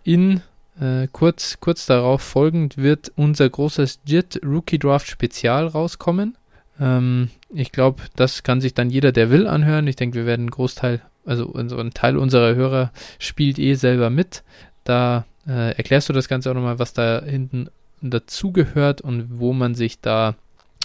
In 0.04 0.42
äh, 0.80 1.08
kurz, 1.12 1.58
kurz 1.60 1.86
darauf 1.86 2.22
folgend 2.22 2.78
wird 2.78 3.12
unser 3.16 3.50
großes 3.50 4.00
JIT 4.06 4.42
Rookie 4.44 4.80
Draft 4.80 5.08
Spezial 5.08 5.68
rauskommen. 5.68 6.38
Ähm, 6.80 7.30
ich 7.50 7.72
glaube, 7.72 8.04
das 8.16 8.44
kann 8.44 8.62
sich 8.62 8.74
dann 8.74 8.90
jeder, 8.90 9.12
der 9.12 9.30
will, 9.30 9.48
anhören. 9.48 9.88
Ich 9.88 9.96
denke, 9.96 10.18
wir 10.18 10.26
werden 10.26 10.44
einen 10.44 10.52
Großteil, 10.52 11.02
also 11.26 11.54
ein 11.54 11.92
Teil 11.94 12.18
unserer 12.18 12.56
Hörer 12.56 12.92
spielt 13.20 13.60
eh 13.60 13.76
selber 13.76 14.10
mit. 14.10 14.44
Da 14.84 15.26
äh, 15.48 15.76
erklärst 15.76 16.10
du 16.10 16.14
das 16.14 16.28
Ganze 16.28 16.50
auch 16.50 16.56
nochmal, 16.56 16.80
was 16.80 16.94
da 16.94 17.22
hinten 17.24 17.70
dazugehört 18.02 19.02
und 19.02 19.40
wo 19.40 19.54
man 19.54 19.76
sich 19.76 20.02
da 20.02 20.36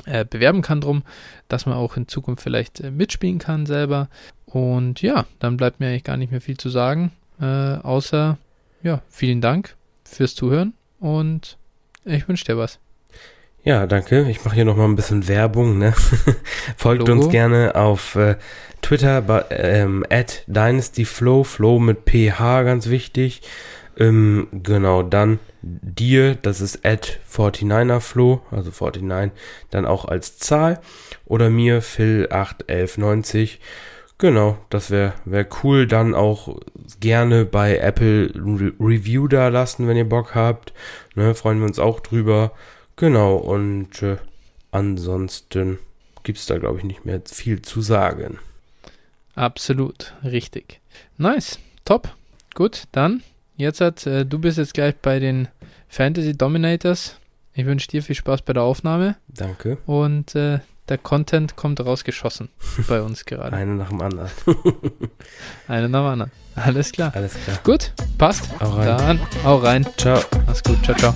äh, 0.04 0.24
bewerben 0.24 0.60
kann 0.60 0.82
drum, 0.82 1.02
dass 1.48 1.64
man 1.64 1.74
auch 1.74 1.96
in 1.96 2.08
Zukunft 2.08 2.42
vielleicht 2.42 2.80
äh, 2.80 2.90
mitspielen 2.90 3.38
kann 3.38 3.64
selber. 3.64 4.08
Und 4.46 5.02
ja, 5.02 5.26
dann 5.38 5.56
bleibt 5.56 5.80
mir 5.80 5.88
eigentlich 5.88 6.04
gar 6.04 6.16
nicht 6.16 6.30
mehr 6.30 6.40
viel 6.40 6.56
zu 6.56 6.68
sagen, 6.68 7.12
äh, 7.40 7.44
außer 7.44 8.38
ja, 8.82 9.02
vielen 9.08 9.40
Dank 9.40 9.76
fürs 10.04 10.34
Zuhören 10.34 10.72
und 11.00 11.58
ich 12.04 12.28
wünsche 12.28 12.44
dir 12.44 12.56
was. 12.56 12.78
Ja, 13.64 13.86
danke. 13.86 14.30
Ich 14.30 14.44
mache 14.44 14.54
hier 14.54 14.64
nochmal 14.64 14.86
ein 14.86 14.94
bisschen 14.94 15.26
Werbung. 15.26 15.78
Ne? 15.78 15.92
Folgt 16.76 17.08
Logo. 17.08 17.20
uns 17.20 17.32
gerne 17.32 17.74
auf 17.74 18.14
äh, 18.14 18.36
Twitter 18.80 19.44
ähm, 19.50 20.06
at 20.08 20.44
DynastyFlow, 20.46 21.42
Flow 21.42 21.80
mit 21.80 22.08
PH, 22.08 22.62
ganz 22.62 22.88
wichtig. 22.88 23.42
Ähm, 23.98 24.46
genau, 24.52 25.02
dann 25.02 25.40
dir, 25.62 26.36
das 26.36 26.60
ist 26.60 26.86
at 26.86 27.18
49erFlow, 27.32 28.40
also 28.52 28.70
49, 28.70 29.32
dann 29.70 29.84
auch 29.84 30.04
als 30.04 30.38
Zahl. 30.38 30.80
Oder 31.24 31.50
mir, 31.50 31.82
Phil81190. 31.82 33.58
Genau, 34.18 34.56
das 34.70 34.90
wäre 34.90 35.12
wär 35.26 35.46
cool. 35.62 35.86
Dann 35.86 36.14
auch 36.14 36.58
gerne 37.00 37.44
bei 37.44 37.76
Apple 37.76 38.32
Re 38.34 38.72
Review 38.80 39.28
da 39.28 39.48
lassen, 39.48 39.86
wenn 39.86 39.96
ihr 39.96 40.08
Bock 40.08 40.34
habt. 40.34 40.72
Ne, 41.14 41.34
freuen 41.34 41.58
wir 41.58 41.66
uns 41.66 41.78
auch 41.78 42.00
drüber. 42.00 42.52
Genau, 42.96 43.36
und 43.36 44.02
äh, 44.02 44.16
ansonsten 44.70 45.78
gibt 46.22 46.38
es 46.38 46.46
da, 46.46 46.56
glaube 46.56 46.78
ich, 46.78 46.84
nicht 46.84 47.04
mehr 47.04 47.20
viel 47.26 47.60
zu 47.60 47.82
sagen. 47.82 48.38
Absolut, 49.34 50.14
richtig. 50.24 50.80
Nice, 51.18 51.58
top. 51.84 52.08
Gut, 52.54 52.84
dann, 52.92 53.22
jetzt 53.56 53.82
hat, 53.82 54.06
äh, 54.06 54.24
du 54.24 54.38
bist 54.38 54.56
jetzt 54.56 54.72
gleich 54.72 54.96
bei 54.96 55.18
den 55.18 55.48
Fantasy 55.88 56.34
Dominators. 56.36 57.20
Ich 57.52 57.66
wünsche 57.66 57.88
dir 57.88 58.02
viel 58.02 58.14
Spaß 58.14 58.42
bei 58.42 58.54
der 58.54 58.62
Aufnahme. 58.62 59.16
Danke. 59.28 59.76
Und 59.84 60.34
äh, 60.34 60.60
der 60.88 60.98
Content 60.98 61.56
kommt 61.56 61.80
rausgeschossen 61.84 62.48
bei 62.88 63.02
uns 63.02 63.24
gerade. 63.24 63.56
Eine 63.56 63.74
nach 63.74 63.88
dem 63.88 64.00
anderen. 64.00 64.30
Eine 65.68 65.88
nach 65.88 66.00
dem 66.00 66.06
anderen. 66.06 66.32
Alles 66.54 66.92
klar. 66.92 67.12
Alles 67.14 67.34
klar. 67.34 67.58
Gut, 67.64 67.92
passt. 68.18 68.48
Hau 68.60 68.70
rein. 68.70 68.86
Dann 68.86 69.20
hau 69.44 69.56
rein. 69.56 69.86
Ciao. 69.96 70.20
Mach's 70.46 70.62
gut. 70.62 70.78
Ciao, 70.84 70.96
ciao. 70.96 71.14